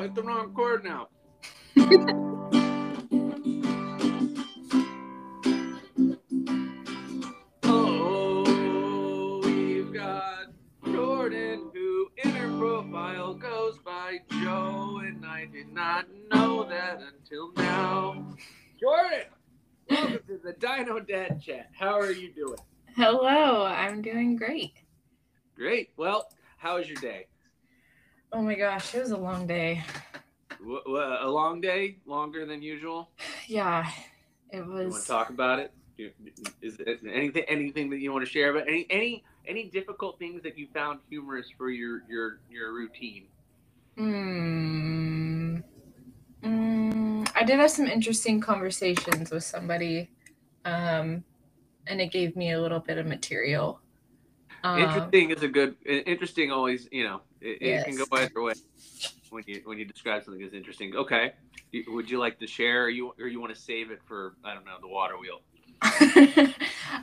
Oh, 0.00 0.02
hit 0.02 0.14
the 0.14 0.22
wrong 0.22 0.54
chord 0.54 0.82
now. 0.82 1.08
oh, 7.64 9.42
we've 9.44 9.92
got 9.92 10.46
Jordann, 10.86 11.70
who 11.74 12.08
in 12.16 12.30
her 12.30 12.48
profile 12.58 13.34
goes 13.34 13.76
by 13.84 14.20
Jo, 14.40 15.02
and 15.04 15.26
I 15.26 15.44
did 15.52 15.70
not 15.70 16.06
know 16.32 16.64
that 16.64 17.02
until 17.02 17.52
now. 17.56 18.26
Jordann, 18.82 19.26
welcome 19.90 20.20
to 20.28 20.40
the 20.42 20.54
Dino 20.54 21.00
Dad 21.00 21.42
Chat. 21.42 21.68
How 21.78 22.00
are 22.00 22.10
you 22.10 22.32
doing? 22.32 22.56
Hello, 22.96 23.66
I'm 23.66 24.00
doing 24.00 24.36
great. 24.36 24.72
Great. 25.54 25.90
Well, 25.98 26.30
how 26.56 26.78
was 26.78 26.88
your 26.88 26.96
day? 27.02 27.26
Oh 28.32 28.42
my 28.42 28.54
gosh, 28.54 28.94
it 28.94 29.00
was 29.00 29.10
a 29.10 29.16
long 29.16 29.46
day. 29.46 29.82
W- 30.60 30.82
w- 30.84 31.16
a 31.20 31.28
long 31.28 31.60
day, 31.60 31.98
longer 32.06 32.46
than 32.46 32.62
usual. 32.62 33.10
Yeah, 33.48 33.90
it 34.50 34.58
You 34.58 34.64
want 34.64 34.94
was. 34.94 35.04
to 35.04 35.08
talk 35.10 35.30
about 35.30 35.58
it? 35.58 35.72
Is 36.62 36.78
it 36.78 37.00
anything 37.06 37.44
anything 37.48 37.90
that 37.90 37.98
you 37.98 38.12
want 38.12 38.24
to 38.24 38.30
share 38.30 38.50
about 38.56 38.68
any 38.68 38.86
any 38.88 39.22
any 39.46 39.64
difficult 39.64 40.18
things 40.18 40.42
that 40.42 40.56
you 40.56 40.66
found 40.72 41.00
humorous 41.10 41.50
for 41.56 41.70
your 41.70 42.02
your 42.08 42.40
your 42.50 42.72
routine? 42.72 43.26
Mm, 43.98 45.62
mm, 46.42 47.30
I 47.34 47.42
did 47.42 47.58
have 47.58 47.70
some 47.70 47.86
interesting 47.86 48.40
conversations 48.40 49.30
with 49.30 49.44
somebody, 49.44 50.08
um, 50.64 51.22
and 51.86 52.00
it 52.00 52.10
gave 52.12 52.36
me 52.36 52.52
a 52.52 52.60
little 52.60 52.80
bit 52.80 52.96
of 52.96 53.06
material. 53.06 53.80
Um, 54.64 54.78
interesting 54.80 55.30
is 55.30 55.42
a 55.42 55.48
good 55.48 55.74
interesting 55.84 56.50
always 56.52 56.88
you 56.92 57.04
know 57.04 57.20
it, 57.40 57.62
it 57.62 57.84
can 57.84 57.96
go 57.96 58.04
either 58.12 58.42
way 58.42 58.52
when 59.30 59.44
you 59.46 59.62
when 59.64 59.78
you 59.78 59.84
describe 59.84 60.24
something 60.24 60.42
as 60.42 60.52
interesting. 60.54 60.94
Okay, 60.94 61.32
would 61.88 62.10
you 62.10 62.18
like 62.18 62.38
to 62.40 62.46
share 62.46 62.84
or 62.84 62.88
you 62.88 63.14
or 63.18 63.26
you 63.28 63.40
want 63.40 63.54
to 63.54 63.60
save 63.60 63.90
it 63.90 64.00
for 64.06 64.34
I 64.44 64.54
don't 64.54 64.64
know 64.64 64.76
the 64.80 64.88
water 64.88 65.14
wheel? 65.18 65.40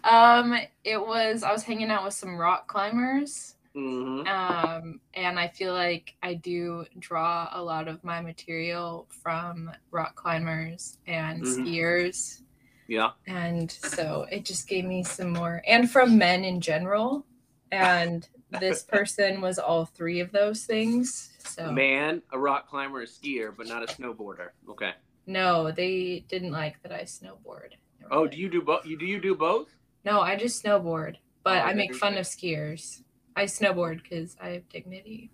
um, 0.03 0.55
it 0.83 0.99
was 0.99 1.43
I 1.43 1.51
was 1.51 1.63
hanging 1.63 1.89
out 1.91 2.03
with 2.03 2.13
some 2.13 2.37
rock 2.37 2.67
climbers. 2.67 3.53
Mm-hmm. 3.75 4.27
um, 4.27 4.99
and 5.13 5.39
I 5.39 5.49
feel 5.49 5.71
like 5.71 6.15
I 6.23 6.33
do 6.33 6.83
draw 6.97 7.47
a 7.51 7.61
lot 7.61 7.87
of 7.87 8.03
my 8.03 8.21
material 8.21 9.07
from 9.21 9.69
rock 9.91 10.15
climbers 10.15 10.97
and 11.05 11.43
Mhm. 11.43 11.63
skiers, 11.67 12.41
Yeah. 12.87 13.11
and 13.27 13.71
so 13.71 14.25
it 14.31 14.45
just 14.45 14.67
gave 14.67 14.83
me 14.85 15.03
some 15.03 15.31
more, 15.31 15.61
and 15.67 15.91
from 15.91 16.17
men 16.17 16.43
in 16.43 16.59
general. 16.59 17.23
And 17.71 18.27
this 18.59 18.83
person 18.83 19.41
was 19.41 19.59
all 19.59 19.85
three 19.85 20.19
of 20.19 20.31
those 20.31 20.63
things. 20.65 21.31
So 21.39 21.71
man, 21.71 22.21
a 22.31 22.39
rock 22.39 22.67
climber, 22.69 23.01
a 23.01 23.05
skier, 23.05 23.53
but 23.55 23.67
not 23.67 23.83
a 23.83 23.87
snowboarder. 23.87 24.49
Okay. 24.69 24.93
no, 25.25 25.71
they 25.71 26.25
didn't 26.29 26.51
like 26.51 26.81
that 26.83 26.91
I 26.91 27.01
snowboard. 27.01 27.73
Oh, 28.11 28.21
like- 28.21 28.31
do 28.31 28.37
you 28.37 28.49
do 28.49 28.61
both? 28.61 28.85
You 28.85 28.97
do 28.97 29.05
you 29.05 29.19
do 29.19 29.35
both? 29.35 29.69
No, 30.05 30.21
I 30.21 30.35
just 30.35 30.63
snowboard, 30.63 31.17
but 31.43 31.57
Oh, 31.57 31.65
I 31.65 31.73
make 31.73 31.93
fun 31.95 32.17
of 32.17 32.25
skiers. 32.25 33.01
I 33.35 33.43
snowboard 33.45 34.01
because 34.03 34.35
I 34.41 34.49
have 34.49 34.69
dignity. 34.69 35.31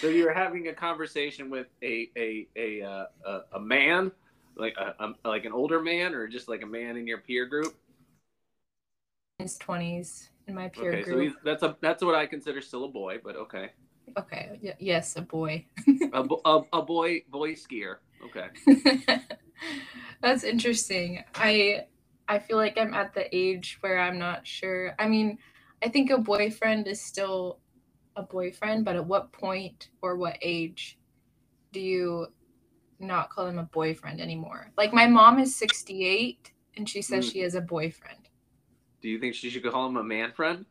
so 0.00 0.08
you're 0.08 0.32
having 0.32 0.68
a 0.68 0.72
conversation 0.72 1.50
with 1.50 1.66
a 1.82 2.10
a 2.16 2.46
a 2.56 2.82
uh, 2.82 3.04
a, 3.26 3.40
a 3.54 3.60
man, 3.60 4.12
like 4.56 4.74
a, 4.78 4.94
a 5.04 5.28
like 5.28 5.44
an 5.44 5.52
older 5.52 5.80
man, 5.80 6.14
or 6.14 6.26
just 6.28 6.48
like 6.48 6.62
a 6.62 6.66
man 6.66 6.96
in 6.96 7.06
your 7.06 7.18
peer 7.18 7.46
group. 7.46 7.76
his 9.38 9.56
20s 9.58 10.28
in 10.46 10.54
my 10.54 10.68
peer 10.68 10.92
Okay, 10.92 11.02
so 11.04 11.16
group. 11.16 11.20
he's, 11.20 11.32
that's 11.44 11.62
a 11.62 11.76
that's 11.80 12.02
what 12.02 12.14
I 12.14 12.26
consider 12.26 12.60
still 12.60 12.84
a 12.84 12.88
boy, 12.88 13.18
but 13.22 13.36
okay, 13.36 13.70
okay, 14.18 14.58
y- 14.62 14.74
yes, 14.78 15.16
a 15.16 15.22
boy. 15.22 15.64
a, 16.12 16.22
bo- 16.22 16.40
a, 16.44 16.62
a 16.78 16.82
boy 16.82 17.22
boy 17.30 17.52
skier. 17.52 17.96
Okay, 18.24 18.48
That's 20.22 20.44
interesting. 20.44 21.22
I 21.34 21.84
I 22.28 22.38
feel 22.38 22.56
like 22.56 22.76
I'm 22.78 22.94
at 22.94 23.14
the 23.14 23.34
age 23.34 23.78
where 23.80 23.98
I'm 23.98 24.18
not 24.18 24.46
sure. 24.46 24.94
I 24.98 25.08
mean, 25.08 25.38
I 25.82 25.88
think 25.88 26.10
a 26.10 26.18
boyfriend 26.18 26.86
is 26.86 27.00
still 27.00 27.58
a 28.18 28.22
boyfriend, 28.22 28.84
but 28.84 28.96
at 28.96 29.06
what 29.06 29.32
point 29.32 29.88
or 30.02 30.16
what 30.16 30.36
age 30.42 30.98
do 31.72 31.80
you 31.80 32.26
not 32.98 33.30
call 33.30 33.46
him 33.46 33.58
a 33.58 33.62
boyfriend 33.64 34.20
anymore? 34.20 34.70
Like 34.76 34.92
my 34.92 35.06
mom 35.06 35.38
is 35.38 35.54
68 35.56 36.52
and 36.76 36.88
she 36.88 37.00
says 37.00 37.26
Mm. 37.28 37.32
she 37.32 37.38
has 37.40 37.54
a 37.54 37.60
boyfriend. 37.60 38.28
do 39.00 39.08
you 39.08 39.20
think 39.20 39.36
she 39.36 39.48
should 39.48 39.62
call 39.64 39.86
him 39.86 39.96
a 39.96 40.02
man 40.02 40.32
friend? 40.32 40.66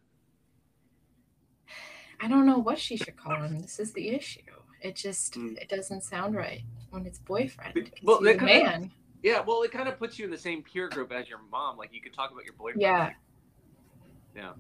I 2.19 2.27
don't 2.27 2.45
know 2.45 2.57
what 2.57 2.77
she 2.77 2.97
should 2.97 3.15
call 3.15 3.41
him. 3.41 3.59
This 3.59 3.79
is 3.79 3.93
the 3.93 4.09
issue. 4.09 4.41
It 4.81 4.95
just 4.97 5.35
Mm. 5.35 5.57
it 5.57 5.69
doesn't 5.69 6.03
sound 6.03 6.35
right 6.35 6.63
when 6.89 7.05
it's 7.05 7.19
boyfriend. 7.19 7.91
Well, 8.03 8.21
he's 8.21 8.35
a 8.35 8.41
man. 8.43 8.91
Yeah, 9.23 9.39
well, 9.39 9.63
it 9.63 9.71
kind 9.71 9.87
of 9.87 9.97
puts 9.97 10.19
you 10.19 10.25
in 10.25 10.31
the 10.31 10.37
same 10.37 10.61
peer 10.61 10.89
group 10.89 11.11
as 11.13 11.29
your 11.29 11.39
mom. 11.49 11.77
Like 11.77 11.93
you 11.93 12.01
could 12.01 12.13
talk 12.13 12.31
about 12.31 12.43
your 12.43 12.53
boyfriend. 12.53 12.81
Yeah. 12.81 13.13
Yeah. 14.35 14.53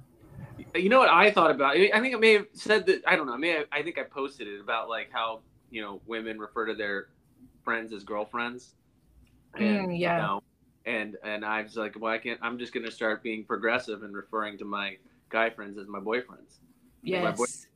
You 0.77 0.89
know 0.89 0.99
what 0.99 1.09
I 1.09 1.31
thought 1.31 1.51
about? 1.51 1.75
I 1.75 1.99
think 1.99 2.15
I 2.15 2.17
may 2.17 2.33
have 2.33 2.47
said 2.53 2.85
that. 2.87 3.01
I 3.07 3.15
don't 3.15 3.27
know. 3.27 3.33
I 3.33 3.37
may 3.37 3.49
have, 3.49 3.65
I 3.71 3.81
think 3.83 3.97
I 3.97 4.03
posted 4.03 4.47
it 4.47 4.59
about 4.61 4.89
like 4.89 5.09
how 5.11 5.41
you 5.69 5.81
know 5.81 6.01
women 6.05 6.39
refer 6.39 6.65
to 6.65 6.73
their 6.75 7.09
friends 7.63 7.91
as 7.93 8.03
girlfriends. 8.03 8.75
Mm, 9.55 9.97
yeah. 9.99 10.17
You 10.17 10.21
know, 10.23 10.43
and 10.85 11.17
and 11.23 11.43
I 11.45 11.61
was 11.63 11.75
like, 11.75 11.95
well, 11.99 12.13
I 12.13 12.17
can't. 12.17 12.39
I'm 12.41 12.57
just 12.57 12.73
gonna 12.73 12.91
start 12.91 13.23
being 13.23 13.43
progressive 13.43 14.03
and 14.03 14.15
referring 14.15 14.57
to 14.59 14.65
my 14.65 14.97
guy 15.29 15.49
friends 15.49 15.77
as 15.77 15.87
my 15.87 15.99
boyfriends. 15.99 16.59
my 17.03 17.31
boy- 17.31 17.43
Yes. 17.45 17.66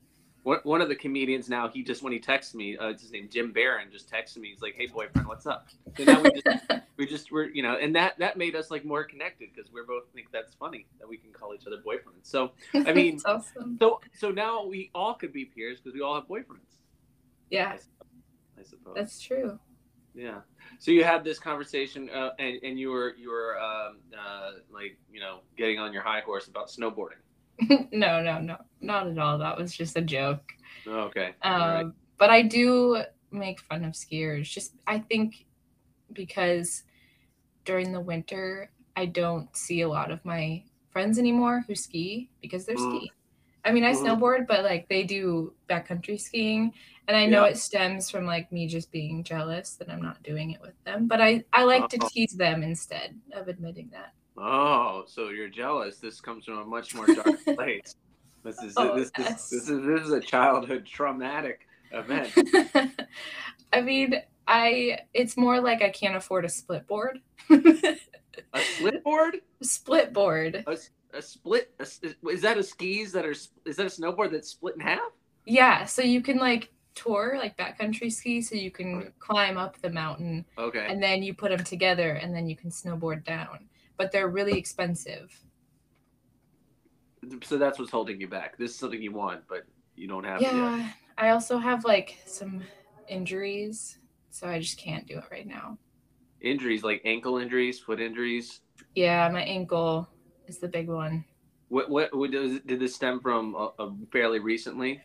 One, 0.44 0.82
of 0.82 0.90
the 0.90 0.96
comedians 0.96 1.50
now, 1.50 1.68
he 1.68 1.84
just 1.84 2.02
when 2.02 2.12
he 2.12 2.20
texts 2.20 2.56
me, 2.56 2.76
uh, 2.76 2.88
it's 2.88 3.04
his 3.04 3.12
name 3.12 3.30
Jim 3.32 3.52
Barron, 3.52 3.90
just 3.92 4.10
texted 4.10 4.38
me. 4.38 4.50
He's 4.50 4.62
like, 4.62 4.74
"Hey, 4.76 4.88
boyfriend, 4.88 5.28
what's 5.28 5.46
up?" 5.46 5.68
So 5.96 6.04
now 6.04 6.20
we 6.22 6.32
just 6.42 6.66
we 6.98 7.06
just 7.06 7.32
were 7.32 7.44
you 7.46 7.62
know, 7.62 7.76
and 7.76 7.96
that 7.96 8.18
that 8.18 8.38
made 8.38 8.56
us 8.56 8.72
like 8.72 8.84
more 8.84 9.04
connected 9.04 9.50
because 9.54 9.72
we're 9.72 9.86
both 9.86 10.06
think 10.16 10.30
that's 10.32 10.56
funny 10.56 10.88
that 11.00 11.08
we 11.08 11.18
can 11.18 11.32
call 11.32 11.54
each 11.54 11.68
other 11.68 11.78
boyfriends. 11.78 12.24
So 12.24 12.52
I 12.74 12.92
mean- 12.94 13.22
awesome. 13.26 13.78
so 13.80 14.02
so 14.18 14.32
now 14.32 14.66
we 14.66 14.90
all 14.96 15.14
could 15.14 15.32
be 15.32 15.46
peers 15.46 15.80
because 15.80 15.94
we 15.94 16.02
all 16.02 16.16
have 16.16 16.28
boyfriends. 16.28 16.80
Yeah, 17.52 17.78
I 18.60 18.64
suppose. 18.64 18.94
that's 18.96 19.20
true. 19.22 19.60
yeah. 20.16 20.40
So 20.80 20.90
you 20.92 21.04
had 21.04 21.24
this 21.24 21.38
conversation, 21.38 22.10
uh, 22.10 22.32
and 22.40 22.58
and 22.64 22.80
you 22.80 22.90
were 22.90 23.14
you 23.16 23.30
were 23.30 23.60
um, 23.60 23.98
uh, 24.18 24.52
like 24.74 24.98
you 25.14 25.20
know 25.20 25.42
getting 25.56 25.78
on 25.78 25.94
your 25.94 26.02
high 26.02 26.22
horse 26.22 26.48
about 26.48 26.70
snowboarding. 26.70 27.22
no, 27.92 28.22
no, 28.22 28.40
no, 28.40 28.58
not 28.80 29.08
at 29.08 29.18
all. 29.18 29.38
That 29.40 29.58
was 29.58 29.76
just 29.76 29.98
a 29.98 30.02
joke. 30.02 30.54
Okay. 30.88 31.36
Um, 31.44 31.62
right. 31.72 31.86
But 32.18 32.30
I 32.30 32.44
do 32.44 33.04
make 33.32 33.62
fun 33.62 33.84
of 33.86 33.94
skiers. 33.94 34.46
Just 34.50 34.76
I 34.88 35.00
think 35.00 35.46
because 36.14 36.84
during 37.66 37.92
the 37.94 38.02
winter 38.02 38.72
I 38.96 39.06
don't 39.08 39.56
see 39.56 39.82
a 39.82 39.90
lot 39.90 40.12
of 40.12 40.24
my 40.26 40.64
friends 40.92 41.20
anymore 41.20 41.64
who 41.68 41.76
ski 41.76 42.32
because 42.42 42.66
they're 42.66 42.78
Mm. 42.78 43.08
ski. 43.08 43.14
I 43.66 43.72
mean, 43.72 43.84
I 43.86 43.94
Mhm. 43.94 44.20
snowboard, 44.20 44.48
but 44.48 44.64
like 44.64 44.90
they 44.90 45.04
do 45.04 45.56
backcountry 45.70 46.20
skiing, 46.20 46.74
and 47.08 47.18
I 47.18 47.26
know 47.28 47.44
Yeah. 47.44 47.46
it 47.46 47.58
stems 47.58 48.10
from 48.10 48.26
like 48.26 48.52
me 48.52 48.68
just 48.68 48.92
being 48.92 49.24
jealous 49.24 49.76
that 49.78 49.90
I'm 49.90 50.02
not 50.02 50.24
doing 50.24 50.52
it 50.52 50.62
with 50.62 50.76
them. 50.86 51.08
But 51.08 51.22
I 51.22 51.46
I 51.54 51.64
like 51.66 51.90
to 51.90 52.00
Oh. 52.00 52.10
tease 52.10 52.34
them 52.38 52.64
instead 52.64 53.20
of 53.34 53.48
admitting 53.48 53.90
that. 53.92 54.14
Oh, 54.44 55.04
so 55.08 55.30
you're 55.30 55.50
jealous. 55.50 55.98
This 55.98 56.20
comes 56.20 56.46
from 56.46 56.58
a 56.58 56.66
much 56.66 56.96
more 56.96 57.06
dark 57.06 57.44
place. 57.56 57.96
This 58.44 58.58
is 58.64 58.74
Oh, 58.76 58.98
this, 58.98 59.08
is 59.08 59.12
yes. 59.20 59.50
this 59.50 59.70
is 59.70 59.86
this 59.86 60.02
is 60.02 60.12
a 60.12 60.20
childhood 60.20 60.86
traumatic 60.86 61.68
event. 61.92 62.34
I 63.74 63.82
mean, 63.82 64.16
I 64.48 65.00
it's 65.14 65.38
more 65.38 65.62
like 65.62 65.82
I 65.84 65.90
can't 65.90 66.16
afford 66.16 66.46
a 66.46 66.50
split 66.50 66.88
board. 66.88 67.20
A 67.52 68.60
split 68.62 69.04
board? 69.04 69.38
split 69.62 70.12
board. 70.14 70.64
A, 70.66 70.78
a 71.14 71.22
split? 71.22 71.72
A, 71.80 71.86
is 72.30 72.42
that 72.42 72.58
a 72.58 72.64
skis 72.64 73.12
that 73.12 73.26
are? 73.26 73.32
Is 73.32 73.76
that 73.76 73.86
a 73.86 74.02
snowboard 74.02 74.32
that's 74.32 74.50
split 74.50 74.74
in 74.76 74.82
half? 74.82 75.12
Yeah, 75.46 75.86
so 75.86 76.02
you 76.02 76.22
can 76.22 76.38
like 76.38 76.72
tour 76.96 77.36
like 77.38 77.56
backcountry 77.58 78.12
ski, 78.12 78.42
so 78.42 78.56
you 78.56 78.72
can 78.72 79.12
climb 79.20 79.58
up 79.58 79.80
the 79.82 79.90
mountain 79.90 80.46
Okay. 80.58 80.86
and 80.90 81.02
then 81.02 81.22
you 81.24 81.34
put 81.34 81.50
them 81.56 81.64
together 81.64 82.12
and 82.14 82.34
then 82.36 82.48
you 82.48 82.56
can 82.56 82.70
snowboard 82.72 83.24
down. 83.24 83.68
But 84.02 84.12
they're 84.12 84.30
really 84.30 84.58
expensive. 84.58 85.32
so 87.44 87.60
that's 87.60 87.78
what's 87.78 87.92
holding 87.92 88.20
you 88.20 88.28
back. 88.28 88.58
This 88.58 88.72
is 88.72 88.80
something 88.80 89.00
you 89.00 89.12
want, 89.12 89.44
but 89.48 89.62
you 89.96 90.08
don't 90.08 90.24
have. 90.24 90.42
Yeah, 90.42 90.90
I 91.20 91.30
also 91.30 91.60
have 91.60 91.86
like 91.86 92.18
some 92.26 92.64
injuries, 93.08 94.00
so 94.32 94.48
I 94.48 94.58
just 94.58 94.80
can't 94.80 95.06
do 95.06 95.20
it 95.20 95.26
right 95.30 95.46
now. 95.46 95.78
Injuries 96.42 96.84
like 96.84 97.04
ankle 97.06 97.38
injuries, 97.38 97.80
foot 97.80 98.02
injuries. 98.02 98.62
Yeah, 98.96 99.30
my 99.30 99.44
ankle 99.44 100.10
is 100.48 100.58
the 100.58 100.68
big 100.68 100.88
one. 100.88 101.24
What 101.68 101.92
what, 101.92 102.18
what 102.18 102.32
does, 102.32 102.60
did 102.62 102.80
this 102.80 102.96
stem 102.96 103.20
from? 103.20 103.56
Uh, 103.56 103.90
fairly 104.12 104.40
recently. 104.40 105.00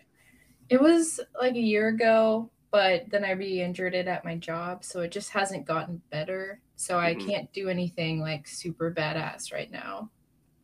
It 0.71 0.81
was 0.81 1.21
like 1.39 1.55
a 1.55 1.61
year 1.61 1.89
ago, 1.89 2.51
but 2.71 3.11
then 3.11 3.27
I 3.27 3.33
re-injured 3.33 3.95
it 3.95 4.09
at 4.09 4.25
my 4.25 4.37
job, 4.37 4.85
so 4.85 5.01
it 5.01 5.11
just 5.11 5.33
hasn't 5.33 5.67
gotten 5.67 6.01
better. 6.11 6.63
So 6.77 6.99
I 6.99 7.15
Mhm. 7.15 7.27
can't 7.27 7.53
do 7.53 7.69
anything 7.69 8.21
like 8.21 8.47
super 8.47 8.91
badass 8.93 9.53
right 9.53 9.71
now. 9.71 10.11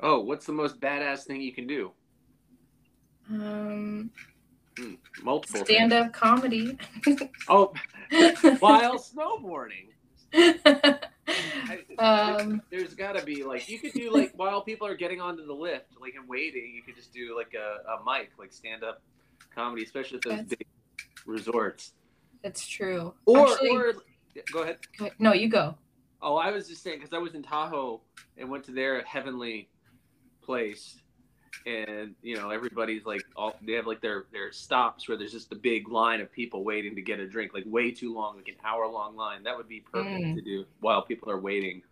Oh, 0.00 0.20
what's 0.20 0.46
the 0.46 0.52
most 0.52 0.78
badass 0.80 1.24
thing 1.24 1.40
you 1.40 1.52
can 1.52 1.66
do? 1.66 1.92
Um, 3.30 4.10
Multiple. 5.22 5.64
stand 5.64 5.92
up 5.92 6.12
comedy. 6.12 6.76
Oh, 7.48 7.72
while 8.60 8.98
snowboarding. 8.98 9.88
I- 10.34 10.98
um, 11.98 12.62
there's 12.70 12.94
got 12.94 13.12
to 13.16 13.24
be 13.24 13.44
like 13.44 13.68
you 13.68 13.78
could 13.78 13.92
do 13.92 14.10
like 14.12 14.32
while 14.34 14.62
people 14.62 14.86
are 14.86 14.94
getting 14.96 15.20
onto 15.20 15.46
the 15.46 15.52
lift, 15.52 15.92
like 16.00 16.14
and 16.14 16.28
waiting, 16.28 16.72
you 16.74 16.82
could 16.82 16.96
just 16.96 17.12
do 17.12 17.36
like 17.36 17.54
a, 17.54 17.90
a 17.92 18.04
mic, 18.04 18.30
like 18.38 18.52
stand 18.52 18.82
up 18.82 19.00
comedy, 19.54 19.82
especially 19.84 20.16
at 20.18 20.22
those 20.24 20.32
That's- 20.32 20.48
big 20.48 20.66
resorts. 21.26 21.92
it's 22.42 22.66
true. 22.66 23.14
Or 23.24 23.48
Actually, 23.52 23.70
or 23.70 23.92
go 24.52 24.62
ahead. 24.62 24.78
no, 25.18 25.32
you 25.32 25.48
go. 25.48 25.76
Oh, 26.22 26.36
I 26.36 26.50
was 26.52 26.69
just 26.69 26.82
saying 26.82 26.98
because 27.00 27.12
I 27.12 27.19
was 27.19 27.34
in 27.34 27.42
Tahoe 27.42 28.00
and 28.38 28.48
went 28.48 28.64
to 28.64 28.72
their 28.72 29.02
heavenly 29.02 29.69
place, 30.42 30.96
and 31.66 32.14
you 32.22 32.36
know 32.36 32.50
everybody's 32.50 33.04
like 33.04 33.22
all 33.36 33.56
they 33.62 33.72
have 33.72 33.86
like 33.86 34.00
their 34.00 34.26
their 34.32 34.52
stops 34.52 35.08
where 35.08 35.16
there's 35.19 35.32
just 35.32 35.52
a 35.52 35.56
big 35.56 35.88
line 35.88 36.20
of 36.20 36.30
people 36.32 36.64
waiting 36.64 36.94
to 36.94 37.02
get 37.02 37.19
a 37.19 37.26
drink, 37.26 37.52
like 37.54 37.64
way 37.66 37.90
too 37.90 38.14
long, 38.14 38.36
like 38.36 38.48
an 38.48 38.54
hour 38.64 38.86
long 38.86 39.16
line. 39.16 39.42
That 39.42 39.56
would 39.56 39.69
be 39.69 39.80
perfect 39.80 40.24
Mm. 40.24 40.34
to 40.36 40.42
do 40.42 40.64
while 40.80 41.02
people 41.02 41.30
are 41.30 41.40
waiting. 41.40 41.82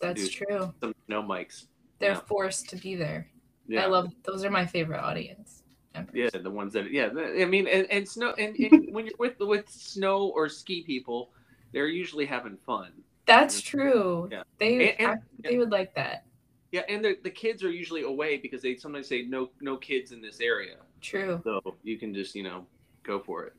That's 0.00 0.28
true. 0.28 0.72
Some 0.80 0.94
no 1.08 1.22
mics. 1.22 1.66
They're 1.98 2.12
Yeah. 2.12 2.20
forced 2.20 2.68
to 2.70 2.76
be 2.76 2.94
there. 2.94 3.28
Yeah. 3.66 3.84
I 3.84 3.86
love 3.86 4.12
those 4.24 4.44
are 4.44 4.50
my 4.50 4.66
favorite 4.66 5.00
audience. 5.00 5.62
members. 5.94 6.14
Yeah, 6.14 6.40
the 6.40 6.50
ones 6.50 6.72
that 6.74 6.90
yeah, 6.92 7.10
I 7.16 7.44
mean, 7.44 7.66
and, 7.66 7.90
and 7.90 8.08
snow 8.08 8.30
and, 8.38 8.56
and 8.56 8.88
when 8.94 9.06
you're 9.06 9.14
with 9.18 9.38
with 9.40 9.68
snow 9.68 10.28
or 10.28 10.48
ski 10.48 10.82
people, 10.84 11.32
they're 11.72 11.88
usually 11.88 12.24
having 12.26 12.56
fun. 12.56 12.92
That's 13.30 13.60
true. 13.60 14.28
Yeah. 14.30 14.42
They 14.58 14.90
And- 14.90 15.00
and- 15.00 15.20
I- 15.20 15.48
they 15.48 15.56
would 15.58 15.70
like 15.70 15.94
that. 15.94 16.24
Yeah, 16.72 16.82
and 16.88 17.04
the 17.04 17.16
the 17.22 17.30
kids 17.30 17.64
are 17.64 17.70
usually 17.70 18.02
away 18.02 18.36
because 18.36 18.62
they 18.62 18.76
sometimes 18.76 19.06
say 19.08 19.22
no 19.22 19.50
no 19.60 19.76
kids 19.76 20.12
in 20.12 20.20
this 20.20 20.40
area, 20.40 20.76
True. 21.00 21.40
so 21.44 21.76
you 21.82 21.98
can 21.98 22.14
just 22.14 22.34
you 22.36 22.42
know 22.44 22.66
go 23.02 23.18
for 23.18 23.44
it, 23.44 23.54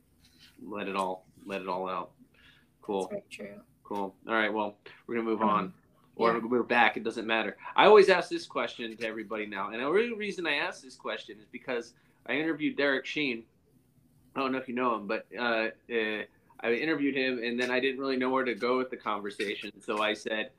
let 0.66 0.88
it 0.88 0.96
all 0.96 1.26
let 1.46 1.62
it 1.62 1.68
all 1.68 1.90
out. 1.90 2.12
Cool, 2.82 3.08
That's 3.12 3.36
very 3.38 3.50
true. 3.50 3.62
cool. 3.84 4.16
All 4.28 4.34
right, 4.34 4.54
well 4.54 4.78
we're 5.08 5.16
gonna 5.16 5.30
move 5.30 5.42
Um, 5.42 5.50
on. 5.50 5.74
Or 6.18 6.34
yeah. 6.34 6.40
we're 6.46 6.64
back. 6.64 6.98
It 6.98 7.04
doesn't 7.04 7.26
matter. 7.26 7.58
I 7.76 7.86
always 7.86 8.10
ask 8.10 8.30
this 8.30 8.46
question 8.46 8.96
to 8.96 9.08
everybody 9.08 9.46
now, 9.46 9.70
and 9.72 9.82
the 9.82 9.90
real 9.90 10.16
reason 10.18 10.46
I 10.46 10.56
ask 10.56 10.84
this 10.84 10.96
question 10.96 11.40
is 11.40 11.48
because 11.52 11.94
I 12.28 12.34
interviewed 12.34 12.76
Derek 12.78 13.06
Sheen. 13.06 13.44
I 14.36 14.40
don't 14.42 14.52
know 14.52 14.58
if 14.58 14.68
you 14.70 14.76
know 14.76 14.96
him, 14.96 15.08
but 15.08 15.26
uh, 15.38 15.70
uh, 15.92 16.24
I 16.64 16.74
interviewed 16.74 17.16
him, 17.16 17.42
and 17.44 17.60
then 17.60 17.72
I 17.72 17.80
didn't 17.80 18.00
really 18.00 18.18
know 18.18 18.30
where 18.30 18.44
to 18.44 18.56
go 18.56 18.78
with 18.78 18.90
the 18.90 18.98
conversation. 18.98 19.72
So 19.82 20.02
I 20.02 20.14
said, 20.14 20.52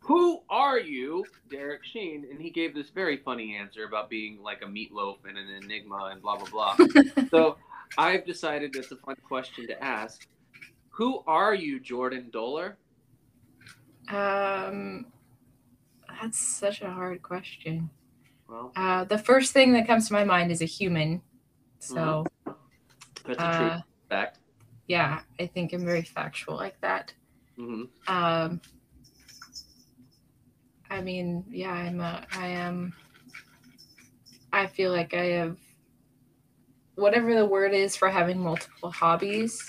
"Who 0.00 0.42
are 0.48 0.78
you, 0.78 1.24
Derek 1.50 1.84
Sheen?" 1.84 2.26
And 2.30 2.40
he 2.40 2.50
gave 2.50 2.74
this 2.74 2.90
very 2.90 3.18
funny 3.18 3.54
answer 3.56 3.84
about 3.84 4.08
being 4.08 4.42
like 4.42 4.62
a 4.62 4.66
meatloaf 4.66 5.18
and 5.28 5.36
an 5.36 5.48
enigma 5.62 6.10
and 6.12 6.22
blah 6.22 6.36
blah 6.38 6.74
blah. 6.76 6.86
so 7.30 7.56
I've 7.98 8.24
decided 8.24 8.72
that's 8.72 8.90
a 8.92 8.96
fun 8.96 9.16
question 9.22 9.66
to 9.66 9.84
ask. 9.84 10.26
Who 10.90 11.22
are 11.26 11.54
you, 11.54 11.80
Jordann 11.80 12.30
Doler? 12.30 12.76
Um 14.08 15.06
that's 16.20 16.38
such 16.38 16.80
a 16.82 16.90
hard 16.90 17.22
question. 17.22 17.90
Well, 18.48 18.72
Uh 18.76 19.04
the 19.04 19.18
first 19.18 19.52
thing 19.52 19.72
that 19.74 19.86
comes 19.86 20.06
to 20.08 20.12
my 20.14 20.24
mind 20.24 20.50
is 20.50 20.62
a 20.62 20.66
human. 20.66 21.20
So 21.80 22.24
that's 23.26 23.38
a 23.38 23.42
uh 23.42 23.80
fact. 24.08 24.38
Yeah, 24.86 25.20
I 25.40 25.46
think 25.46 25.72
I'm 25.72 25.84
very 25.84 26.02
factual 26.02 26.56
like 26.56 26.80
that. 26.80 27.12
hmm 27.56 27.84
Um 28.06 28.60
I 30.90 31.00
mean, 31.00 31.44
yeah, 31.48 31.72
I'm 31.72 32.00
a 32.00 32.26
I 32.32 32.48
am 32.48 32.92
I 34.52 34.66
feel 34.66 34.92
like 34.92 35.14
I 35.14 35.24
have 35.24 35.58
whatever 36.96 37.34
the 37.34 37.46
word 37.46 37.72
is 37.72 37.96
for 37.96 38.08
having 38.08 38.38
multiple 38.38 38.90
hobbies. 38.90 39.60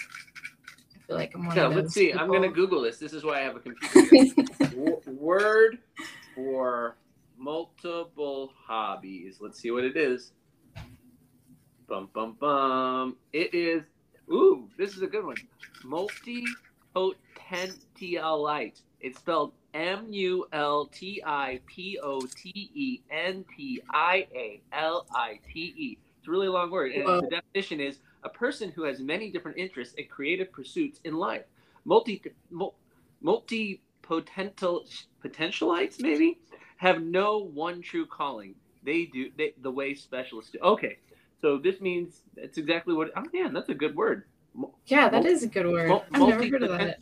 I 0.95 0.99
feel 1.07 1.15
like 1.15 1.33
I'm 1.35 1.45
one 1.45 1.57
Yeah, 1.57 1.65
of 1.65 1.73
those 1.73 1.83
let's 1.83 1.93
see. 1.93 2.13
I'm 2.13 2.29
gonna. 2.29 2.49
Google 2.49 2.81
this. 2.81 2.97
This 2.97 3.13
is 3.13 3.23
why 3.23 3.39
I 3.39 3.43
have 3.43 3.55
a 3.55 3.59
computer. 3.59 4.09
W- 4.71 5.01
word 5.05 5.79
for 6.33 6.97
multiple 7.37 8.51
hobbies. 8.67 9.37
Let's 9.39 9.59
see 9.59 9.71
what 9.71 9.83
it 9.83 9.97
is. 9.97 10.31
Bum 11.87 12.09
bum 12.13 12.35
bum. 12.39 13.17
It 13.33 13.53
is. 13.53 13.83
Ooh, 14.31 14.69
this 14.77 14.95
is 14.95 15.01
a 15.01 15.07
good 15.07 15.25
one. 15.25 15.35
Multipotentialite. 15.83 18.81
It's 19.01 19.19
spelled 19.19 19.51
M 19.73 20.05
U 20.09 20.47
L 20.51 20.85
T 20.87 21.21
I 21.25 21.61
P 21.67 21.99
O 22.01 22.21
T 22.21 22.71
E 22.73 23.01
N 23.11 23.45
T 23.55 23.81
I 23.91 24.27
A 24.33 24.61
L 24.73 25.05
I 25.13 25.39
T 25.51 25.73
E. 25.77 25.97
It's 26.17 26.27
a 26.27 26.31
really 26.31 26.47
long 26.47 26.71
word, 26.71 26.93
and 26.93 27.05
Whoa. 27.05 27.21
the 27.21 27.27
definition 27.27 27.79
is 27.79 27.99
a 28.23 28.29
person 28.29 28.71
who 28.71 28.81
has 28.83 28.99
many 28.99 29.31
different 29.31 29.57
interests 29.57 29.93
and 29.97 30.09
creative 30.09 30.51
pursuits 30.51 30.99
in 31.03 31.15
life. 31.15 31.43
Multi, 31.83 32.23
multi 33.21 33.81
potential 34.01 34.85
potentialites 35.23 36.01
maybe 36.01 36.39
have 36.77 37.03
no 37.03 37.37
one 37.39 37.81
true 37.81 38.07
calling. 38.07 38.55
They 38.83 39.05
do 39.05 39.29
they, 39.37 39.53
the 39.61 39.71
way 39.71 39.93
specialists 39.93 40.51
do. 40.51 40.59
Okay, 40.63 40.97
so 41.45 41.59
this 41.59 41.79
means 41.79 42.21
that's 42.35 42.57
exactly 42.57 42.95
what. 42.95 43.11
Oh 43.15 43.23
man, 43.31 43.53
that's 43.53 43.69
a 43.69 43.75
good 43.75 43.95
word. 43.95 44.23
Yeah, 44.87 45.09
that 45.09 45.13
Multi- 45.21 45.29
is 45.29 45.43
a 45.43 45.47
good 45.47 45.67
word. 45.67 45.89
mul- 45.89 46.05
I've 46.11 46.27
never 46.27 46.43
heard 46.47 46.63
of 46.63 46.69
that. 46.79 46.99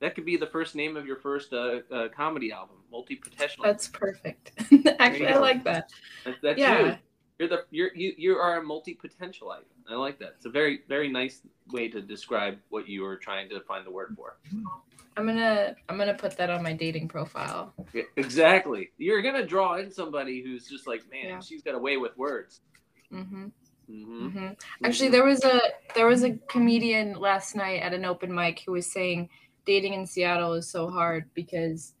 That 0.00 0.14
could 0.14 0.24
be 0.24 0.38
the 0.38 0.46
first 0.46 0.74
name 0.74 0.96
of 0.96 1.04
your 1.06 1.16
first 1.16 1.52
uh, 1.52 1.80
uh, 1.92 2.08
comedy 2.08 2.52
album, 2.52 2.76
multi 2.90 3.16
potential. 3.16 3.64
That's 3.64 3.86
perfect. 3.88 4.52
Actually, 4.98 5.26
I 5.28 5.36
like 5.38 5.62
that. 5.64 5.90
That's, 6.24 6.38
that's 6.42 6.58
Yeah. 6.58 6.86
you. 6.86 6.94
You're 7.38 7.48
the 7.50 7.64
you're 7.70 7.94
you, 7.94 8.14
you 8.16 8.36
are 8.36 8.58
a 8.58 8.62
multi 8.62 8.94
potentialite. 9.04 9.64
I 9.90 9.94
like 9.94 10.18
that. 10.20 10.30
It's 10.36 10.46
a 10.46 10.50
very 10.50 10.80
very 10.88 11.10
nice 11.10 11.42
way 11.70 11.88
to 11.90 12.00
describe 12.00 12.56
what 12.70 12.88
you 12.88 13.02
were 13.02 13.16
trying 13.16 13.50
to 13.50 13.60
find 13.60 13.84
the 13.84 13.90
word 13.90 14.14
for. 14.16 14.38
I'm 15.18 15.26
gonna 15.26 15.74
I'm 15.90 15.98
gonna 15.98 16.14
put 16.14 16.36
that 16.38 16.48
on 16.48 16.62
my 16.62 16.72
dating 16.72 17.08
profile. 17.08 17.74
Yeah, 17.92 18.04
exactly. 18.16 18.90
You're 18.96 19.20
gonna 19.22 19.46
draw 19.46 19.74
in 19.76 19.90
somebody 19.90 20.42
who's 20.42 20.66
just 20.68 20.86
like, 20.86 21.02
man, 21.10 21.24
Yeah. 21.26 21.40
she's 21.40 21.62
got 21.62 21.74
a 21.74 21.78
way 21.78 21.96
with 21.98 22.16
words. 22.16 22.60
hmm 23.10 23.48
hmm 23.86 24.28
hmm 24.28 24.48
Actually, 24.84 25.10
there 25.10 25.24
was 25.24 25.44
a 25.44 25.60
there 25.94 26.06
was 26.06 26.22
a 26.24 26.32
comedian 26.48 27.14
last 27.14 27.54
night 27.56 27.82
at 27.82 27.92
an 27.92 28.04
open 28.04 28.34
mic 28.34 28.62
who 28.64 28.72
was 28.72 28.90
saying 28.90 29.28
dating 29.64 29.94
in 29.94 30.06
Seattle 30.06 30.54
is 30.54 30.68
so 30.68 30.90
hard 30.90 31.30
because 31.34 31.94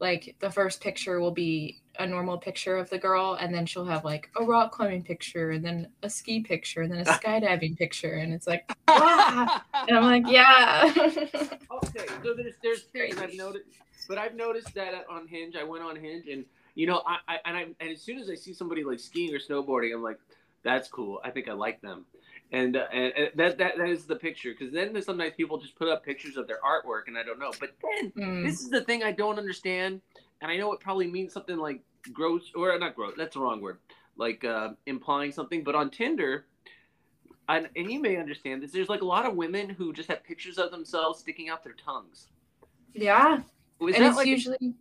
like 0.00 0.36
the 0.40 0.50
first 0.50 0.80
picture 0.80 1.20
will 1.20 1.30
be 1.30 1.80
a 1.98 2.06
normal 2.06 2.36
picture 2.36 2.76
of 2.76 2.90
the 2.90 2.98
girl 2.98 3.38
and 3.40 3.54
then 3.54 3.64
she'll 3.64 3.84
have 3.84 4.04
like 4.04 4.28
a 4.36 4.44
rock 4.44 4.72
climbing 4.72 5.02
picture 5.02 5.50
and 5.50 5.64
then 5.64 5.88
a 6.02 6.10
ski 6.10 6.40
picture 6.40 6.82
and 6.82 6.92
then 6.92 7.00
a 7.00 7.04
skydiving 7.18 7.76
picture 7.76 8.14
and 8.14 8.32
it's 8.32 8.46
like 8.46 8.70
ah! 8.88 9.64
and 9.88 9.96
I'm 9.96 10.04
like 10.04 10.24
yeah. 10.26 10.92
Okay, 11.84 12.06
so 12.22 12.34
there's 12.34 12.54
there's 12.62 12.82
things 12.84 13.18
I've 13.18 13.34
noticed, 13.34 13.66
but 14.08 14.18
I've 14.18 14.34
noticed 14.34 14.74
that 14.74 14.94
on 15.10 15.26
Hinge, 15.26 15.56
I 15.56 15.64
went 15.64 15.82
on 15.82 15.96
Hinge, 15.96 16.26
and 16.28 16.44
you 16.74 16.86
know, 16.86 17.02
I, 17.06 17.18
I 17.28 17.38
and 17.44 17.56
I 17.56 17.62
and 17.80 17.90
as 17.90 18.02
soon 18.02 18.18
as 18.18 18.30
I 18.30 18.34
see 18.34 18.52
somebody 18.52 18.84
like 18.84 19.00
skiing 19.00 19.34
or 19.34 19.38
snowboarding, 19.38 19.94
I'm 19.94 20.02
like, 20.02 20.18
that's 20.64 20.88
cool. 20.88 21.20
I 21.24 21.30
think 21.30 21.48
I 21.48 21.52
like 21.52 21.80
them, 21.82 22.06
and 22.52 22.76
uh, 22.76 22.86
and, 22.92 23.12
and 23.16 23.30
that 23.36 23.58
that 23.58 23.78
that 23.78 23.88
is 23.88 24.06
the 24.06 24.16
picture. 24.16 24.52
Because 24.58 24.72
then 24.72 24.92
there's 24.92 25.06
sometimes 25.06 25.34
people 25.36 25.58
just 25.58 25.76
put 25.76 25.88
up 25.88 26.04
pictures 26.04 26.36
of 26.36 26.46
their 26.48 26.60
artwork, 26.64 27.02
and 27.08 27.18
I 27.18 27.22
don't 27.22 27.38
know. 27.38 27.52
But 27.60 27.70
then 27.82 28.12
Mm, 28.16 28.42
this 28.44 28.60
is 28.60 28.70
the 28.70 28.82
thing 28.82 29.02
I 29.02 29.12
don't 29.12 29.38
understand, 29.38 30.00
and 30.40 30.50
I 30.50 30.56
know 30.56 30.72
it 30.72 30.80
probably 30.80 31.06
means 31.10 31.32
something 31.32 31.56
like 31.56 31.82
gross 32.12 32.50
or 32.54 32.76
not 32.78 32.94
gross. 32.96 33.14
That's 33.16 33.34
the 33.34 33.40
wrong 33.40 33.60
word. 33.60 33.78
Like 34.16 34.44
uh, 34.44 34.70
implying 34.86 35.32
something, 35.32 35.64
but 35.64 35.74
on 35.74 35.90
Tinder. 35.90 36.46
And, 37.48 37.68
and 37.76 37.90
you 37.92 38.00
may 38.00 38.16
understand 38.16 38.62
this. 38.62 38.72
There's 38.72 38.88
like 38.88 39.02
a 39.02 39.06
lot 39.06 39.26
of 39.26 39.36
women 39.36 39.68
who 39.68 39.92
just 39.92 40.08
have 40.08 40.24
pictures 40.24 40.56
of 40.56 40.70
themselves 40.70 41.20
sticking 41.20 41.50
out 41.50 41.62
their 41.62 41.74
tongues. 41.74 42.28
yeah 42.94 43.40
Is 43.80 43.94
and 43.96 44.04
that 44.04 44.08
it's 44.08 44.16
like? 44.16 44.26
usually 44.26 44.74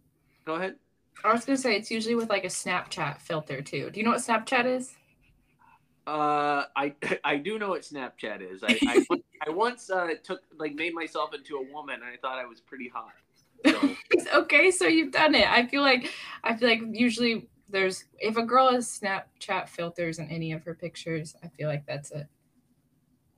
Go 0.45 0.55
ahead. 0.55 0.75
I 1.23 1.33
was 1.33 1.45
gonna 1.45 1.57
say 1.57 1.75
it's 1.75 1.91
usually 1.91 2.15
with 2.15 2.29
like 2.29 2.43
a 2.43 2.47
Snapchat 2.47 3.19
filter 3.19 3.61
too. 3.61 3.89
Do 3.89 3.99
you 3.99 4.05
know 4.05 4.11
what 4.11 4.21
Snapchat 4.21 4.65
is? 4.65 4.95
Uh, 6.05 6.65
I 6.75 6.93
I 7.23 7.37
do 7.37 7.57
know 7.57 7.69
what 7.69 7.81
Snapchat 7.81 8.41
is. 8.41 8.63
I 8.63 8.77
I, 8.87 9.05
once- 9.09 9.23
I 9.47 9.49
once 9.49 9.89
uh, 9.89 10.09
took 10.23 10.41
like 10.57 10.75
made 10.75 10.93
myself 10.93 11.33
into 11.33 11.57
a 11.57 11.73
woman, 11.73 11.95
and 11.95 12.05
I 12.05 12.17
thought 12.17 12.39
I 12.39 12.45
was 12.45 12.61
pretty 12.61 12.89
hot. 12.89 13.11
So 13.65 13.95
okay, 14.41 14.71
so 14.71 14.85
you've 14.85 15.11
done 15.11 15.35
it. 15.35 15.47
I 15.47 15.65
feel 15.65 15.81
like 15.81 16.11
I 16.43 16.55
feel 16.55 16.69
like 16.69 16.81
usually 16.91 17.47
there's 17.69 18.05
if 18.19 18.37
a 18.37 18.43
girl 18.43 18.71
has 18.71 18.87
Snapchat 18.87 19.69
filters 19.69 20.19
in 20.19 20.29
any 20.29 20.51
of 20.51 20.63
her 20.63 20.73
pictures, 20.73 21.35
I 21.43 21.47
feel 21.47 21.67
like 21.69 21.85
that's 21.85 22.11
a 22.11 22.27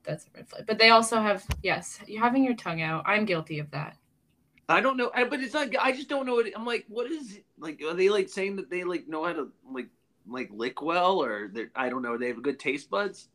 that's 0.03 0.25
a 0.25 0.29
red 0.35 0.47
flag. 0.49 0.65
But 0.65 0.77
they 0.79 0.89
also 0.89 1.21
have 1.21 1.45
yes, 1.61 1.99
you're 2.07 2.23
having 2.23 2.43
your 2.43 2.55
tongue 2.55 2.81
out. 2.81 3.03
I'm 3.05 3.25
guilty 3.25 3.59
of 3.59 3.69
that. 3.71 3.97
I 4.67 4.81
don't 4.81 4.97
know, 4.97 5.11
I, 5.13 5.25
but 5.25 5.41
it's 5.41 5.53
like 5.53 5.75
I 5.79 5.91
just 5.91 6.09
don't 6.09 6.25
know. 6.25 6.35
What, 6.35 6.47
I'm 6.55 6.65
like, 6.65 6.85
what 6.87 7.11
is 7.11 7.39
like? 7.59 7.81
Are 7.83 7.93
they 7.93 8.09
like 8.09 8.29
saying 8.29 8.55
that 8.55 8.69
they 8.69 8.83
like 8.83 9.07
know 9.07 9.23
how 9.23 9.33
to 9.33 9.51
like 9.71 9.89
like 10.27 10.49
lick 10.51 10.81
well, 10.81 11.21
or 11.23 11.51
I 11.75 11.89
don't 11.89 12.01
know. 12.01 12.17
They 12.17 12.27
have 12.27 12.41
good 12.41 12.59
taste 12.59 12.89
buds, 12.89 13.29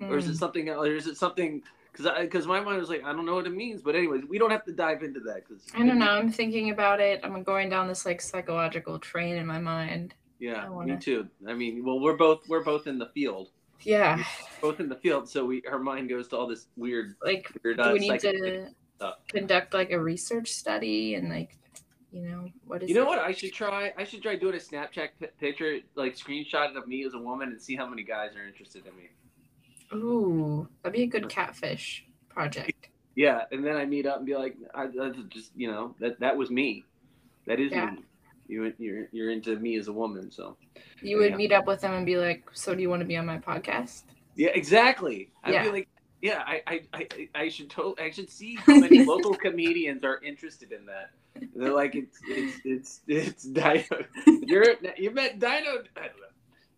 or 0.00 0.16
is 0.18 0.28
it 0.28 0.32
Mm. 0.32 0.38
something? 0.38 0.68
else? 0.68 0.86
Or 0.86 0.94
is 0.94 1.06
it 1.06 1.16
something? 1.16 1.62
because 1.92 2.12
because 2.20 2.46
my 2.46 2.60
mind 2.60 2.78
was 2.78 2.88
like, 2.88 3.02
I 3.04 3.12
don't 3.12 3.26
know 3.26 3.34
what 3.34 3.46
it 3.46 3.52
means. 3.54 3.82
But 3.82 3.96
anyways, 3.96 4.24
we 4.28 4.38
don't 4.38 4.50
have 4.50 4.64
to 4.66 4.72
dive 4.72 5.02
into 5.02 5.20
that 5.20 5.46
because 5.48 5.64
I 5.74 5.78
don't 5.78 5.98
know. 5.98 6.10
I'm 6.12 6.30
thinking 6.30 6.70
about 6.70 7.00
it. 7.00 7.20
I'm 7.24 7.42
going 7.42 7.68
down 7.68 7.88
this 7.88 8.06
like 8.06 8.20
psychological 8.20 8.98
train 8.98 9.36
in 9.36 9.46
my 9.46 9.58
mind. 9.58 10.14
Yeah, 10.38 10.68
wanna- 10.68 10.94
me 10.94 11.00
too. 11.00 11.28
I 11.48 11.54
mean, 11.54 11.84
well, 11.84 11.98
we're 11.98 12.16
both 12.16 12.48
we're 12.48 12.62
both 12.62 12.86
in 12.86 12.98
the 12.98 13.06
field, 13.06 13.50
Yeah, 13.82 14.22
both 14.60 14.78
in 14.78 14.88
the 14.88 14.94
field. 14.96 15.28
So 15.28 15.44
we 15.44 15.62
our 15.68 15.80
mind 15.80 16.08
goes 16.08 16.28
to 16.28 16.36
all 16.36 16.46
this 16.46 16.68
weird, 16.76 17.16
like 17.24 17.50
weird. 17.64 17.78
do 17.78 17.82
uh, 17.82 17.92
we 17.92 17.98
need 17.98 18.20
to 18.20 18.68
stuff. 18.96 19.14
conduct 19.28 19.74
like 19.74 19.90
a 19.90 19.98
research 20.00 20.48
study 20.52 21.14
and 21.16 21.28
like, 21.28 21.58
you 22.10 22.22
know, 22.22 22.48
what 22.66 22.82
is 22.82 22.88
You 22.88 22.94
know 22.94 23.02
it? 23.02 23.06
what? 23.08 23.18
I 23.18 23.32
should 23.32 23.52
try. 23.52 23.92
I 23.96 24.04
should 24.04 24.22
try 24.22 24.36
doing 24.36 24.54
a 24.54 24.58
Snapchat 24.58 25.08
pi- 25.20 25.26
picture, 25.38 25.78
like 25.94 26.16
screenshot 26.16 26.76
of 26.76 26.86
me 26.88 27.04
as 27.04 27.14
a 27.14 27.18
woman, 27.18 27.48
and 27.50 27.60
see 27.60 27.76
how 27.76 27.86
many 27.86 28.02
guys 28.02 28.30
are 28.36 28.46
interested 28.46 28.84
in 28.86 28.96
me. 28.96 29.08
Ooh, 29.94 30.68
that'd 30.82 30.94
be 30.96 31.02
a 31.02 31.06
good 31.06 31.28
catfish 31.28 32.04
project. 32.28 32.88
Yeah, 33.14 33.42
and 33.50 33.66
then 33.66 33.74
I 33.74 33.84
meet 33.84 34.06
up 34.06 34.18
and 34.18 34.26
be 34.26 34.36
like, 34.36 34.54
I, 34.72 34.86
that's 34.96 35.18
just 35.28 35.50
you 35.56 35.66
know 35.68 35.96
that 35.98 36.20
that 36.20 36.36
was 36.36 36.50
me. 36.50 36.84
That 37.48 37.58
is 37.58 37.72
Yeah. 37.72 37.90
me. 37.90 38.04
You 38.46 38.72
you're 38.78 39.08
you're 39.10 39.30
into 39.32 39.56
me 39.58 39.76
as 39.76 39.88
a 39.88 39.92
woman, 39.92 40.30
so 40.30 40.56
You 41.02 41.16
would 41.18 41.30
Yeah. 41.32 41.36
meet 41.36 41.50
up 41.50 41.66
with 41.66 41.80
them 41.80 41.94
and 41.94 42.06
be 42.06 42.16
like, 42.16 42.44
"So 42.52 42.76
do 42.76 42.80
you 42.80 42.88
want 42.88 43.00
to 43.00 43.06
be 43.06 43.16
on 43.16 43.26
my 43.26 43.38
podcast?" 43.38 44.04
yeah, 44.36 44.50
exactly. 44.54 45.32
I 45.42 45.50
Yeah. 45.50 45.62
feel 45.64 45.72
like 45.72 45.88
yeah, 46.22 46.44
I 46.46 46.62
I, 46.68 46.80
I, 46.94 47.28
I 47.34 47.48
should 47.48 47.68
to- 47.70 47.96
I 47.98 48.10
should 48.12 48.30
see 48.30 48.54
how 48.64 48.78
many 48.78 49.04
local 49.04 49.34
comedians 49.34 50.04
are 50.04 50.20
interested 50.22 50.70
in 50.70 50.86
that. 50.86 51.10
They're 51.54 51.72
like, 51.72 51.94
it's 51.94 52.18
it's 52.26 52.60
it's 52.64 53.00
it's 53.06 53.42
Dino. 53.58 53.84
You're 54.26 54.74
you 54.96 55.10
met 55.10 55.38
Dino. 55.38 55.82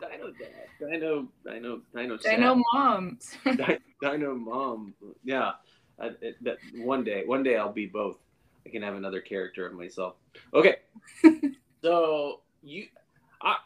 Dino 0.01 0.33
Dad. 0.39 0.53
Dino 0.81 1.29
Dino 1.45 1.81
Dino. 1.83 1.83
I 1.95 2.09
know 2.09 2.17
Sad. 2.19 2.59
moms. 2.73 3.37
Di- 3.45 3.79
Dino 4.03 4.35
mom. 4.35 4.95
Yeah. 5.25 5.53
I, 6.01 6.13
it, 6.23 6.43
that 6.43 6.57
one 6.77 7.05
day, 7.05 7.25
one 7.27 7.43
day 7.43 7.57
I'll 7.57 7.73
be 7.73 7.85
both. 7.87 8.17
I 8.67 8.71
can 8.71 8.81
have 8.83 8.95
another 8.95 9.21
character 9.21 9.67
of 9.67 9.75
myself. 9.75 10.15
Okay. 10.55 10.77
so 11.83 12.41
you, 12.63 12.87
I, 13.43 13.57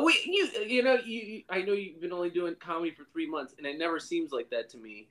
we, 0.00 0.20
you, 0.24 0.48
you 0.66 0.82
know, 0.84 0.94
you, 1.04 1.20
you- 1.20 1.42
I 1.50 1.62
know 1.62 1.72
you've 1.72 2.00
been 2.00 2.12
only 2.12 2.30
doing 2.30 2.54
comedy 2.60 2.92
for 2.92 3.04
three 3.12 3.28
months, 3.28 3.54
and 3.58 3.66
it 3.66 3.78
never 3.78 3.98
seems 3.98 4.30
like 4.32 4.50
that 4.50 4.68
to 4.70 4.78
me. 4.78 5.08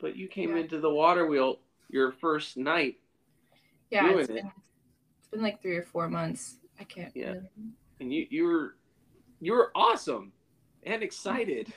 But 0.00 0.16
you 0.16 0.26
came 0.26 0.50
Yeah. 0.56 0.62
into 0.62 0.80
the 0.80 0.90
water 0.90 1.26
wheel 1.26 1.60
your 1.88 2.12
first 2.12 2.56
night, 2.56 2.98
yeah, 3.92 4.10
it's 4.18 4.28
it. 4.30 4.34
been, 4.34 4.52
it's 5.18 5.28
been 5.28 5.42
like 5.42 5.60
three 5.62 5.76
or 5.76 5.82
four 5.82 6.08
months. 6.08 6.56
I 6.80 6.84
can't. 6.84 7.12
Yeah. 7.14 7.32
really- 7.32 7.46
and 8.00 8.12
you, 8.12 8.26
you 8.30 8.44
were, 8.44 8.76
you 9.40 9.52
were 9.52 9.70
awesome 9.74 10.32
and 10.82 11.02
excited. 11.02 11.72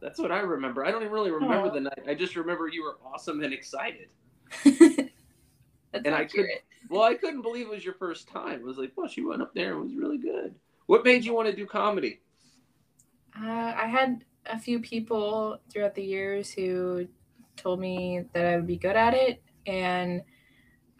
That's 0.00 0.18
what 0.18 0.32
I 0.32 0.40
remember. 0.40 0.84
I 0.84 0.90
don't 0.90 1.02
even 1.02 1.12
really 1.12 1.30
remember 1.30 1.68
Aw. 1.68 1.74
the 1.74 1.80
night. 1.80 2.02
I 2.08 2.14
just 2.14 2.34
remember 2.34 2.66
you 2.68 2.82
were 2.82 2.96
awesome 3.04 3.42
and 3.42 3.52
excited. 3.52 4.08
That's 4.64 6.04
And 6.06 6.14
I 6.14 6.22
accurate. 6.22 6.64
Well, 6.88 7.02
I 7.02 7.14
couldn't 7.14 7.42
believe 7.42 7.66
it 7.66 7.70
was 7.70 7.84
your 7.84 7.94
first 7.94 8.26
time. 8.28 8.60
I 8.60 8.64
was 8.64 8.78
like, 8.78 8.92
well, 8.96 9.06
she 9.08 9.22
went 9.22 9.42
up 9.42 9.54
there 9.54 9.74
and 9.74 9.82
was 9.82 9.94
really 9.94 10.18
good. 10.18 10.54
What 10.86 11.04
made 11.04 11.24
you 11.24 11.34
want 11.34 11.48
to 11.48 11.54
do 11.54 11.66
comedy? 11.66 12.20
Uh, 13.40 13.74
I 13.76 13.86
had 13.86 14.24
a 14.46 14.58
few 14.58 14.80
people 14.80 15.60
throughout 15.70 15.94
the 15.94 16.02
years 16.02 16.50
who 16.50 17.06
told 17.56 17.78
me 17.78 18.24
that 18.32 18.46
I 18.46 18.56
would 18.56 18.66
be 18.66 18.76
good 18.76 18.96
at 18.96 19.14
it, 19.14 19.42
and 19.66 20.22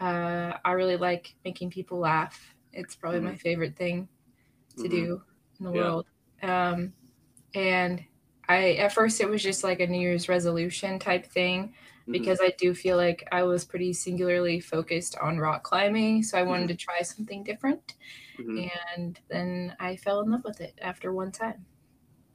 uh, 0.00 0.58
I 0.64 0.72
really 0.72 0.96
like 0.96 1.36
making 1.44 1.70
people 1.70 1.98
laugh. 1.98 2.54
It's 2.72 2.96
probably 2.96 3.20
my 3.20 3.36
favorite 3.36 3.76
thing 3.76 4.08
to 4.78 4.88
Mhm. 4.88 4.88
do 4.88 5.22
in 5.58 5.64
the 5.66 5.72
Yeah. 5.72 5.92
world. 5.92 6.06
Um, 6.42 6.94
and 7.54 8.04
I 8.48 8.74
at 8.74 8.92
first 8.92 9.20
it 9.20 9.28
was 9.28 9.42
just 9.42 9.64
like 9.64 9.80
a 9.80 9.86
New 9.86 10.00
Year's 10.00 10.28
resolution 10.28 10.98
type 10.98 11.26
thing 11.26 11.74
Mhm. 12.06 12.30
because 12.30 12.40
I 12.42 12.54
do 12.58 12.74
feel 12.74 12.96
like 12.96 13.26
I 13.32 13.44
was 13.44 13.64
pretty 13.64 13.92
singularly 13.92 14.60
focused 14.60 15.16
on 15.18 15.38
rock 15.38 15.64
climbing, 15.64 16.22
so 16.24 16.38
I 16.38 16.42
wanted 16.44 16.68
to 16.68 16.76
try 16.76 17.02
something 17.02 17.44
different. 17.44 17.94
Mhm. 18.38 18.70
And 18.96 19.20
then 19.30 19.76
I 19.80 19.96
fell 19.96 20.20
in 20.20 20.30
love 20.32 20.44
with 20.44 20.60
it 20.60 20.78
after 20.82 21.12
one 21.12 21.32
time. 21.32 21.66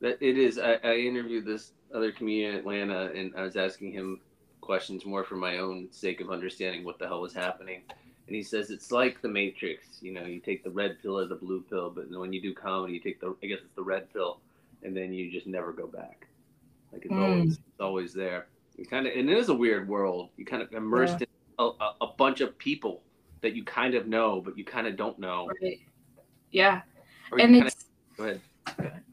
That 0.01 0.21
it 0.21 0.37
is. 0.37 0.57
I, 0.57 0.73
I 0.75 0.95
interviewed 0.97 1.45
this 1.45 1.73
other 1.93 2.11
comedian 2.11 2.51
in 2.53 2.59
Atlanta, 2.59 3.11
and 3.13 3.35
I 3.35 3.41
was 3.43 3.55
asking 3.55 3.93
him 3.93 4.21
questions 4.65 5.05
more 5.05 5.23
for 5.23 5.35
my 5.35 5.59
own 5.59 5.87
sake 5.91 6.19
of 6.21 6.31
understanding 6.31 6.83
what 6.83 6.99
the 6.99 7.07
hell 7.07 7.21
was 7.21 7.33
happening. 7.33 7.81
And 8.27 8.35
he 8.35 8.41
says 8.41 8.71
it's 8.71 8.91
like 8.91 9.21
the 9.21 9.29
Matrix. 9.29 9.99
You 10.01 10.13
know, 10.13 10.23
you 10.25 10.39
take 10.39 10.63
the 10.63 10.71
red 10.71 10.97
pill 11.01 11.19
or 11.19 11.27
the 11.27 11.35
blue 11.35 11.61
pill, 11.61 11.91
but 11.91 12.09
when 12.09 12.33
you 12.33 12.41
do 12.41 12.53
comedy, 12.53 12.93
you 12.93 12.99
take 12.99 13.21
the 13.21 13.35
I 13.43 13.45
guess 13.45 13.59
it's 13.63 13.75
the 13.75 13.83
red 13.83 14.11
pill, 14.11 14.39
and 14.83 14.97
then 14.97 15.13
you 15.13 15.31
just 15.31 15.45
never 15.45 15.71
go 15.71 15.85
back. 15.87 16.27
Like 16.91 17.05
it's 17.05 17.13
Mm. 17.13 17.21
always 17.21 17.53
it's 17.53 17.79
always 17.79 18.13
there. 18.13 18.47
You 18.77 18.85
kind 18.85 19.05
of 19.05 19.13
and 19.15 19.29
it 19.29 19.37
is 19.37 19.49
a 19.49 19.53
weird 19.53 19.87
world. 19.87 20.29
You 20.37 20.45
kind 20.45 20.63
of 20.63 20.73
immersed 20.73 21.21
in 21.21 21.27
a, 21.59 21.69
a, 22.01 22.07
bunch 22.17 22.41
of 22.41 22.57
people 22.57 23.01
that 23.41 23.55
you 23.55 23.63
kind 23.63 23.93
of 23.93 24.07
know, 24.07 24.41
but 24.41 24.57
you 24.57 24.65
kind 24.65 24.87
of 24.87 24.97
don't 24.97 25.17
know. 25.19 25.49
Right. 25.61 25.79
Yeah. 26.51 26.81
Or 27.31 27.39
and 27.39 27.55
it's 27.55 27.85
go 28.17 28.23
ahead. 28.23 28.41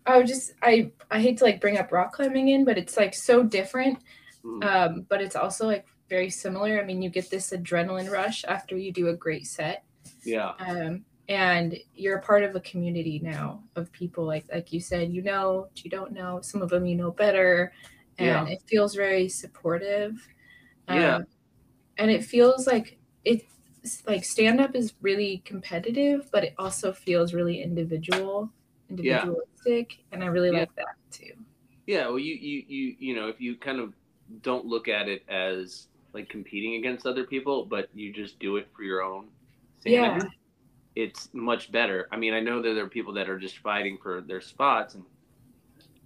I 0.06 0.22
just 0.22 0.54
I 0.62 0.90
I 1.10 1.20
hate 1.20 1.38
to 1.38 1.44
like 1.44 1.60
bring 1.60 1.76
up 1.76 1.92
rock 1.92 2.14
climbing 2.14 2.48
in, 2.48 2.64
but 2.64 2.78
it's 2.78 2.96
like 2.96 3.14
so 3.14 3.42
different. 3.42 3.98
Mhm. 4.44 4.68
Um, 4.68 5.02
but 5.08 5.20
it's 5.22 5.36
also 5.36 5.66
like 5.66 5.86
very 6.08 6.30
similar. 6.30 6.80
I 6.80 6.84
mean, 6.84 7.02
you 7.02 7.10
get 7.10 7.30
this 7.30 7.50
adrenaline 7.50 8.10
rush 8.10 8.44
after 8.44 8.76
you 8.76 8.92
do 8.92 9.08
a 9.08 9.16
great 9.16 9.46
set. 9.46 9.84
yeah. 10.24 10.54
Um, 10.58 11.06
and 11.28 11.78
you're 11.94 12.18
a 12.18 12.22
part 12.22 12.44
of 12.44 12.56
a 12.56 12.60
community 12.60 13.18
now 13.20 13.64
of 13.76 13.92
people 13.92 14.24
like 14.26 14.46
like 14.52 14.72
you 14.72 14.80
said, 14.80 15.12
you 15.12 15.22
know, 15.22 15.70
you 15.76 15.90
don't 15.90 16.12
know. 16.12 16.40
Some 16.42 16.62
of 16.62 16.70
them 16.70 16.86
you 16.86 16.96
know 16.96 17.10
better, 17.12 17.72
and 18.18 18.48
it 18.48 18.62
feels 18.68 18.94
very 18.94 19.28
supportive. 19.28 20.26
Yeah. 20.88 21.18
Um, 21.18 21.26
and 21.98 22.10
it 22.10 22.24
feels 22.24 22.66
like 22.66 22.98
it's 23.24 23.44
like 24.06 24.24
stand 24.24 24.60
up 24.60 24.74
is 24.74 24.94
really 25.00 25.38
competitive, 25.44 26.30
but 26.32 26.44
it 26.44 26.54
also 26.58 26.92
feels 26.92 27.34
really 27.34 27.62
individual, 27.62 28.52
Yeah. 29.00 29.28
individualistic, 29.28 30.04
and 30.12 30.22
I 30.24 30.26
really 30.28 30.50
Yeah. 30.50 30.60
like 30.60 30.74
that 30.76 30.96
too. 31.10 31.34
Yeah, 31.86 32.06
well, 32.08 32.18
you, 32.18 32.34
you, 32.34 32.64
you, 32.68 32.96
you 32.98 33.14
know, 33.14 33.28
if 33.28 33.40
you 33.40 33.56
kind 33.56 33.80
of 33.80 33.94
don't 34.42 34.66
look 34.66 34.88
at 34.88 35.08
it 35.08 35.24
as 35.28 35.88
like 36.12 36.28
competing 36.28 36.74
against 36.74 37.06
other 37.06 37.24
people, 37.24 37.64
but 37.64 37.88
you 37.94 38.12
just 38.12 38.38
do 38.38 38.56
it 38.56 38.68
for 38.74 38.82
your 38.82 39.02
own 39.02 39.28
sanity, 39.80 40.26
it's 40.94 41.28
much 41.32 41.72
better. 41.72 42.08
I 42.12 42.16
mean, 42.16 42.34
I 42.34 42.40
know 42.40 42.60
that 42.60 42.74
there 42.74 42.84
are 42.84 42.88
people 42.88 43.14
that 43.14 43.28
are 43.28 43.38
just 43.38 43.58
fighting 43.58 43.98
for 44.02 44.20
their 44.20 44.40
spots, 44.40 44.94
and 44.94 45.04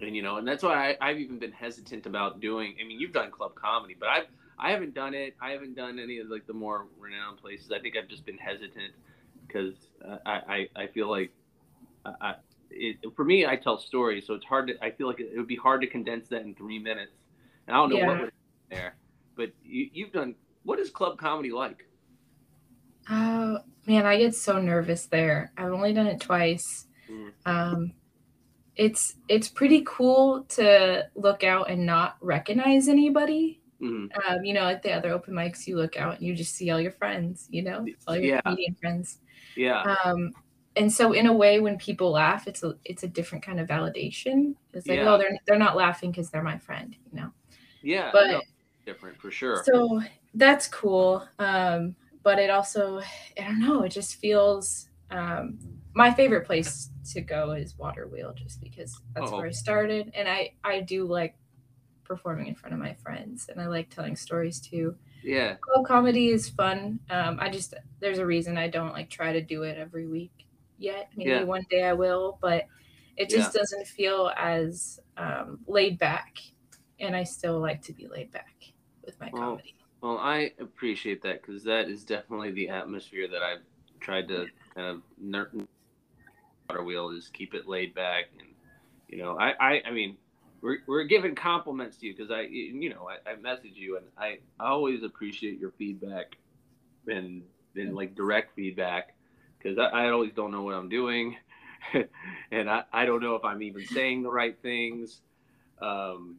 and 0.01 0.15
you 0.15 0.23
know, 0.23 0.37
and 0.37 0.47
that's 0.47 0.63
why 0.63 0.91
I, 0.91 1.11
I've 1.11 1.19
even 1.19 1.39
been 1.39 1.53
hesitant 1.53 2.07
about 2.07 2.41
doing. 2.41 2.77
I 2.81 2.87
mean, 2.87 3.01
you've 3.01 3.13
done 3.13 3.31
club 3.31 3.55
comedy, 3.55 3.97
but 3.99 4.09
I've 4.09 4.27
I 4.59 4.71
haven't 4.71 4.95
done 4.95 5.15
it. 5.15 5.35
I 5.41 5.51
haven't 5.51 5.75
done 5.75 5.99
any 5.99 6.19
of 6.19 6.29
like 6.29 6.47
the 6.47 6.53
more 6.53 6.87
renowned 6.99 7.39
places. 7.39 7.73
I 7.73 7.79
think 7.81 7.97
I've 7.97 8.09
just 8.09 8.25
been 8.25 8.39
hesitant 8.39 8.93
because 9.47 9.75
uh, 10.07 10.19
I, 10.25 10.69
I 10.77 10.83
I 10.83 10.87
feel 10.87 11.11
like 11.11 11.33
I, 12.05 12.13
I 12.21 12.35
it, 12.71 12.99
for 13.15 13.25
me, 13.25 13.47
I 13.47 13.57
tell 13.57 13.79
stories, 13.79 14.27
so 14.27 14.35
it's 14.35 14.45
hard 14.45 14.69
to. 14.69 14.85
I 14.85 14.91
feel 14.91 15.07
like 15.07 15.21
it, 15.21 15.31
it 15.35 15.39
would 15.39 15.47
be 15.47 15.57
hard 15.57 15.81
to 15.83 15.87
condense 15.87 16.29
that 16.29 16.43
in 16.43 16.55
three 16.55 16.79
minutes, 16.79 17.13
and 17.67 17.77
I 17.77 17.81
don't 17.81 17.91
know 17.91 18.07
what 18.07 18.21
was 18.23 18.31
there. 18.71 18.97
But 19.37 19.53
you, 19.63 19.89
you've 19.93 20.13
done. 20.13 20.35
What 20.65 20.79
is 20.79 20.91
club 20.91 21.19
comedy 21.19 21.51
like? 21.53 21.87
Oh 23.09 23.59
man, 23.87 24.05
I 24.07 24.19
get 24.19 24.35
so 24.35 24.61
nervous 24.61 25.07
there. 25.07 25.53
I've 25.57 25.73
only 25.73 25.93
done 25.93 26.07
it 26.07 26.21
twice. 26.21 26.87
Mm. 27.11 27.33
Um, 27.45 27.93
it's 28.75 29.15
it's 29.29 29.49
pretty 29.49 29.83
cool 29.87 30.45
to 30.51 31.05
look 31.15 31.45
out 31.45 31.71
and 31.71 31.87
not 31.87 32.17
recognize 32.21 32.89
anybody. 32.89 33.61
Mhm. 33.81 34.09
Um, 34.27 34.45
you 34.45 34.55
know, 34.55 34.67
at 34.69 34.83
the 34.83 34.93
other 34.93 35.11
open 35.13 35.35
mics, 35.35 35.67
you 35.67 35.77
look 35.77 35.97
out 35.99 36.17
and 36.19 36.23
you 36.27 36.35
just 36.35 36.55
see 36.55 36.71
all 36.71 36.81
your 36.81 36.91
friends. 36.93 37.47
You 37.51 37.63
know, 37.63 37.87
all 38.07 38.17
your 38.17 38.37
Yeah. 38.37 38.41
comedian 38.41 38.75
friends. 38.75 39.19
Yeah, 39.55 39.83
Um, 40.05 40.33
and 40.77 40.93
so 40.93 41.13
in 41.13 41.27
a 41.27 41.33
way, 41.33 41.61
when 41.61 41.79
people 41.79 42.11
laugh, 42.11 42.47
it's 42.49 42.63
a 42.63 42.75
it's 42.85 43.03
a 43.05 43.09
different 43.09 43.45
kind 43.45 43.61
of 43.61 43.69
validation. 43.69 44.55
It's 44.75 44.87
like, 44.87 44.99
Yeah. 44.99 45.15
oh, 45.15 45.19
they're 45.19 45.39
they're 45.47 45.59
not 45.59 45.77
laughing 45.77 46.11
because 46.11 46.31
they're 46.31 46.43
my 46.43 46.59
friend. 46.59 46.97
You 47.13 47.21
know. 47.21 47.33
Yeah, 47.87 48.11
but- 48.13 48.27
no, 48.29 48.41
different 48.85 49.17
for 49.21 49.31
sure. 49.31 49.63
So 49.65 50.01
that's 50.35 50.67
cool. 50.69 51.27
Um, 51.39 51.97
but 52.23 52.39
it 52.39 52.51
also, 52.51 53.01
I 53.41 53.43
don't 53.45 53.61
know, 53.61 53.83
it 53.85 53.91
just 53.91 54.17
feels. 54.17 54.89
Um, 55.11 55.59
my 55.95 56.13
favorite 56.13 56.45
place 56.45 56.91
to 57.13 57.21
go 57.21 57.53
is 57.53 57.79
Water 57.79 58.07
Wheel, 58.09 58.35
just 58.35 58.61
because 58.61 59.01
that's 59.15 59.31
Oh. 59.31 59.37
where 59.39 59.47
I 59.47 59.51
started, 59.53 60.11
and 60.15 60.29
I 60.29 60.53
I 60.65 60.81
do 60.81 61.07
like 61.07 61.37
performing 62.05 62.49
in 62.49 62.55
front 62.55 62.75
of 62.75 62.81
my 62.81 62.95
friends, 62.95 63.49
and 63.49 63.61
I 63.61 63.67
like 63.67 63.89
telling 63.91 64.17
stories 64.17 64.61
too. 64.61 64.97
yeah, 65.23 65.57
Club 65.61 65.87
comedy 65.87 66.29
is 66.29 66.49
fun. 66.51 67.01
Um, 67.11 67.39
I 67.41 67.49
just 67.49 67.75
there's 68.01 68.19
a 68.19 68.27
reason 68.27 68.59
I 68.59 68.69
don't 68.69 68.93
like 68.93 69.09
try 69.11 69.33
to 69.33 69.41
do 69.41 69.63
it 69.63 69.77
every 69.79 70.07
week 70.07 70.47
yet. 70.79 71.09
Maybe 71.17 71.31
Yeah. 71.31 71.43
one 71.45 71.65
day 71.71 71.85
I 71.85 71.95
will, 71.95 72.39
but 72.43 72.67
it 73.17 73.29
just 73.31 73.53
doesn't 73.55 73.87
feel 73.87 74.31
as 74.37 75.01
um, 75.17 75.59
laid 75.67 75.99
back, 75.99 76.37
and 77.01 77.15
I 77.15 77.25
still 77.25 77.59
like 77.59 77.83
to 77.83 77.93
be 77.93 78.07
laid 78.07 78.31
back 78.33 78.73
with 79.05 79.19
my 79.21 79.31
Well, 79.33 79.43
comedy. 79.43 79.75
Well, 80.01 80.19
I 80.19 80.53
appreciate 80.61 81.23
that 81.23 81.43
because 81.43 81.65
that 81.65 81.89
is 81.89 82.05
definitely 82.05 82.53
the 82.53 82.69
atmosphere 82.69 83.29
that 83.29 83.43
I've 83.43 83.63
tried 84.01 84.29
to 84.29 84.47
kind 84.75 84.89
of 84.89 85.03
ner- 85.19 85.51
water 86.69 86.85
wheel 86.85 87.11
is 87.11 87.29
keep 87.29 87.55
it 87.55 87.67
laid 87.67 87.95
back 87.95 88.25
and 88.39 88.49
you 89.09 89.19
know 89.19 89.39
I, 89.39 89.53
I 89.59 89.83
I 89.87 89.91
mean 89.91 90.17
we're, 90.61 90.79
we're 90.87 91.05
giving 91.05 91.35
compliments 91.35 91.99
to 91.99 92.07
you 92.07 92.15
because 92.15 92.31
I, 92.31 92.43
you 92.43 92.91
know, 92.91 93.09
I, 93.09 93.31
I 93.31 93.37
message 93.37 93.75
you 93.75 93.97
and 93.97 94.07
I, 94.19 94.39
I 94.59 94.69
always 94.69 95.03
appreciate 95.03 95.61
your 95.61 95.71
feedback 95.73 96.37
and, 97.07 97.43
and 97.77 97.95
like 97.95 98.15
direct 98.15 98.55
feedback 98.57 99.15
because 99.59 99.79
I, 99.79 99.85
I 99.85 100.11
always 100.11 100.33
don't 100.33 100.51
know 100.51 100.63
what 100.63 100.75
I'm 100.75 100.89
doing. 100.89 101.37
and 102.51 102.69
I, 102.69 102.83
I 102.93 103.07
don't 103.07 103.23
know 103.23 103.37
if 103.37 103.45
I'm 103.45 103.63
even 103.63 103.87
saying 103.87 104.23
the 104.23 104.31
right 104.31 104.57
things. 104.61 105.21
Um, 105.81 106.37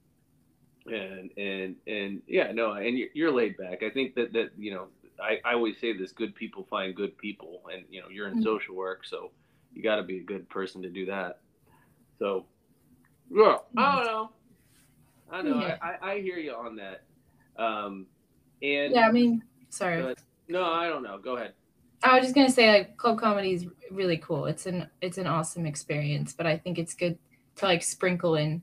and, 0.87 1.31
and, 1.37 1.75
and 1.87 2.21
yeah, 2.27 2.51
no, 2.51 2.73
and 2.73 2.97
you're, 2.97 3.09
you're 3.13 3.31
laid 3.31 3.57
back. 3.57 3.83
I 3.83 3.89
think 3.89 4.15
that, 4.15 4.33
that, 4.33 4.51
you 4.57 4.73
know, 4.73 4.87
I, 5.21 5.39
I 5.43 5.53
always 5.53 5.79
say 5.79 5.97
this, 5.97 6.11
good 6.11 6.35
people 6.35 6.65
find 6.69 6.95
good 6.95 7.17
people 7.17 7.61
and, 7.73 7.83
you 7.89 8.01
know, 8.01 8.07
you're 8.09 8.27
in 8.27 8.35
mm-hmm. 8.35 8.43
social 8.43 8.75
work, 8.75 9.05
so 9.05 9.31
you 9.73 9.81
gotta 9.83 10.03
be 10.03 10.19
a 10.19 10.23
good 10.23 10.49
person 10.49 10.81
to 10.81 10.89
do 10.89 11.05
that. 11.07 11.39
So, 12.19 12.45
yeah, 13.29 13.57
I 13.77 13.95
don't 13.95 14.05
know. 14.05 14.31
I 15.29 15.41
know. 15.41 15.59
Yeah. 15.59 15.77
I, 15.81 16.11
I 16.11 16.21
hear 16.21 16.37
you 16.37 16.53
on 16.53 16.77
that. 16.77 17.03
Um, 17.57 18.05
and 18.61 18.93
yeah, 18.93 19.07
I 19.07 19.11
mean, 19.11 19.43
sorry. 19.69 20.15
No, 20.47 20.63
I 20.63 20.87
don't 20.87 21.03
know. 21.03 21.17
Go 21.17 21.35
ahead. 21.35 21.53
I 22.03 22.15
was 22.17 22.25
just 22.25 22.35
gonna 22.35 22.51
say 22.51 22.69
like 22.69 22.97
club 22.97 23.19
comedy 23.19 23.53
is 23.53 23.65
really 23.91 24.17
cool. 24.17 24.45
It's 24.45 24.65
an 24.65 24.87
it's 25.01 25.17
an 25.17 25.27
awesome 25.27 25.65
experience, 25.65 26.33
but 26.33 26.45
I 26.45 26.57
think 26.57 26.77
it's 26.77 26.93
good 26.93 27.17
to 27.57 27.65
like 27.65 27.83
sprinkle 27.83 28.35
in 28.35 28.61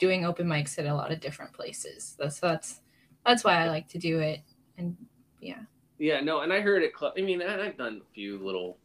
doing 0.00 0.24
open 0.24 0.48
mics 0.48 0.78
at 0.78 0.86
a 0.86 0.94
lot 0.94 1.12
of 1.12 1.20
different 1.20 1.52
places. 1.52 2.16
That's 2.18 2.40
that's 2.40 2.80
that's 3.24 3.44
why 3.44 3.62
I 3.62 3.68
like 3.68 3.86
to 3.88 3.98
do 3.98 4.18
it. 4.18 4.40
And 4.76 4.96
yeah. 5.40 5.60
Yeah, 5.98 6.20
no, 6.20 6.40
and 6.40 6.52
I 6.52 6.60
heard 6.60 6.82
it. 6.82 6.94
Club. 6.94 7.12
I 7.16 7.20
mean, 7.20 7.42
I've 7.42 7.76
done 7.76 8.00
a 8.02 8.14
few 8.14 8.38
little 8.38 8.78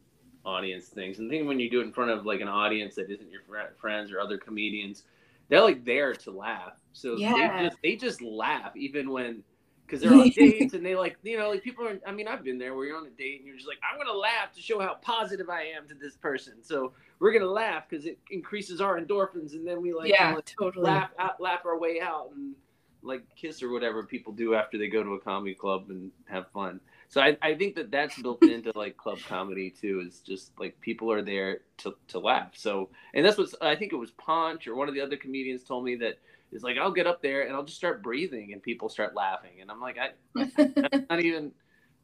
audience 0.44 0.88
things, 0.88 1.18
and 1.18 1.30
think 1.30 1.48
when 1.48 1.58
you 1.58 1.70
do 1.70 1.80
it 1.80 1.84
in 1.84 1.92
front 1.92 2.10
of 2.10 2.26
like 2.26 2.42
an 2.42 2.48
audience 2.48 2.94
that 2.96 3.10
isn't 3.10 3.30
your 3.30 3.40
friends 3.80 4.12
or 4.12 4.20
other 4.20 4.36
comedians, 4.36 5.04
they're 5.48 5.62
like 5.62 5.84
there 5.84 6.14
to 6.14 6.30
laugh. 6.30 6.74
So 6.92 7.16
yeah. 7.16 7.32
they 7.32 7.64
just 7.64 7.76
they 7.82 7.96
just 7.96 8.22
laugh 8.22 8.76
even 8.76 9.10
when 9.10 9.42
because 9.86 10.00
they're 10.00 10.12
on 10.12 10.28
dates 10.36 10.74
and 10.74 10.84
they 10.84 10.94
like 10.94 11.16
you 11.22 11.38
know 11.38 11.50
like 11.50 11.62
people 11.62 11.86
are. 11.86 11.98
I 12.06 12.12
mean, 12.12 12.28
I've 12.28 12.42
been 12.42 12.58
there 12.58 12.74
where 12.74 12.86
you're 12.86 12.96
on 12.96 13.06
a 13.06 13.10
date 13.10 13.38
and 13.38 13.46
you're 13.46 13.56
just 13.56 13.68
like, 13.68 13.78
I'm 13.88 13.98
gonna 13.98 14.16
laugh 14.16 14.52
to 14.54 14.60
show 14.60 14.80
how 14.80 14.94
positive 14.94 15.48
I 15.48 15.62
am 15.76 15.88
to 15.88 15.94
this 15.94 16.16
person. 16.16 16.54
So 16.62 16.92
we're 17.18 17.32
gonna 17.32 17.50
laugh 17.50 17.84
because 17.88 18.06
it 18.06 18.18
increases 18.30 18.80
our 18.80 19.00
endorphins, 19.00 19.52
and 19.52 19.66
then 19.66 19.80
we 19.80 19.94
like 19.94 20.10
yeah, 20.10 20.34
like, 20.34 20.44
totally 20.58 20.84
laugh 20.84 21.10
out, 21.18 21.40
laugh 21.40 21.60
our 21.64 21.78
way 21.78 22.00
out 22.00 22.30
and 22.34 22.54
like 23.02 23.22
kiss 23.36 23.62
or 23.62 23.70
whatever 23.70 24.02
people 24.02 24.32
do 24.32 24.54
after 24.54 24.76
they 24.78 24.88
go 24.88 25.02
to 25.02 25.14
a 25.14 25.20
comedy 25.20 25.54
club 25.54 25.86
and 25.88 26.10
have 26.26 26.50
fun. 26.50 26.80
So 27.08 27.20
I, 27.20 27.36
I 27.40 27.54
think 27.54 27.76
that 27.76 27.90
that's 27.90 28.20
built 28.20 28.42
into 28.42 28.72
like 28.74 28.96
club 28.96 29.18
comedy 29.28 29.70
too. 29.70 30.02
Is 30.06 30.20
just 30.20 30.52
like 30.58 30.80
people 30.80 31.10
are 31.12 31.22
there 31.22 31.60
to, 31.78 31.94
to 32.08 32.18
laugh. 32.18 32.52
So 32.54 32.90
and 33.14 33.24
that's 33.24 33.38
what 33.38 33.48
I 33.60 33.76
think 33.76 33.92
it 33.92 33.96
was 33.96 34.10
Punch 34.12 34.66
or 34.66 34.74
one 34.74 34.88
of 34.88 34.94
the 34.94 35.00
other 35.00 35.16
comedians 35.16 35.62
told 35.62 35.84
me 35.84 35.96
that 35.96 36.18
is 36.52 36.62
like 36.62 36.76
I'll 36.78 36.92
get 36.92 37.06
up 37.06 37.22
there 37.22 37.42
and 37.42 37.54
I'll 37.54 37.64
just 37.64 37.76
start 37.76 38.02
breathing 38.02 38.52
and 38.52 38.62
people 38.62 38.88
start 38.88 39.14
laughing 39.14 39.60
and 39.60 39.70
I'm 39.70 39.80
like 39.80 39.98
I 39.98 40.10
I'm 40.36 41.06
not 41.10 41.20
even 41.20 41.52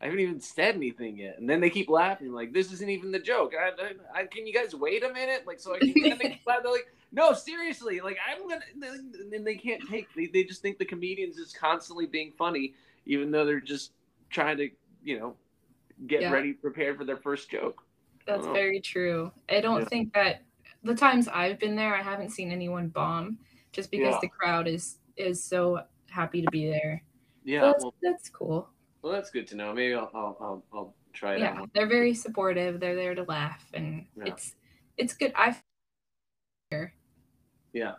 I 0.01 0.07
haven't 0.07 0.21
even 0.21 0.41
said 0.41 0.75
anything 0.75 1.19
yet 1.19 1.39
and 1.39 1.49
then 1.49 1.61
they 1.61 1.71
keep 1.71 1.89
laughing 1.89 2.33
like 2.33 2.53
this 2.53 2.73
isn't 2.73 2.89
even 2.89 3.13
the 3.13 3.19
joke. 3.19 3.53
I, 3.59 3.71
I, 3.83 4.21
I 4.21 4.27
can 4.27 4.47
you 4.47 4.53
guys 4.53 4.75
wait 4.75 5.05
a 5.05 5.13
minute 5.13 5.45
like 5.47 5.61
so 5.61 5.75
I 5.75 5.79
can 5.79 5.93
laugh. 6.47 6.63
They're 6.63 6.73
like 6.73 6.93
no 7.13 7.33
seriously 7.33 8.01
like 8.01 8.19
I'm 8.29 8.49
gonna 8.49 8.61
and 9.33 9.47
they 9.47 9.57
can't 9.57 9.83
take 9.89 10.09
they, 10.15 10.27
they 10.27 10.45
just 10.45 10.63
think 10.63 10.79
the 10.79 10.85
comedians 10.85 11.39
is 11.39 11.53
constantly 11.53 12.07
being 12.07 12.33
funny 12.37 12.75
even 13.07 13.31
though 13.31 13.45
they're 13.45 13.61
just 13.61 13.93
trying 14.31 14.57
to 14.57 14.71
you 15.05 15.19
know 15.19 15.37
get 16.07 16.23
yeah. 16.23 16.31
ready 16.31 16.53
prepared 16.53 16.99
for 16.99 17.05
their 17.05 17.17
first 17.17 17.51
joke. 17.51 17.83
That's 18.27 18.47
oh. 18.47 18.53
very 18.53 18.81
true. 18.81 19.33
I 19.49 19.61
don't 19.61 19.81
yeah. 19.81 19.89
think 19.89 20.15
that 20.15 20.43
the 20.85 20.95
times 20.95 21.29
I've 21.29 21.59
been 21.59 21.77
there, 21.77 21.95
I 21.95 22.03
haven't 22.03 22.31
seen 22.31 22.51
anyone 22.51 22.89
bomb 22.89 23.39
just 23.73 23.91
because 23.91 24.15
yeah. 24.15 24.19
the 24.21 24.29
crowd 24.29 24.69
is 24.69 24.99
is 25.17 25.43
so 25.43 25.83
happy 26.09 26.43
to 26.43 26.51
be 26.51 26.69
there. 26.69 27.03
Yeah, 27.45 27.61
so 27.61 27.67
that's, 27.67 27.83
well, 27.83 27.95
that's, 28.03 28.29
cool. 28.29 28.69
Well, 29.03 29.13
that's 29.13 29.31
good 29.31 29.47
to 29.49 29.57
know. 29.57 29.73
Maybe 29.73 29.95
I'll 29.95 30.11
I'll 30.15 30.37
I'll, 30.41 30.65
I'll 30.73 30.95
try 31.13 31.35
it 31.35 31.41
yeah, 31.41 31.61
out. 31.61 31.71
they're 31.75 31.89
very 31.89 32.15
supportive. 32.15 32.79
They're 32.79 32.97
there 32.97 33.15
to 33.15 33.25
laugh, 33.25 33.65
and 33.75 34.07
it's 34.17 34.55
it's 34.97 35.15
good. 35.15 35.33
I 35.35 35.57
yeah, 37.73 37.95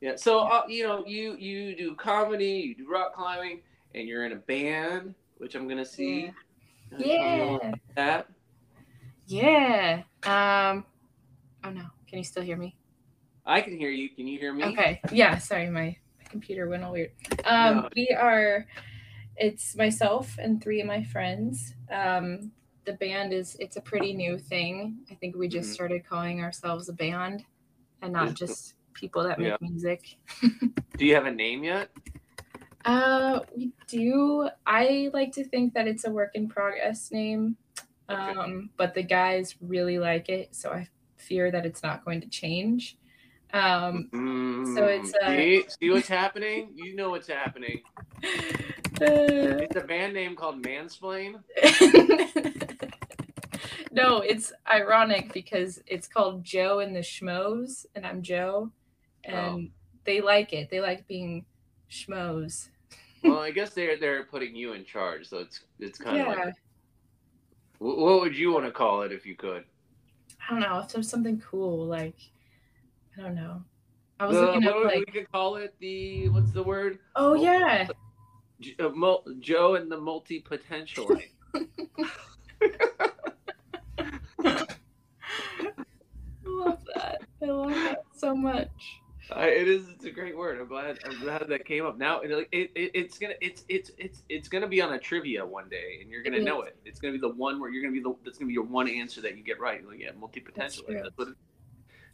yeah. 0.00 0.16
So 0.16 0.40
uh, 0.40 0.62
you 0.68 0.84
know, 0.84 1.04
you 1.06 1.36
you 1.36 1.76
do 1.76 1.94
comedy, 1.94 2.74
you 2.76 2.84
do 2.84 2.90
rock 2.90 3.14
climbing, 3.14 3.62
and 3.94 4.06
you're 4.06 4.24
in 4.24 4.32
a 4.32 4.36
band, 4.36 5.14
which 5.38 5.54
I'm 5.54 5.68
gonna 5.68 5.84
see. 5.84 6.32
Yeah. 6.98 7.58
yeah. 7.62 7.72
That. 7.96 8.28
Yeah. 9.26 10.02
Um. 10.22 10.84
Oh 11.64 11.70
no! 11.70 11.86
Can 12.08 12.18
you 12.18 12.24
still 12.24 12.42
hear 12.42 12.56
me? 12.56 12.76
I 13.46 13.60
can 13.60 13.78
hear 13.78 13.90
you. 13.90 14.10
Can 14.10 14.26
you 14.26 14.38
hear 14.38 14.52
me? 14.52 14.64
Okay. 14.64 15.00
Yeah. 15.12 15.38
Sorry, 15.38 15.70
my, 15.70 15.96
my 16.18 16.24
computer 16.28 16.68
went 16.68 16.82
all 16.82 16.92
weird. 16.92 17.12
Um, 17.44 17.76
no. 17.76 17.88
we 17.94 18.08
are. 18.08 18.66
It's 19.36 19.76
myself 19.76 20.36
and 20.38 20.62
three 20.62 20.80
of 20.80 20.86
my 20.86 21.04
friends. 21.04 21.74
Um, 21.90 22.50
the 22.86 22.94
band 22.94 23.32
is 23.32 23.56
it's 23.60 23.76
a 23.76 23.80
pretty 23.80 24.14
new 24.14 24.38
thing. 24.38 24.98
I 25.10 25.14
think 25.14 25.36
we 25.36 25.48
just 25.48 25.68
mm-hmm. 25.68 25.74
started 25.74 26.06
calling 26.06 26.40
ourselves 26.40 26.88
a 26.88 26.92
band, 26.92 27.44
and 28.02 28.12
not 28.12 28.34
just 28.34 28.74
people 28.94 29.22
that 29.24 29.38
make 29.38 29.48
yeah. 29.48 29.56
music. 29.60 30.16
Do 30.96 31.04
you 31.04 31.14
have 31.14 31.26
a 31.26 31.30
name 31.30 31.64
yet? 31.64 31.90
Uh, 32.84 33.40
we 33.54 33.72
do. 33.88 34.48
I 34.66 35.10
like 35.12 35.32
to 35.32 35.44
think 35.44 35.74
that 35.74 35.86
it's 35.86 36.06
a 36.06 36.10
work 36.10 36.30
in 36.34 36.48
progress 36.48 37.10
name, 37.10 37.56
um, 38.08 38.70
but 38.76 38.94
the 38.94 39.02
guys 39.02 39.56
really 39.60 39.98
like 39.98 40.28
it, 40.28 40.54
so 40.54 40.70
I 40.70 40.88
fear 41.16 41.50
that 41.50 41.66
it's 41.66 41.82
not 41.82 42.04
going 42.04 42.20
to 42.20 42.28
change. 42.28 42.96
Um, 43.52 44.08
mm, 44.12 44.74
so 44.74 44.84
it's 44.86 45.14
uh, 45.14 45.28
see, 45.28 45.64
see 45.80 45.90
what's 45.90 46.08
happening. 46.08 46.70
You 46.74 46.94
know 46.94 47.10
what's 47.10 47.28
happening. 47.28 47.82
Uh, 48.22 48.26
it's 49.00 49.76
a 49.76 49.80
band 49.80 50.14
name 50.14 50.36
called 50.36 50.62
Mansplain. 50.62 51.42
no, 53.92 54.18
it's 54.18 54.52
ironic 54.70 55.32
because 55.32 55.82
it's 55.86 56.08
called 56.08 56.44
Jo 56.44 56.80
and 56.80 56.94
the 56.94 57.00
Schmoes, 57.00 57.86
and 57.94 58.04
I'm 58.04 58.22
Jo, 58.22 58.70
and 59.24 59.36
oh. 59.36 59.62
they 60.04 60.20
like 60.20 60.52
it. 60.52 60.70
They 60.70 60.80
like 60.80 61.06
being 61.06 61.46
schmoes 61.90 62.68
well, 63.28 63.40
I 63.40 63.50
guess 63.52 63.70
they're 63.70 63.96
they're 63.98 64.24
putting 64.24 64.54
you 64.54 64.72
in 64.72 64.84
charge, 64.84 65.28
so 65.28 65.38
it's 65.38 65.60
it's 65.78 65.98
kind 65.98 66.20
of 66.20 66.26
yeah. 66.26 66.44
like. 66.44 66.54
What 67.78 68.22
would 68.22 68.36
you 68.36 68.52
want 68.52 68.64
to 68.64 68.70
call 68.70 69.02
it 69.02 69.12
if 69.12 69.26
you 69.26 69.34
could? 69.34 69.64
I 70.48 70.52
don't 70.52 70.60
know. 70.60 70.78
If 70.78 70.92
there's 70.92 71.10
something 71.10 71.38
cool, 71.38 71.84
like 71.84 72.16
I 73.18 73.22
don't 73.22 73.34
know. 73.34 73.62
I 74.18 74.26
was 74.26 74.36
the, 74.36 74.42
looking 74.42 74.66
up 74.66 74.84
like 74.84 74.98
we 74.98 75.12
could 75.12 75.30
call 75.30 75.56
it 75.56 75.74
the 75.78 76.28
what's 76.30 76.50
the 76.52 76.62
word? 76.62 76.98
Oh 77.16 77.34
multi, 77.34 77.44
yeah. 77.44 77.88
Uh, 78.78 79.18
Jo 79.40 79.74
and 79.74 79.90
the 79.90 79.98
multi 79.98 80.40
potential. 80.40 81.08
I 81.54 81.58
love 86.44 86.82
that. 86.94 87.22
I 87.42 87.46
love 87.46 87.70
that 87.70 88.02
so 88.14 88.34
much. 88.34 88.68
Uh, 89.34 89.40
it 89.40 89.66
is. 89.66 89.88
It's 89.88 90.04
a 90.04 90.10
great 90.10 90.36
word. 90.36 90.60
I'm 90.60 90.68
glad. 90.68 90.98
I'm 91.04 91.18
glad 91.20 91.44
that 91.48 91.64
came 91.64 91.84
up. 91.84 91.98
Now, 91.98 92.20
it, 92.20 92.48
it, 92.52 92.70
it's 92.74 93.18
gonna. 93.18 93.34
It's 93.40 93.64
it's 93.68 93.90
it's 93.98 94.22
it's 94.28 94.48
gonna 94.48 94.68
be 94.68 94.80
on 94.80 94.92
a 94.92 94.98
trivia 94.98 95.44
one 95.44 95.68
day, 95.68 95.98
and 96.00 96.10
you're 96.10 96.22
gonna 96.22 96.40
know 96.40 96.62
it. 96.62 96.76
It's 96.84 97.00
gonna 97.00 97.12
be 97.12 97.18
the 97.18 97.30
one 97.30 97.60
where 97.60 97.68
you're 97.68 97.82
gonna 97.82 97.92
be 97.92 98.00
the. 98.00 98.14
That's 98.24 98.38
gonna 98.38 98.46
be 98.46 98.54
your 98.54 98.64
one 98.64 98.88
answer 98.88 99.20
that 99.22 99.36
you 99.36 99.42
get 99.42 99.58
right. 99.58 99.86
Like, 99.86 99.98
yeah, 99.98 100.10
multi 100.18 100.40
potential. 100.40 100.84
That's, 100.88 101.08
that's 101.18 101.30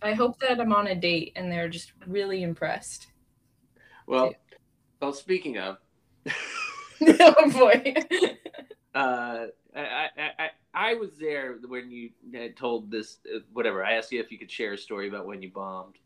I 0.02 0.14
hope 0.14 0.38
that 0.40 0.60
I'm 0.60 0.72
on 0.72 0.88
a 0.88 0.94
date 0.94 1.32
and 1.36 1.50
they're 1.50 1.68
just 1.68 1.92
really 2.06 2.42
impressed. 2.42 3.08
Well, 4.06 4.34
well. 5.00 5.12
Speaking 5.12 5.58
of. 5.58 5.78
oh 7.02 7.50
boy. 7.50 7.94
uh, 8.94 9.46
I, 9.74 10.08
I, 10.38 10.50
I 10.74 10.94
was 10.94 11.16
there 11.18 11.58
when 11.66 11.90
you 11.90 12.10
had 12.34 12.56
told 12.56 12.90
this. 12.90 13.18
Uh, 13.32 13.40
whatever. 13.52 13.84
I 13.84 13.92
asked 13.92 14.12
you 14.12 14.20
if 14.20 14.30
you 14.32 14.38
could 14.38 14.50
share 14.50 14.72
a 14.72 14.78
story 14.78 15.08
about 15.08 15.26
when 15.26 15.42
you 15.42 15.50
bombed. 15.50 15.96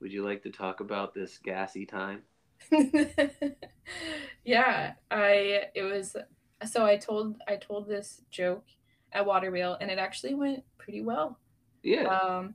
Would 0.00 0.12
you 0.12 0.24
like 0.24 0.42
to 0.42 0.50
talk 0.50 0.80
about 0.80 1.14
this 1.14 1.38
gassy 1.38 1.86
time? 1.86 2.22
yeah, 4.44 4.92
I 5.10 5.64
it 5.74 5.82
was 5.82 6.16
so 6.64 6.84
I 6.84 6.96
told 6.96 7.36
I 7.48 7.56
told 7.56 7.88
this 7.88 8.22
joke 8.30 8.64
at 9.12 9.26
Water 9.26 9.50
Wheel 9.50 9.76
and 9.80 9.90
it 9.90 9.98
actually 9.98 10.34
went 10.34 10.64
pretty 10.78 11.02
well. 11.02 11.38
Yeah. 11.82 12.06
Um 12.06 12.54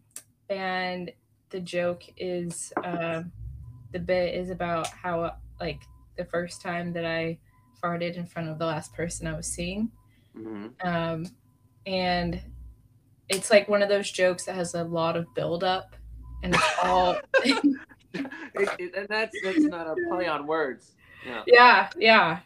and 0.49 1.12
the 1.49 1.60
joke 1.60 2.03
is 2.17 2.73
uh, 2.83 3.23
the 3.91 3.99
bit 3.99 4.36
is 4.36 4.49
about 4.49 4.88
how 4.88 5.36
like 5.60 5.81
the 6.17 6.25
first 6.25 6.62
time 6.62 6.93
that 6.93 7.05
I 7.05 7.39
farted 7.83 8.15
in 8.15 8.25
front 8.25 8.49
of 8.49 8.60
the 8.60 8.65
last 8.65 8.93
person 8.93 9.27
I 9.27 9.36
was 9.36 9.47
seeing. 9.47 9.91
Mm-hmm. 10.36 10.88
Um 10.88 11.25
and 11.86 12.41
it's 13.29 13.49
like 13.49 13.67
one 13.67 13.81
of 13.81 13.89
those 13.89 14.12
jokes 14.12 14.45
that 14.45 14.55
has 14.55 14.73
a 14.73 14.83
lot 14.83 15.15
of 15.15 15.33
build 15.33 15.63
up 15.63 15.95
and 16.43 16.53
it's 16.53 16.73
all 16.83 17.17
it, 17.43 17.75
it, 18.13 18.95
and 18.95 19.07
that's 19.10 19.36
that's 19.43 19.60
not 19.60 19.88
a 19.88 19.95
play 20.10 20.27
on 20.27 20.45
words 20.45 20.93
yeah 21.25 21.43
yeah, 21.47 21.89
yeah. 21.97 22.39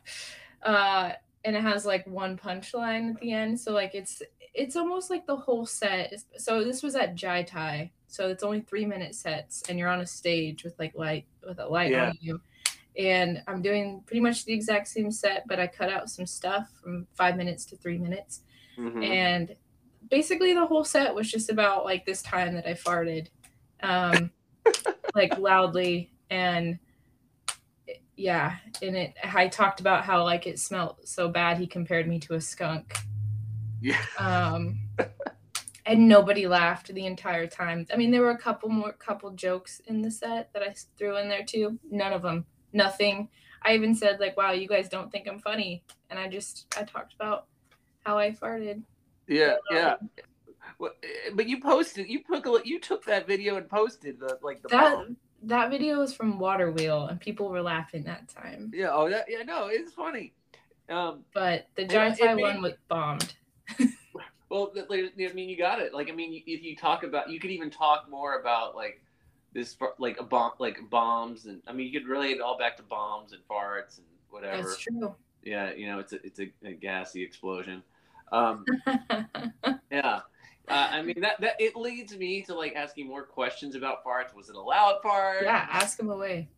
Uh, 0.64 1.12
and 1.44 1.56
it 1.56 1.62
has 1.62 1.86
like 1.86 2.06
one 2.08 2.38
punchline 2.38 3.12
at 3.12 3.20
the 3.20 3.32
end 3.32 3.60
so 3.60 3.72
like 3.72 3.96
it's 3.96 4.22
it's 4.54 4.76
almost 4.76 5.10
like 5.10 5.26
the 5.26 5.36
whole 5.36 5.66
set. 5.66 6.12
is- 6.14 6.26
So 6.38 6.64
this 6.64 6.84
was 6.84 6.96
at 6.96 7.16
Jai 7.16 7.44
Thai. 7.44 7.92
So 8.08 8.28
it's 8.30 8.44
only 8.44 8.62
three 8.62 8.86
minute 8.86 9.16
sets, 9.16 9.64
and 9.70 9.80
you're 9.80 9.88
on 9.88 10.02
a 10.02 10.06
stage 10.06 10.64
with 10.66 10.78
like 10.78 10.94
light 10.96 11.26
with 11.48 11.60
a 11.60 11.66
light 11.66 11.92
Yeah. 11.92 12.10
on 12.10 12.18
you. 12.20 12.42
And 12.98 13.42
I'm 13.48 13.62
doing 13.62 14.04
pretty 14.06 14.20
much 14.20 14.44
the 14.44 14.52
exact 14.54 14.90
same 14.90 15.12
set, 15.12 15.48
but 15.48 15.60
I 15.60 15.68
cut 15.68 15.90
out 15.90 16.10
some 16.10 16.26
stuff 16.26 16.70
from 16.84 17.08
five 17.14 17.38
minutes 17.38 17.64
to 17.68 17.78
three 17.78 17.98
minutes. 17.98 18.42
Mm-hmm. 18.78 19.02
And 19.04 19.56
basically 20.10 20.54
the 20.54 20.66
whole 20.66 20.84
set 20.84 21.16
was 21.16 21.32
just 21.32 21.50
about 21.50 21.86
like 21.86 22.06
this 22.06 22.22
time 22.22 22.54
that 22.56 22.68
I 22.68 22.74
farted, 22.74 23.28
um, 23.82 24.32
like 25.16 25.38
loudly 25.38 26.12
and 26.30 26.78
yeah, 28.18 28.58
and 28.82 28.96
it. 28.96 29.14
I 29.24 29.48
talked 29.48 29.80
about 29.80 30.04
how 30.04 30.24
like 30.24 30.46
it 30.46 30.60
smelled 30.60 30.98
so 31.06 31.30
bad. 31.30 31.58
He 31.58 31.66
compared 31.68 32.08
me 32.08 32.20
to 32.20 32.36
a 32.36 32.42
skunk. 32.42 32.94
Yeah. 33.82 34.00
Um, 34.18 34.80
and 35.86 36.08
nobody 36.08 36.48
laughed 36.48 36.94
the 36.94 37.06
entire 37.06 37.48
time. 37.48 37.88
I 37.92 37.98
mean, 37.98 38.12
there 38.12 38.22
were 38.22 38.32
a 38.32 38.38
couple 38.38 38.70
more 38.70 38.92
couple 38.94 39.32
jokes 39.32 39.82
in 39.88 40.02
the 40.02 40.12
set 40.12 40.54
that 40.54 40.64
I 40.64 40.74
threw 40.98 41.18
in 41.18 41.28
there 41.28 41.44
too. 41.44 41.80
None 41.90 42.14
of 42.14 42.22
them, 42.22 42.46
nothing. 42.74 43.30
I 43.64 43.74
even 43.74 43.94
said 43.96 44.20
like, 44.20 44.38
"Wow, 44.38 44.52
you 44.52 44.68
guys 44.68 44.90
don't 44.90 45.12
think 45.12 45.28
I'm 45.28 45.40
funny," 45.40 45.84
and 46.10 46.20
I 46.20 46.28
just 46.28 46.74
I 46.78 46.84
talked 46.84 47.14
about 47.14 47.48
how 48.06 48.18
I 48.18 48.32
farted. 48.32 48.84
Yeah, 49.28 49.56
yeah. 49.72 49.96
Well, 50.80 50.92
eh, 51.04 51.32
but 51.34 51.48
you 51.48 51.60
posted, 51.62 52.08
you 52.08 52.24
took, 52.24 52.46
a, 52.46 52.60
you 52.64 52.80
took 52.80 53.06
that 53.06 53.28
video 53.28 53.58
and 53.58 53.70
posted 53.70 54.20
the 54.20 54.40
like 54.42 54.62
the 54.62 54.70
That 54.70 54.96
bomb. 54.96 55.18
that 55.44 55.70
video 55.70 56.00
was 56.00 56.14
from 56.14 56.40
Water 56.40 56.72
Wheel, 56.72 57.08
and 57.08 57.20
people 57.20 57.50
were 57.50 57.62
laughing 57.62 58.04
that 58.04 58.30
time. 58.30 58.72
Yeah. 58.74 58.90
Oh, 58.92 59.10
that. 59.10 59.26
Yeah. 59.28 59.44
No, 59.44 59.68
it's 59.68 59.94
funny. 59.94 60.34
Um. 60.90 61.24
But 61.34 61.68
the 61.76 61.86
Giant 61.86 62.20
one 62.40 62.62
was 62.62 62.74
bombed. 62.88 63.34
Well, 64.52 64.74
I 64.76 65.10
mean, 65.34 65.48
you 65.48 65.58
got 65.58 65.80
it. 65.80 65.94
Like, 65.94 66.10
I 66.10 66.12
mean, 66.12 66.44
if 66.46 66.62
you 66.62 66.76
talk 66.76 67.04
about, 67.04 67.30
you 67.30 67.40
could 67.40 67.52
even 67.52 67.70
talk 67.70 68.10
more 68.10 68.38
about 68.38 68.76
like 68.76 69.02
this, 69.54 69.78
like 69.98 70.20
a 70.20 70.24
bomb, 70.24 70.52
like 70.60 70.78
bombs, 70.90 71.46
and 71.46 71.62
I 71.68 71.72
mean, 71.72 71.88
you 71.88 71.98
could 71.98 72.10
relate 72.10 72.32
it 72.32 72.42
all 72.42 72.58
back 72.58 72.76
to 72.76 72.84
bombs 72.84 73.32
and 73.32 73.42
farts 73.50 73.98
and 73.98 74.06
whatever. 74.30 74.64
That's 74.64 74.78
true. 74.78 75.16
Yeah, 75.44 75.72
you 75.74 75.88
know, 75.88 76.00
it's 76.00 76.12
a 76.12 76.26
it's 76.26 76.42
a, 76.42 76.52
a 76.66 76.74
gassy 76.74 77.24
explosion. 77.24 77.82
Um, 78.34 78.66
yeah. 79.90 80.20
Uh, 80.68 80.88
I 80.92 81.02
mean 81.02 81.22
that 81.22 81.40
that 81.40 81.56
it 81.60 81.78
leads 81.78 82.16
me 82.16 82.42
to 82.44 82.54
like 82.54 82.76
asking 82.76 83.08
more 83.08 83.24
questions 83.24 83.76
about 83.76 84.04
farts. 84.04 84.36
Was 84.36 84.50
it 84.50 84.56
a 84.56 84.62
loud 84.62 85.02
fart? 85.02 85.44
yeah, 85.44 85.66
ask 85.72 85.98
him 85.98 86.10
away. 86.10 86.50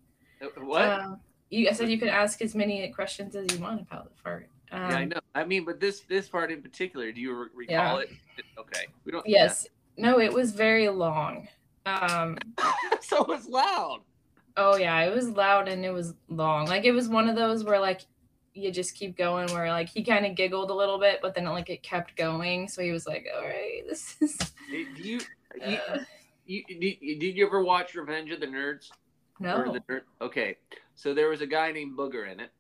Uh, 0.42 0.48
What? 0.62 0.90
Um, 0.90 1.20
you, 1.52 1.70
I 1.70 1.74
said 1.74 1.92
you 1.92 2.00
could 2.00 2.10
ask 2.10 2.42
as 2.42 2.56
many 2.56 2.88
questions 2.90 3.36
as 3.36 3.54
you 3.54 3.62
want 3.62 3.82
about 3.82 4.06
the 4.06 4.22
fart. 4.24 4.50
Um, 4.72 4.90
yeah, 4.90 4.98
I 4.98 5.06
know. 5.06 5.20
I 5.36 5.44
mean, 5.44 5.66
but 5.66 5.80
this 5.80 6.02
this 6.02 6.30
part 6.30 6.52
in 6.52 6.62
particular, 6.62 7.12
do 7.12 7.20
you 7.22 7.34
re- 7.34 7.48
recall 7.56 8.00
Yeah. 8.00 8.06
it? 8.06 8.46
Okay, 8.58 8.86
we 9.06 9.12
don't. 9.12 9.26
Yes. 9.28 9.68
No, 9.98 10.20
it 10.20 10.32
was 10.32 10.52
very 10.52 10.90
long. 10.90 11.48
Um, 11.86 12.38
so 13.02 13.22
it 13.22 13.28
was 13.28 13.48
loud. 13.48 14.02
oh 14.58 14.76
yeah, 14.78 15.02
it 15.02 15.14
was 15.14 15.30
loud 15.30 15.68
and 15.68 15.84
it 15.84 15.92
was 15.92 16.14
long. 16.30 16.66
Like 16.68 16.86
it 16.86 16.92
was 16.92 17.08
one 17.10 17.28
of 17.30 17.36
those 17.36 17.64
where 17.64 17.80
like 17.80 18.02
you 18.54 18.72
just 18.72 18.94
keep 18.96 19.18
going 19.18 19.52
where 19.54 19.70
like 19.70 19.90
he 19.90 20.04
kind 20.04 20.26
of 20.26 20.36
giggled 20.36 20.70
a 20.70 20.74
little 20.74 21.00
bit, 21.00 21.20
but 21.22 21.34
then 21.34 21.46
like 21.46 21.70
it 21.70 21.82
kept 21.84 22.16
going. 22.16 22.68
So 22.68 22.82
he 22.84 22.92
was 22.92 23.08
like, 23.08 23.26
"All 23.36 23.44
right, 23.44 23.82
this 23.90 24.16
is." 24.22 24.38
Do 24.70 24.78
you, 24.78 25.20
you, 25.66 25.78
Uh, 25.90 26.00
you, 26.46 26.64
did, 26.68 27.20
did 27.20 27.36
you 27.38 27.46
ever 27.48 27.64
watch 27.64 27.96
Revenge 27.96 28.32
of 28.32 28.40
the 28.40 28.48
Nerds? 28.48 28.90
No. 29.40 29.72
the 29.74 29.80
Nerd? 29.82 30.02
Okay, 30.22 30.58
so 30.96 31.14
there 31.14 31.30
was 31.30 31.42
a 31.42 31.48
guy 31.48 31.72
named 31.72 31.98
Booger 31.98 32.32
in 32.32 32.40
it, 32.40 32.52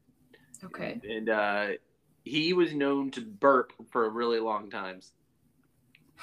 Okay. 0.63 0.99
and 1.07 1.29
uh, 1.29 1.67
he 2.23 2.53
was 2.53 2.73
known 2.73 3.11
to 3.11 3.21
burp 3.21 3.73
for 3.91 4.09
really 4.09 4.39
long 4.39 4.69
times. 4.69 5.11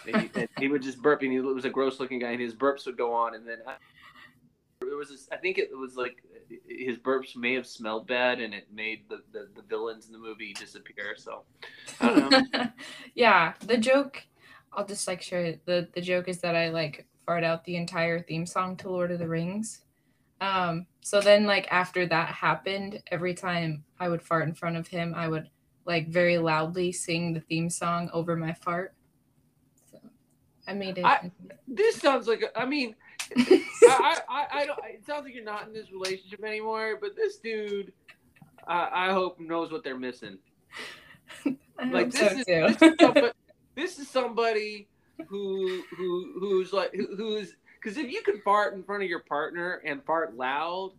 And 0.06 0.22
he, 0.22 0.30
and 0.34 0.48
he 0.58 0.68
would 0.68 0.82
just 0.82 1.02
burp, 1.02 1.22
and 1.22 1.32
he 1.32 1.40
was 1.40 1.64
a 1.64 1.70
gross-looking 1.70 2.20
guy, 2.20 2.30
and 2.30 2.40
his 2.40 2.54
burps 2.54 2.86
would 2.86 2.96
go 2.96 3.12
on, 3.12 3.34
and 3.34 3.46
then 3.46 3.58
I, 3.66 3.74
there 4.80 4.96
was 4.96 5.10
this, 5.10 5.28
I 5.30 5.36
think 5.36 5.58
it 5.58 5.76
was 5.76 5.96
like 5.96 6.22
his 6.66 6.96
burps 6.96 7.36
may 7.36 7.54
have 7.54 7.66
smelled 7.66 8.06
bad, 8.06 8.40
and 8.40 8.54
it 8.54 8.66
made 8.72 9.02
the, 9.08 9.22
the, 9.32 9.48
the 9.54 9.62
villains 9.62 10.06
in 10.06 10.12
the 10.12 10.18
movie 10.18 10.54
disappear. 10.54 11.14
So 11.16 11.42
I 12.00 12.06
don't 12.08 12.52
know. 12.52 12.66
yeah, 13.14 13.52
the 13.66 13.76
joke. 13.76 14.22
I'll 14.72 14.86
just 14.86 15.06
like 15.08 15.20
share 15.20 15.42
it. 15.42 15.66
the 15.66 15.88
the 15.94 16.00
joke 16.00 16.28
is 16.28 16.38
that 16.40 16.54
I 16.54 16.70
like 16.70 17.06
fart 17.26 17.44
out 17.44 17.64
the 17.64 17.76
entire 17.76 18.20
theme 18.20 18.46
song 18.46 18.76
to 18.78 18.90
Lord 18.90 19.10
of 19.10 19.18
the 19.18 19.28
Rings. 19.28 19.82
Um, 20.40 20.86
so 21.02 21.20
then 21.20 21.44
like 21.44 21.68
after 21.70 22.06
that 22.06 22.28
happened, 22.28 23.02
every 23.08 23.34
time 23.34 23.84
I 23.98 24.08
would 24.08 24.22
fart 24.22 24.48
in 24.48 24.54
front 24.54 24.76
of 24.76 24.88
him, 24.88 25.14
I 25.14 25.28
would 25.28 25.50
like 25.90 26.08
very 26.08 26.38
loudly 26.38 26.92
sing 26.92 27.32
the 27.34 27.40
theme 27.40 27.68
song 27.68 28.08
over 28.12 28.36
my 28.36 28.52
fart. 28.52 28.94
So 29.90 29.98
I 30.68 30.72
made 30.72 30.98
it. 30.98 31.04
I- 31.04 31.32
this 31.66 31.96
sounds 31.96 32.28
like 32.28 32.42
a, 32.42 32.56
I 32.56 32.64
mean, 32.64 32.94
I, 33.36 34.16
I, 34.28 34.46
I, 34.52 34.66
don't. 34.66 34.78
It 34.84 35.04
sounds 35.04 35.24
like 35.24 35.34
you're 35.34 35.44
not 35.44 35.66
in 35.66 35.72
this 35.74 35.90
relationship 35.92 36.44
anymore. 36.44 36.98
But 37.00 37.16
this 37.16 37.38
dude, 37.38 37.92
I, 38.68 39.08
I 39.08 39.12
hope 39.12 39.40
knows 39.40 39.72
what 39.72 39.82
they're 39.84 39.98
missing. 39.98 40.38
Like 41.90 42.10
this 42.10 42.20
so 42.20 42.26
is, 42.26 42.76
this 42.76 42.82
is 42.82 42.98
somebody, 43.00 43.30
this 43.74 43.98
is 43.98 44.08
somebody 44.10 44.88
who 45.28 45.82
who 45.96 46.34
who's 46.38 46.74
like 46.74 46.92
who, 46.94 47.16
who's 47.16 47.56
because 47.82 47.96
if 47.96 48.10
you 48.12 48.20
can 48.20 48.38
fart 48.42 48.74
in 48.74 48.82
front 48.84 49.02
of 49.02 49.08
your 49.08 49.20
partner 49.20 49.80
and 49.86 50.04
fart 50.04 50.36
loud, 50.36 50.92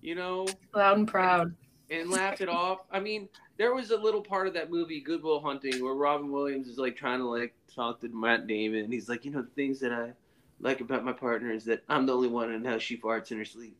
you 0.00 0.14
know, 0.14 0.46
Loud 0.74 0.96
and 0.96 1.06
proud. 1.06 1.54
and 1.90 2.10
laugh 2.10 2.40
it 2.40 2.48
off. 2.48 2.78
I 2.90 2.98
mean, 2.98 3.28
there 3.58 3.74
was 3.74 3.90
a 3.90 3.96
little 3.96 4.22
part 4.22 4.46
of 4.48 4.54
that 4.54 4.70
movie 4.70 5.00
Goodwill 5.00 5.40
Hunting 5.40 5.82
where 5.82 5.94
Robin 5.94 6.30
Williams 6.32 6.68
is 6.68 6.78
like 6.78 6.96
trying 6.96 7.18
to 7.18 7.26
like 7.26 7.54
talk 7.74 8.00
to 8.00 8.08
Matt 8.08 8.46
Damon, 8.46 8.84
and 8.84 8.92
he's 8.92 9.08
like, 9.08 9.24
you 9.24 9.30
know, 9.30 9.42
the 9.42 9.48
things 9.50 9.80
that 9.80 9.92
I 9.92 10.12
like 10.60 10.80
about 10.80 11.04
my 11.04 11.12
partner 11.12 11.50
is 11.50 11.64
that 11.66 11.82
I'm 11.88 12.06
the 12.06 12.14
only 12.14 12.28
one 12.28 12.52
and 12.52 12.66
how 12.66 12.78
she 12.78 12.96
farts 12.96 13.30
in 13.32 13.38
her 13.38 13.44
sleep, 13.44 13.76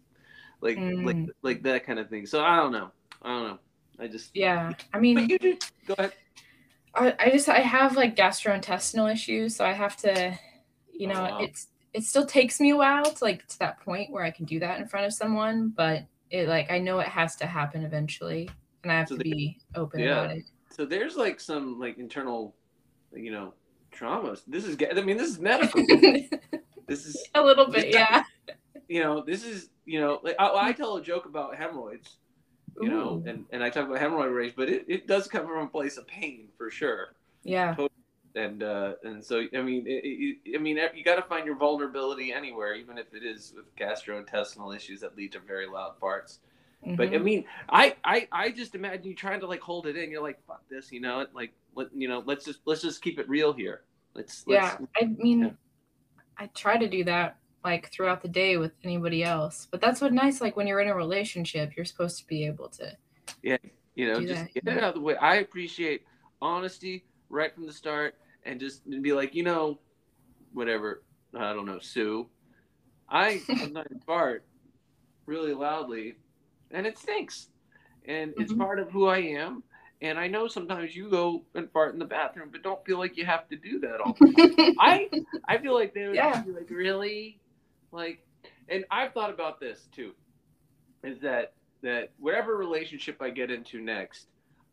like 0.61 0.77
like 0.77 1.17
Mm. 1.17 1.29
like 1.43 1.63
that 1.63 1.87
kind 1.87 1.99
of 1.99 2.09
thing. 2.09 2.27
So 2.27 2.43
I 2.45 2.57
don't 2.57 2.73
know, 2.73 2.91
I 3.23 3.29
don't 3.29 3.49
know. 3.49 3.59
I 3.99 4.09
just 4.09 4.31
Yeah. 4.35 4.73
I 4.93 4.99
mean 4.99 5.17
But 5.17 5.31
you 5.31 5.39
do 5.39 5.59
go 5.87 5.95
ahead. 5.99 6.13
I, 6.95 7.15
I 7.19 7.31
just 7.31 7.49
I 7.49 7.61
have 7.61 7.97
like 7.97 8.17
gastrointestinal 8.17 9.11
issues, 9.13 9.57
so 9.57 9.65
I 9.65 9.73
have 9.73 9.97
to, 9.99 10.39
you 10.93 11.07
know, 11.07 11.15
Oh, 11.15 11.39
wow. 11.39 11.39
it's 11.41 11.69
it 11.95 12.05
still 12.05 12.27
takes 12.27 12.61
me 12.61 12.71
a 12.71 12.77
while 12.77 13.05
to 13.05 13.25
like 13.25 13.47
to 13.49 13.59
that 13.61 13.81
point 13.81 14.11
where 14.11 14.25
I 14.25 14.31
can 14.31 14.45
do 14.45 14.59
that 14.61 14.81
in 14.81 14.87
front 14.87 15.07
of 15.07 15.13
someone, 15.13 15.69
but 15.69 16.05
it 16.31 16.49
like 16.49 16.71
I 16.71 16.79
know 16.79 16.99
it 17.01 17.09
has 17.09 17.37
to 17.37 17.47
happen 17.47 17.85
eventually, 17.85 18.51
and 18.83 18.93
I 18.93 18.97
have 18.97 19.09
So 19.09 19.17
to 19.17 19.23
be 19.23 19.59
open 19.75 20.01
yeah. 20.01 20.25
about 20.25 20.37
So 20.71 20.85
there's 20.85 21.17
like 21.17 21.41
some 21.41 21.79
like 21.79 21.99
internal, 21.99 22.55
you 23.15 23.31
know, 23.31 23.55
traumas. 23.95 24.43
This 24.47 24.65
is 24.65 24.77
I 24.97 25.01
mean 25.01 25.17
this 25.17 25.31
is 25.31 25.39
medical. 25.39 25.85
this 26.87 27.07
is 27.07 27.23
a 27.35 27.43
little 27.43 27.67
bit, 27.67 27.93
yeah. 27.93 28.25
you 28.89 29.03
know 29.03 29.23
this 29.23 29.45
is 29.45 29.71
you 29.85 30.01
know 30.01 30.21
like 30.23 30.37
I, 30.39 30.69
I 30.69 30.73
tell 30.73 30.97
a 30.97 31.03
joke 31.03 31.27
about 31.27 31.57
hemorrhoids. 31.57 32.17
you 32.81 32.89
know, 32.89 33.23
and, 33.27 33.45
and 33.53 33.63
I 33.63 33.69
talk 33.69 33.87
about 33.87 34.01
hemorrhoid 34.01 34.35
rage, 34.35 34.55
but 34.57 34.69
it, 34.71 34.85
it 34.89 35.07
does 35.07 35.29
come 35.29 35.47
from 35.47 35.59
a 35.59 35.69
place 35.69 35.99
of 35.99 36.07
pain 36.07 36.49
for 36.57 36.71
sure. 36.71 37.15
yeah, 37.45 37.75
And 38.35 38.63
uh, 38.63 38.95
and 39.05 39.23
so 39.23 39.45
I 39.55 39.61
mean, 39.61 39.87
it, 39.87 40.03
it, 40.05 40.57
I 40.57 40.59
mean, 40.59 40.79
you 40.95 41.05
got 41.05 41.17
to 41.17 41.23
find 41.23 41.45
your 41.45 41.57
vulnerability 41.57 42.33
anywhere, 42.33 42.75
even 42.75 42.97
if 42.97 43.13
it 43.13 43.23
is 43.25 43.53
with 43.55 43.75
gastrointestinal 43.77 44.75
issues 44.75 45.01
that 45.01 45.17
lead 45.17 45.33
to 45.33 45.41
very 45.41 45.67
loud 45.67 46.01
farts. 46.01 46.39
But 46.85 47.09
I 47.09 47.19
mhm. 47.19 47.23
mean, 47.23 47.45
I, 47.69 47.95
I 48.05 48.29
I 48.33 48.51
just 48.51 48.75
imagine 48.75 49.05
you 49.05 49.15
trying 49.15 49.41
to 49.41 49.47
like 49.47 49.61
hold 49.61 49.87
it 49.87 49.97
in. 49.97 50.11
You're 50.11 50.23
like, 50.23 50.45
fuck 50.47 50.63
this, 50.69 50.91
you 50.91 51.01
know, 51.01 51.25
like 51.33 51.53
let 51.77 51.89
you 51.95 52.09
know, 52.09 52.23
let's 52.27 52.45
just 52.45 52.61
let's 52.65 52.83
just 52.83 53.03
keep 53.03 53.21
it 53.21 53.29
real 53.29 53.53
here. 53.53 53.83
Let's, 54.15 54.45
let's 54.47 54.77
yeah. 54.81 54.87
I 55.01 55.05
mean, 55.07 55.41
yeah. 55.41 55.51
I 56.39 56.47
try 56.49 56.77
to 56.77 56.89
do 56.89 57.05
that 57.05 57.37
like 57.65 57.93
throughout 57.93 58.21
the 58.21 58.29
day 58.29 58.57
with 58.57 58.73
anybody 58.83 59.23
else, 59.23 59.69
but 59.71 59.81
that's 59.81 60.01
what 60.01 60.13
nice. 60.13 60.41
Like 60.41 60.57
when 60.57 60.67
you're 60.67 60.81
in 60.81 60.89
a 60.89 60.95
relationship, 60.95 61.77
you're 61.77 61.85
supposed 61.85 62.19
to 62.19 62.27
be 62.27 62.45
able 62.47 62.69
to. 62.71 62.97
Yeah, 63.43 63.59
you 63.95 64.13
know, 64.13 64.21
just 64.21 64.35
that, 64.35 64.55
get 64.55 64.65
yeah. 64.67 64.73
it 64.73 64.79
out 64.79 64.89
of 64.91 64.95
the 64.95 65.01
way. 65.01 65.17
I 65.17 65.37
appreciate 65.37 66.03
honesty 66.41 67.05
right 67.29 67.55
from 67.55 67.67
the 67.67 67.73
start, 67.73 68.17
and 68.45 68.59
just 68.59 68.83
be 69.03 69.13
like, 69.13 69.37
you 69.37 69.45
know, 69.45 69.79
whatever. 70.53 71.05
I 71.35 71.53
don't 71.53 71.67
know, 71.67 71.79
Sue. 71.79 72.29
I 73.09 73.39
sometimes 73.39 74.03
fart 74.07 74.45
really 75.27 75.55
loudly, 75.55 76.17
and 76.73 76.87
it 76.87 76.99
stinks, 76.99 77.49
and 78.07 78.35
it's 78.39 78.53
Mhm. 78.53 78.59
part 78.59 78.79
of 78.79 78.91
who 78.91 79.07
I 79.07 79.19
am. 79.19 79.63
And 80.01 80.19
I 80.19 80.27
know 80.27 80.49
sometimes 80.49 80.97
you 80.97 81.09
go 81.09 81.45
and 81.55 81.71
fart 81.71 81.93
in 81.93 82.01
the 82.01 82.05
bathroom, 82.05 82.49
but 82.51 82.63
don't 82.63 82.85
feel 82.85 82.99
like 82.99 83.17
you 83.17 83.25
have 83.25 83.49
to 83.51 83.57
do 83.57 83.79
that 83.81 84.01
all 84.01 84.19
the 84.21 84.33
time. 84.33 84.51
I 84.79 85.11
I 85.49 85.59
feel 85.59 85.75
like 85.75 85.95
they 85.95 86.09
would 86.09 86.15
Yeah. 86.17 86.43
be 86.43 86.51
like, 86.51 86.71
really, 86.71 87.41
like, 87.93 88.21
and 88.69 88.85
I've 88.91 89.13
thought 89.13 89.31
about 89.31 89.61
this 89.61 89.87
too, 89.93 90.13
is 91.05 91.21
that 91.21 91.55
that 91.83 92.13
whatever 92.19 92.57
relationship 92.57 93.21
I 93.21 93.31
get 93.31 93.51
into 93.51 93.81
next, 93.81 94.27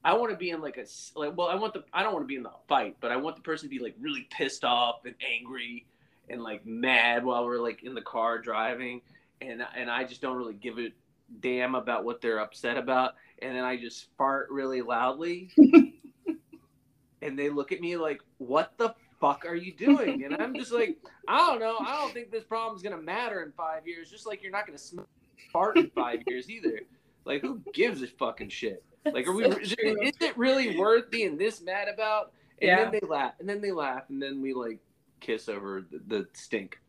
I 0.04 0.14
want 0.14 0.32
to 0.32 0.38
be 0.38 0.50
in 0.52 0.62
like 0.62 0.78
a 0.78 0.86
like, 1.16 1.36
well, 1.38 1.48
I 1.48 1.56
want 1.56 1.74
the 1.74 1.84
I 1.94 2.04
don't 2.04 2.14
want 2.14 2.24
to 2.24 2.28
be 2.28 2.36
in 2.36 2.44
the 2.44 2.52
fight, 2.68 2.98
but 3.02 3.12
I 3.12 3.18
want 3.18 3.36
the 3.36 3.42
person 3.42 3.70
to 3.70 3.76
be 3.76 3.84
like 3.84 3.96
really 4.00 4.28
pissed 4.32 4.64
off 4.64 5.06
and 5.06 5.16
angry 5.38 5.86
and 6.30 6.42
like 6.42 6.66
mad 6.66 7.24
while 7.24 7.46
we're 7.46 7.60
like 7.60 7.84
in 7.84 7.94
the 7.94 8.02
car 8.02 8.40
driving, 8.40 9.02
and 9.42 9.62
and 9.76 9.92
I 9.92 10.06
just 10.06 10.22
don't 10.22 10.38
really 10.38 10.54
give 10.54 10.80
a 10.80 10.90
damn 11.40 11.76
about 11.76 12.04
what 12.04 12.22
they're 12.22 12.40
upset 12.40 12.78
about, 12.78 13.14
and 13.42 13.56
then 13.56 13.64
I 13.64 13.78
just 13.78 14.08
fart 14.18 14.48
really 14.50 14.82
loudly. 14.82 15.52
and 17.22 17.38
they 17.38 17.50
look 17.50 17.72
at 17.72 17.82
me 17.82 17.98
like, 17.98 18.22
"What 18.38 18.74
the 18.78 18.94
fuck 19.20 19.46
are 19.46 19.56
you 19.56 19.74
doing?" 19.76 20.24
And 20.24 20.36
I'm 20.40 20.56
just 20.56 20.72
like, 20.72 20.98
"I 21.28 21.38
don't 21.38 21.60
know. 21.60 21.78
I 21.80 21.98
don't 22.02 22.14
think 22.14 22.32
this 22.32 22.44
problem's 22.44 22.82
gonna 22.82 23.02
matter 23.02 23.44
in 23.44 23.52
five 23.52 23.88
years. 23.88 24.10
Just 24.10 24.26
like 24.26 24.42
you're 24.42 24.52
not 24.52 24.66
gonna 24.66 24.78
smell 24.78 25.08
fart 25.52 25.78
in 25.78 25.90
five 25.92 26.20
years 26.28 26.50
either. 26.50 26.82
Like, 27.26 27.42
who 27.42 27.62
gives 27.74 28.02
a 28.02 28.08
fucking 28.08 28.50
shit? 28.50 28.84
Like, 29.06 29.28
are 29.28 29.34
we? 29.34 29.44
So 29.44 29.58
Is, 29.62 29.74
is 29.82 30.14
it 30.22 30.38
really 30.38 30.78
worth 30.78 31.10
being 31.12 31.38
this 31.38 31.62
mad 31.62 31.88
about?" 31.88 32.34
And 32.62 32.68
Yeah. 32.70 32.84
then 32.84 32.92
they 32.92 33.08
laugh, 33.08 33.34
and 33.40 33.48
then 33.48 33.62
they 33.62 33.72
laugh, 33.72 34.04
and 34.10 34.22
then 34.22 34.42
we 34.42 34.54
like 34.54 34.80
kiss 35.20 35.48
over 35.50 35.86
the, 35.90 36.02
the 36.08 36.28
stink. 36.34 36.80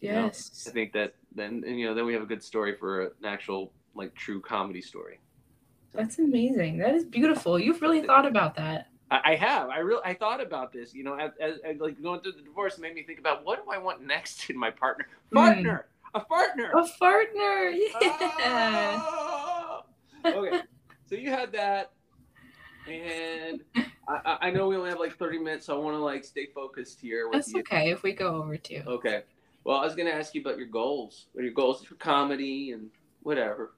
You 0.00 0.12
know? 0.12 0.24
Yes. 0.26 0.66
I 0.68 0.70
think 0.70 0.92
that 0.92 1.14
then 1.34 1.62
and, 1.66 1.78
you 1.78 1.86
know 1.86 1.94
then 1.94 2.06
we 2.06 2.12
have 2.12 2.22
a 2.22 2.26
good 2.26 2.42
story 2.42 2.74
for 2.76 3.02
an 3.02 3.10
actual 3.24 3.72
like 3.94 4.14
true 4.14 4.40
comedy 4.40 4.80
story. 4.80 5.20
That's 5.92 6.18
amazing. 6.18 6.78
That 6.78 6.94
is 6.94 7.04
beautiful. 7.04 7.58
You've 7.58 7.82
really 7.82 8.02
thought 8.02 8.24
about 8.26 8.54
that. 8.56 8.86
I, 9.10 9.32
I 9.32 9.34
have. 9.34 9.68
I 9.70 9.78
really. 9.78 10.02
I 10.04 10.14
thought 10.14 10.40
about 10.40 10.72
this. 10.72 10.94
You 10.94 11.02
know, 11.04 11.14
as, 11.14 11.32
as, 11.40 11.54
as, 11.64 11.78
like 11.80 12.00
going 12.00 12.20
through 12.20 12.32
the 12.32 12.42
divorce 12.42 12.78
made 12.78 12.94
me 12.94 13.02
think 13.02 13.18
about 13.18 13.44
what 13.44 13.64
do 13.64 13.70
I 13.70 13.78
want 13.78 14.02
next 14.06 14.48
in 14.50 14.56
my 14.56 14.70
partner? 14.70 15.06
Partner, 15.32 15.86
a 16.14 16.20
partner. 16.20 16.70
A 16.70 16.86
partner. 16.98 17.72
Yeah. 18.00 19.00
Ah! 19.02 19.82
okay, 20.24 20.60
so 21.08 21.14
you 21.14 21.30
had 21.30 21.50
that, 21.52 21.92
and 22.86 23.62
I, 24.08 24.38
I- 24.42 24.50
know 24.50 24.68
we 24.68 24.76
only 24.76 24.90
have 24.90 25.00
like 25.00 25.16
thirty 25.16 25.38
minutes, 25.38 25.66
so 25.66 25.80
I 25.80 25.82
want 25.82 25.94
to 25.96 26.00
like 26.00 26.24
stay 26.24 26.46
focused 26.54 27.00
here 27.00 27.28
with 27.28 27.34
That's 27.34 27.52
you. 27.52 27.60
okay 27.60 27.90
if 27.90 28.02
we 28.02 28.12
go 28.12 28.36
over 28.36 28.56
two. 28.56 28.82
Okay. 28.86 29.22
Well, 29.64 29.78
I 29.78 29.84
was 29.84 29.94
gonna 29.94 30.10
ask 30.10 30.34
you 30.34 30.40
about 30.40 30.58
your 30.58 30.68
goals. 30.68 31.26
What 31.32 31.42
are 31.42 31.44
your 31.44 31.54
goals 31.54 31.84
for 31.84 31.94
comedy 31.96 32.72
and 32.72 32.90
whatever? 33.22 33.74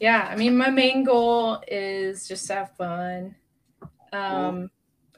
Yeah, 0.00 0.28
I 0.30 0.36
mean, 0.36 0.56
my 0.56 0.70
main 0.70 1.02
goal 1.02 1.60
is 1.66 2.28
just 2.28 2.46
to 2.46 2.54
have 2.54 2.76
fun. 2.76 3.34
Um, 4.12 4.70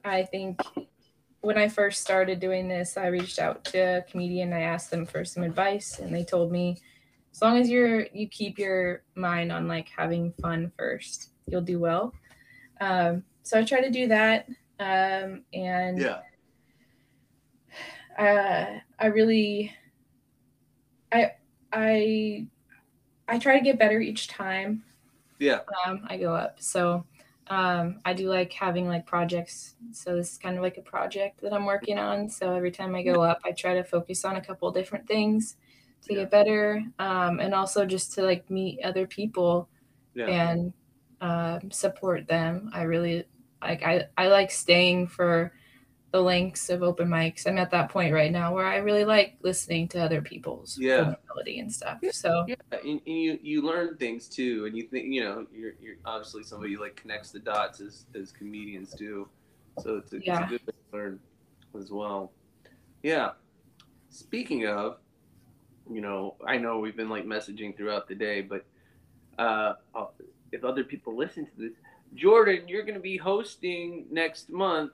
I 0.05 0.23
think 0.23 0.61
when 1.43 1.59
I 1.59 1.69
first 1.69 2.01
started 2.01 2.41
doing 2.41 2.69
this, 2.69 2.97
I 2.97 3.07
reached 3.07 3.39
out 3.39 3.65
to 3.67 3.79
a 3.79 4.03
comedian. 4.03 4.53
I 4.53 4.63
asked 4.63 4.91
them 4.91 5.05
for 5.05 5.25
some 5.25 5.43
advice, 5.43 5.99
and 5.99 6.15
they 6.15 6.25
told 6.25 6.51
me, 6.51 6.79
as 7.33 7.43
long 7.43 7.59
as 7.59 7.69
you're 7.69 8.07
you 8.13 8.27
keep 8.29 8.59
your 8.59 9.03
mind 9.15 9.53
on 9.53 9.69
like 9.69 9.89
having 9.95 10.33
fun 10.41 10.73
first, 10.79 11.31
you'll 11.47 11.61
do 11.61 11.79
well. 11.79 12.15
Um, 12.81 13.25
so 13.43 13.59
I 13.59 13.65
try 13.65 13.83
to 13.83 13.91
do 13.91 14.09
that, 14.09 14.49
um, 14.79 15.45
and 15.53 16.01
uh, 18.21 18.81
I 19.01 19.07
really, 19.09 19.75
I, 21.13 21.33
I, 21.73 22.47
I 23.29 23.39
try 23.39 23.59
to 23.59 23.65
get 23.65 23.79
better 23.79 24.01
each 24.01 24.29
time 24.29 24.85
Yeah. 25.39 25.63
um, 25.87 26.05
I 26.09 26.17
go 26.19 26.35
up. 26.35 26.61
So 26.61 27.07
um, 27.49 28.01
I 28.05 28.13
do 28.15 28.29
like 28.29 28.53
having 28.53 28.89
like 28.89 29.07
projects. 29.07 29.77
So 29.93 30.17
this 30.17 30.33
is 30.33 30.39
kind 30.39 30.57
of 30.57 30.63
like 30.63 30.79
a 30.79 30.83
project 30.83 31.41
that 31.43 31.53
I'm 31.53 31.67
working 31.67 31.99
on. 31.99 32.29
So 32.29 32.55
every 32.55 32.71
time 32.71 32.95
I 32.95 33.03
go 33.03 33.23
up, 33.23 33.41
I 33.45 33.53
try 33.53 33.75
to 33.75 33.85
focus 33.85 34.25
on 34.25 34.37
a 34.37 34.41
couple 34.45 34.71
different 34.73 35.07
things 35.09 35.57
to 36.03 36.15
Yeah. 36.15 36.23
get 36.23 36.31
better, 36.31 36.83
um, 36.99 37.41
and 37.41 37.55
also 37.55 37.85
just 37.85 38.13
to 38.15 38.23
like 38.23 38.49
meet 38.51 38.81
other 38.83 39.07
people 39.07 39.69
Yeah. 40.15 40.27
and 40.31 40.73
um, 41.21 41.71
support 41.71 42.27
them. 42.29 42.71
I 42.73 42.83
really 42.83 43.27
like. 43.63 43.83
I 43.83 44.07
I 44.17 44.29
like 44.29 44.51
staying 44.51 45.09
for 45.09 45.53
the 46.13 46.21
lengths 46.21 46.71
of 46.71 46.83
open 46.83 47.09
mics. 47.09 47.47
I'm 47.47 47.59
at 47.59 47.71
that 47.71 47.89
point 47.89 48.13
right 48.13 48.33
now 48.33 48.53
where 48.53 48.67
I 48.67 48.77
really 48.77 49.05
like 49.05 49.37
listening 49.43 49.87
to 49.89 50.03
other 50.03 50.21
people's 50.21 50.77
Yeah. 50.79 51.03
vulnerability 51.03 51.61
and 51.61 51.73
stuff. 51.73 51.99
So 52.11 52.45
Yeah, 52.49 52.57
and, 52.73 53.01
and 53.07 53.17
you 53.17 53.39
you 53.43 53.63
learn 53.63 53.97
things 53.97 54.29
too, 54.29 54.67
and 54.67 54.77
you 54.77 54.85
think 54.85 55.13
you 55.13 55.23
know 55.23 55.47
you're 55.53 55.75
you're 55.81 55.97
obviously 56.05 56.43
somebody 56.43 56.75
who 56.75 56.81
like 56.81 56.97
connects 56.97 57.31
the 57.31 57.39
dots 57.39 57.81
as 57.81 58.07
as 58.15 58.33
comedians 58.33 58.91
do, 58.93 59.29
so 59.79 59.97
it's 59.99 60.13
a, 60.13 60.17
it's 60.17 60.29
a 60.29 60.47
good 60.49 60.61
way 60.67 60.73
to 60.91 60.97
learn 60.97 61.21
as 61.79 61.91
well. 61.91 62.33
Yeah. 63.03 63.31
Speaking 64.09 64.67
of, 64.67 64.99
you 65.89 66.01
know, 66.01 66.35
I 66.45 66.59
know 66.59 66.79
we've 66.81 66.97
been 66.97 67.09
like 67.09 67.25
messaging 67.25 67.77
throughout 67.77 68.09
the 68.09 68.17
day, 68.17 68.41
but 68.43 68.65
uh, 69.39 69.75
uh, 69.95 70.07
if 70.51 70.65
other 70.65 70.83
people 70.83 71.17
listen 71.17 71.47
to 71.47 71.53
this, 71.57 71.73
Jordann, 72.17 72.69
you're 72.69 72.83
going 72.83 72.95
to 72.95 73.01
be 73.01 73.17
hosting 73.17 74.07
next 74.11 74.51
month 74.51 74.91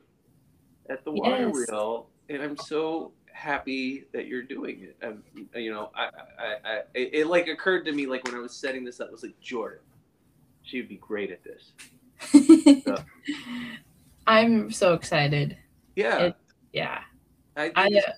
at 0.90 1.04
the 1.04 1.10
Water 1.12 1.48
Yes. 1.52 1.68
Wheel, 1.68 2.08
and 2.28 2.42
I'm 2.42 2.56
so 2.56 3.12
happy 3.32 4.04
that 4.12 4.26
you're 4.26 4.42
doing 4.42 4.82
it. 4.82 5.06
Um, 5.06 5.22
you 5.54 5.70
know, 5.72 5.90
I, 5.94 6.04
I, 6.38 6.54
I, 6.64 6.76
it, 6.94 7.10
it 7.14 7.26
like 7.26 7.48
occurred 7.48 7.84
to 7.86 7.92
me 7.92 8.06
like 8.06 8.24
when 8.24 8.34
I 8.34 8.38
was 8.38 8.54
setting 8.54 8.84
this 8.84 9.00
up, 9.00 9.08
I 9.08 9.12
was 9.12 9.22
like, 9.22 9.38
Jordann, 9.40 9.78
she 10.62 10.78
would 10.80 10.88
be 10.88 10.96
great 10.96 11.30
at 11.30 11.40
this. 11.44 11.72
I'm 14.26 14.70
so 14.70 14.94
excited. 14.94 15.56
Yeah, 15.94 16.18
It- 16.18 16.36
Yeah. 16.72 17.00
I, 17.56 17.72
I, 17.74 17.84
uh, 17.84 17.88
it's- 17.88 18.12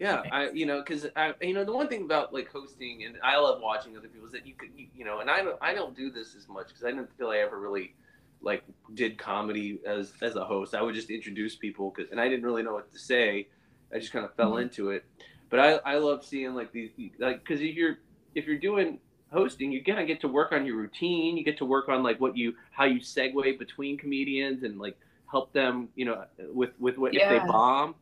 yeah, 0.00 0.22
I, 0.30 0.50
you 0.50 0.64
know, 0.64 0.78
because 0.78 1.06
I, 1.16 1.34
you 1.40 1.54
know, 1.54 1.64
the 1.64 1.72
one 1.72 1.88
thing 1.88 2.02
about 2.04 2.32
like 2.32 2.48
hosting, 2.52 3.04
and 3.04 3.16
I 3.22 3.36
love 3.36 3.60
watching 3.60 3.96
other 3.96 4.06
people 4.06 4.26
is 4.26 4.32
that 4.32 4.46
you 4.46 4.54
could, 4.54 4.68
you, 4.76 4.86
you 4.94 5.04
know, 5.04 5.18
and 5.18 5.28
I 5.28 5.42
don't, 5.42 5.56
I 5.60 5.74
don't 5.74 5.96
do 5.96 6.08
this 6.10 6.36
as 6.36 6.48
much 6.48 6.68
because 6.68 6.84
I 6.84 6.90
didn't 6.90 7.10
feel 7.18 7.30
I 7.30 7.38
ever 7.38 7.58
really 7.58 7.96
like 8.42 8.64
did 8.94 9.18
comedy 9.18 9.80
as 9.86 10.12
as 10.22 10.36
a 10.36 10.44
host. 10.44 10.74
I 10.74 10.82
would 10.82 10.94
just 10.94 11.10
introduce 11.10 11.56
people, 11.56 11.90
cause, 11.90 12.06
and 12.10 12.20
I 12.20 12.28
didn't 12.28 12.44
really 12.44 12.62
know 12.62 12.74
what 12.74 12.90
to 12.92 12.98
say. 12.98 13.48
I 13.92 13.98
just 13.98 14.12
kind 14.12 14.24
of 14.24 14.34
fell 14.34 14.54
Mhm. 14.54 14.62
into 14.62 14.90
it. 14.90 15.04
But 15.50 15.60
I, 15.60 15.94
I 15.94 15.98
love 15.98 16.24
seeing 16.24 16.54
like 16.54 16.72
these, 16.72 16.90
like, 17.18 17.38
because 17.38 17.60
if 17.60 17.74
you're 17.74 17.96
if 18.34 18.46
you're 18.46 18.58
doing 18.58 19.00
hosting, 19.32 19.72
you 19.72 19.82
kind 19.84 20.00
of 20.00 20.06
get 20.06 20.20
to 20.22 20.28
work 20.28 20.52
on 20.52 20.66
your 20.66 20.76
routine. 20.76 21.36
You 21.36 21.44
get 21.44 21.58
to 21.58 21.64
work 21.64 21.88
on 21.88 22.02
like 22.02 22.20
what 22.20 22.36
you 22.36 22.54
how 22.72 22.84
you 22.84 23.00
segue 23.00 23.58
between 23.58 23.98
comedians 23.98 24.62
and 24.62 24.78
like 24.78 24.96
help 25.30 25.52
them, 25.52 25.88
you 25.94 26.04
know, 26.04 26.24
with 26.52 26.70
with 26.78 26.98
what 26.98 27.14
if 27.14 27.26
they 27.28 27.40
bomb, 27.40 27.94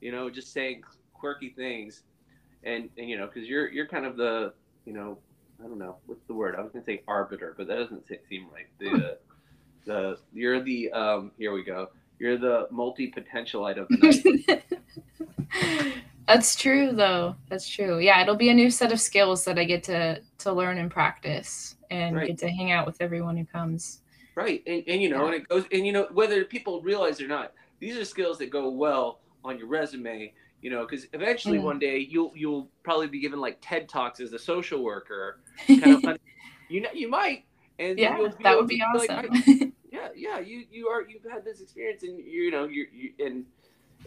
you 0.00 0.12
know, 0.12 0.30
just 0.30 0.52
saying 0.52 0.82
quirky 1.12 1.50
things, 1.50 2.02
and 2.64 2.88
and 2.96 3.08
you 3.08 3.18
know, 3.18 3.26
because 3.26 3.48
you're 3.48 3.68
you're 3.70 3.86
kind 3.88 4.06
of 4.06 4.16
the 4.16 4.52
you 4.84 4.92
know 4.92 5.18
I 5.62 5.64
don't 5.66 5.78
know 5.78 5.98
what's 6.06 6.24
the 6.26 6.34
word 6.34 6.56
I 6.56 6.62
was 6.62 6.72
gonna 6.72 6.84
say 6.84 7.02
arbiter, 7.08 7.54
but 7.56 7.66
that 7.68 7.76
doesn't 7.78 8.06
seem 8.28 8.48
right. 8.52 8.66
The 8.78 9.18
the 9.84 10.18
you're 10.32 10.62
the 10.62 10.90
um 10.92 11.32
here 11.38 11.52
we 11.52 11.62
go. 11.62 11.88
You're 12.18 12.38
the 12.38 12.68
multi 12.70 13.10
potentialite 13.10 13.78
of 13.78 13.88
the 13.88 13.96
night. 14.46 14.62
That's 16.28 16.54
true 16.54 16.92
though. 16.92 17.34
That's 17.48 17.68
true. 17.68 17.98
Yeah, 17.98 18.22
it'll 18.22 18.36
be 18.36 18.48
a 18.50 18.54
new 18.54 18.70
set 18.70 18.92
of 18.92 19.00
skills 19.00 19.44
that 19.44 19.58
I 19.58 19.64
get 19.64 19.82
to 19.84 20.20
to 20.38 20.52
learn 20.52 20.78
and 20.78 20.90
practice 20.90 21.76
and 21.90 22.16
Right. 22.16 22.28
get 22.28 22.38
to 22.38 22.48
hang 22.48 22.70
out 22.70 22.86
with 22.86 22.96
everyone 23.00 23.36
who 23.36 23.44
comes. 23.44 24.00
Right, 24.34 24.62
and, 24.66 24.82
and 24.86 25.02
you 25.02 25.10
know, 25.10 25.26
and 25.26 25.34
it 25.34 25.46
goes, 25.48 25.64
and 25.72 25.84
you 25.86 25.92
know, 25.92 26.08
whether 26.12 26.42
people 26.44 26.80
realize 26.80 27.20
it 27.20 27.24
or 27.24 27.28
not, 27.28 27.52
these 27.80 27.96
are 27.98 28.04
skills 28.04 28.38
that 28.38 28.48
go 28.50 28.70
well 28.70 29.20
on 29.44 29.58
your 29.58 29.66
resume. 29.66 30.32
You 30.62 30.70
know, 30.70 30.86
because 30.86 31.06
eventually 31.12 31.58
Mm. 31.58 31.64
one 31.64 31.78
day 31.80 31.98
you'll 31.98 32.32
you'll 32.36 32.70
probably 32.84 33.08
be 33.08 33.18
given 33.20 33.40
like 33.40 33.58
TED 33.60 33.88
talks 33.88 34.20
as 34.20 34.32
a 34.32 34.38
social 34.38 34.82
worker. 34.82 35.40
Kind 35.66 36.06
of, 36.06 36.16
you 36.70 36.80
know, 36.80 36.88
you 36.94 37.10
might, 37.10 37.44
and 37.82 37.98
yeah, 37.98 38.16
you'll 38.16 38.32
that 38.42 38.56
would 38.56 38.68
be 38.68 38.78
to 38.78 38.98
like, 38.98 39.10
awesome. 39.10 39.72
yeah, 39.92 40.08
yeah, 40.14 40.38
you 40.38 40.64
you 40.70 40.88
are 40.88 41.02
you've 41.02 41.24
had 41.30 41.44
this 41.44 41.60
experience, 41.60 42.02
and 42.02 42.18
you 42.18 42.50
know, 42.50 42.64
you 42.64 42.86
you 42.92 43.12
and 43.24 43.44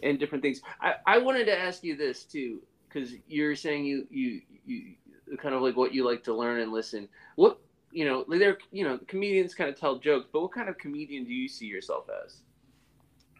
and 0.02 0.18
different 0.18 0.42
things. 0.42 0.60
I 0.80 0.94
I 1.06 1.18
wanted 1.18 1.44
to 1.46 1.58
ask 1.58 1.84
you 1.84 1.96
this 1.96 2.24
too, 2.24 2.62
because 2.88 3.12
you're 3.28 3.56
saying 3.56 3.84
you 3.84 4.06
you 4.10 4.40
you 4.64 4.94
kind 5.38 5.54
of 5.54 5.62
like 5.62 5.76
what 5.76 5.94
you 5.94 6.04
like 6.04 6.24
to 6.24 6.34
learn 6.34 6.60
and 6.60 6.72
listen. 6.72 7.08
What 7.36 7.58
you 7.92 8.04
know, 8.04 8.24
like 8.26 8.38
they're 8.38 8.58
you 8.72 8.84
know, 8.84 8.98
comedians 9.06 9.54
kind 9.54 9.70
of 9.70 9.78
tell 9.78 9.98
jokes, 9.98 10.28
but 10.32 10.42
what 10.42 10.52
kind 10.52 10.68
of 10.68 10.78
comedian 10.78 11.24
do 11.24 11.32
you 11.32 11.48
see 11.48 11.66
yourself 11.66 12.06
as? 12.24 12.40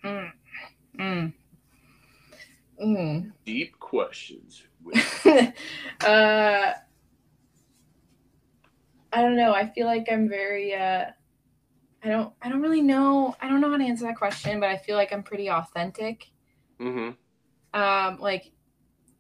mm. 0.04 0.30
Mm. 0.98 1.32
Mm. 2.82 3.32
Deep 3.44 3.78
questions. 3.78 4.62
uh 6.04 6.72
I 9.16 9.22
don't 9.22 9.34
know. 9.34 9.54
I 9.54 9.66
feel 9.66 9.86
like 9.86 10.08
I'm 10.12 10.28
very 10.28 10.74
uh 10.74 11.06
I 12.04 12.08
don't 12.08 12.34
I 12.42 12.50
don't 12.50 12.60
really 12.60 12.82
know. 12.82 13.34
I 13.40 13.48
don't 13.48 13.62
know 13.62 13.70
how 13.70 13.78
to 13.78 13.84
answer 13.84 14.04
that 14.04 14.16
question, 14.16 14.60
but 14.60 14.68
I 14.68 14.76
feel 14.76 14.94
like 14.94 15.10
I'm 15.10 15.22
pretty 15.22 15.48
authentic. 15.50 16.30
mm-hmm. 16.78 17.12
Um 17.80 18.20
like 18.20 18.52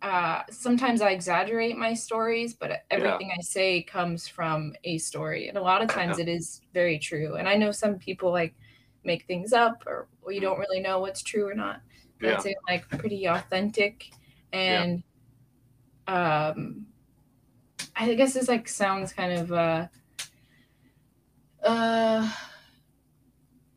uh 0.02 0.42
sometimes 0.50 1.00
I 1.00 1.12
exaggerate 1.12 1.78
my 1.78 1.94
stories, 1.94 2.52
but 2.52 2.84
everything 2.90 3.32
I 3.34 3.40
say 3.40 3.82
comes 3.82 4.28
from 4.28 4.74
a 4.84 4.98
story. 4.98 5.48
And 5.48 5.56
a 5.56 5.62
lot 5.62 5.80
of 5.80 5.88
times 5.88 6.18
it 6.18 6.28
is 6.28 6.60
very 6.74 6.98
true. 6.98 7.36
And 7.36 7.48
I 7.48 7.56
know 7.56 7.70
some 7.70 7.98
people 7.98 8.30
like 8.30 8.54
make 9.02 9.24
things 9.24 9.54
up 9.54 9.82
or 9.86 10.08
well, 10.20 10.32
you 10.32 10.42
don't 10.42 10.58
really 10.58 10.80
know 10.80 10.98
what's 10.98 11.22
true 11.22 11.48
or 11.48 11.54
not. 11.54 11.80
But 12.20 12.26
Yeah. 12.26 12.34
I'd 12.34 12.42
say 12.42 12.54
like 12.68 12.86
pretty 12.90 13.24
authentic 13.24 14.10
and 14.52 15.02
um 16.06 16.86
I 17.96 18.14
guess 18.14 18.34
this 18.34 18.48
like 18.48 18.68
sounds 18.68 19.12
kind 19.12 19.32
of 19.32 19.52
uh 19.52 19.86
uh 21.64 22.30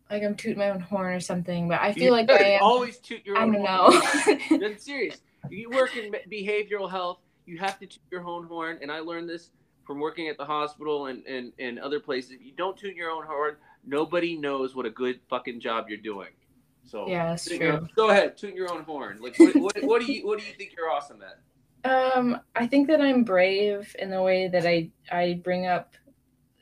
like 0.10 0.24
I'm 0.24 0.36
tooting 0.36 0.58
my 0.58 0.72
own 0.72 0.80
horn 0.80 1.14
or 1.14 1.20
something, 1.20 1.68
but 1.68 1.80
I 1.82 1.94
feel 1.94 2.12
like 2.12 2.30
I 2.30 2.38
am 2.38 2.64
always 2.64 2.98
toot 2.98 3.26
your 3.26 3.38
I 3.38 3.44
own 3.44 3.54
don't 3.54 3.66
horn. 3.66 4.40
know. 4.50 4.58
That's 4.68 4.84
serious. 4.84 5.22
You 5.50 5.70
work 5.70 5.96
in 5.96 6.12
behavioral 6.32 6.90
health. 6.90 7.20
You 7.46 7.58
have 7.60 7.80
to 7.80 7.88
toot 7.88 8.02
your 8.12 8.26
own 8.26 8.46
horn, 8.46 8.80
and 8.82 8.92
I 8.92 9.00
learned 9.00 9.30
this 9.30 9.52
from 9.86 10.00
working 10.00 10.28
at 10.28 10.38
the 10.38 10.46
hospital 10.46 11.08
and, 11.08 11.26
and, 11.26 11.52
and 11.58 11.80
other 11.80 12.00
places. 12.00 12.32
If 12.32 12.44
you 12.44 12.52
don't 12.52 12.78
toot 12.78 12.96
your 12.96 13.10
own 13.10 13.26
horn, 13.26 13.56
nobody 13.86 14.38
knows 14.38 14.76
what 14.76 14.86
a 14.86 14.90
good 14.92 15.20
fucking 15.30 15.60
job 15.60 15.86
you're 15.90 15.98
doing. 15.98 16.30
So 16.86 17.08
Yeah, 17.08 17.26
that's 17.30 17.48
true. 17.48 17.88
Go 17.96 18.10
ahead, 18.10 18.38
toot 18.38 18.54
your 18.54 18.72
own 18.72 18.84
horn. 18.84 19.20
Like, 19.20 19.38
what, 19.40 19.56
what, 19.56 19.84
what 19.84 20.06
do 20.06 20.12
you 20.12 20.28
what 20.28 20.40
do 20.40 20.46
you 20.46 20.54
think 20.54 20.74
you're 20.78 20.90
awesome 20.90 21.22
at? 21.22 21.40
Um, 21.84 22.40
I 22.56 22.68
think 22.68 22.88
that 22.88 23.02
I'm 23.02 23.24
brave 23.24 23.96
in 24.00 24.10
the 24.10 24.22
way 24.22 24.48
that 24.50 24.66
I 24.66 24.90
I 25.12 25.40
bring 25.44 25.66
up 25.68 25.94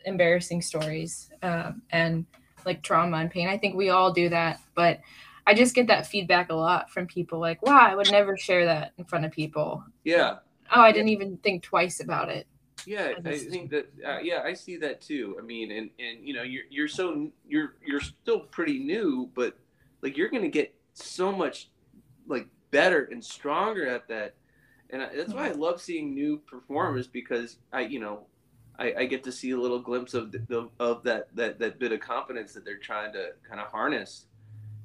embarrassing 0.05 0.61
stories 0.61 1.31
um, 1.41 1.81
and 1.89 2.25
like 2.65 2.83
trauma 2.83 3.17
and 3.17 3.31
pain. 3.31 3.47
I 3.47 3.57
think 3.57 3.75
we 3.75 3.89
all 3.89 4.11
do 4.13 4.29
that, 4.29 4.59
but 4.75 4.99
I 5.45 5.53
just 5.53 5.73
get 5.75 5.87
that 5.87 6.05
feedback 6.07 6.49
a 6.49 6.55
lot 6.55 6.91
from 6.91 7.07
people 7.07 7.39
like, 7.39 7.61
"Wow, 7.65 7.79
I 7.79 7.95
would 7.95 8.11
never 8.11 8.37
share 8.37 8.65
that 8.65 8.93
in 8.97 9.05
front 9.05 9.25
of 9.25 9.31
people." 9.31 9.83
Yeah, 10.03 10.37
Oh, 10.75 10.81
I 10.81 10.91
didn't 10.91 11.09
even 11.09 11.37
think 11.37 11.63
twice 11.63 11.99
about 12.01 12.29
it. 12.29 12.45
yeah. 12.85 13.13
I 13.25 13.29
I 13.29 13.37
think 13.37 13.69
that 13.71 13.91
uh, 14.05 14.19
yeah, 14.19 14.41
I 14.43 14.53
see 14.53 14.77
that 14.77 15.01
too. 15.01 15.37
I 15.39 15.43
mean, 15.43 15.71
and 15.71 15.89
and 15.99 16.27
you 16.27 16.33
know, 16.33 16.43
you're 16.43 16.65
you're 16.69 16.87
so 16.87 17.31
you're 17.47 17.75
you're 17.85 18.01
still 18.01 18.41
pretty 18.41 18.79
new, 18.79 19.29
but 19.33 19.57
like 20.01 20.15
you're 20.17 20.29
gonna 20.29 20.47
get 20.49 20.73
so 20.93 21.31
much 21.31 21.69
like 22.27 22.47
better 22.71 23.05
and 23.05 23.23
stronger 23.23 23.87
at 23.87 24.07
that. 24.09 24.35
And 24.89 25.01
I, 25.01 25.09
that's 25.15 25.33
why 25.33 25.47
I 25.47 25.49
uh-huh. 25.49 25.59
love 25.59 25.81
seeing 25.81 26.13
new 26.13 26.37
performers 26.37 27.07
because 27.07 27.57
I, 27.73 27.81
you 27.81 27.99
know, 27.99 28.25
I, 28.79 28.93
I 28.99 29.05
get 29.05 29.23
to 29.23 29.31
see 29.31 29.51
a 29.51 29.59
little 29.59 29.79
glimpse 29.79 30.13
of 30.13 30.31
the, 30.31 30.69
of 30.79 31.03
that, 31.03 31.35
that 31.35 31.59
that 31.59 31.79
bit 31.79 31.91
of 31.91 31.99
confidence 31.99 32.53
that 32.53 32.63
they're 32.63 32.77
trying 32.77 33.11
to 33.13 33.31
kind 33.47 33.59
of 33.59 33.67
harness, 33.67 34.25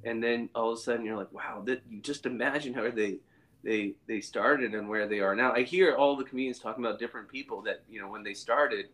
and 0.05 0.23
then 0.23 0.49
all 0.55 0.73
of 0.73 0.79
a 0.79 0.81
sudden 0.81 1.05
you're 1.05 1.17
like, 1.17 1.33
wow, 1.33 1.63
that 1.67 1.83
you 1.89 2.01
just 2.01 2.27
imagine 2.27 2.73
how 2.73 2.91
they 2.91 3.19
they 3.63 3.95
they 4.09 4.21
started 4.21 4.75
and 4.75 4.89
where 4.89 5.07
they 5.07 5.21
are 5.21 5.35
now. 5.35 5.53
I 5.53 5.63
hear 5.63 5.95
all 5.95 6.17
the 6.17 6.25
comedians 6.25 6.59
talking 6.59 6.85
about 6.85 6.99
different 6.99 7.29
people 7.29 7.63
that 7.63 7.83
you 7.89 8.01
know 8.01 8.09
when 8.09 8.23
they 8.23 8.35
started, 8.35 8.87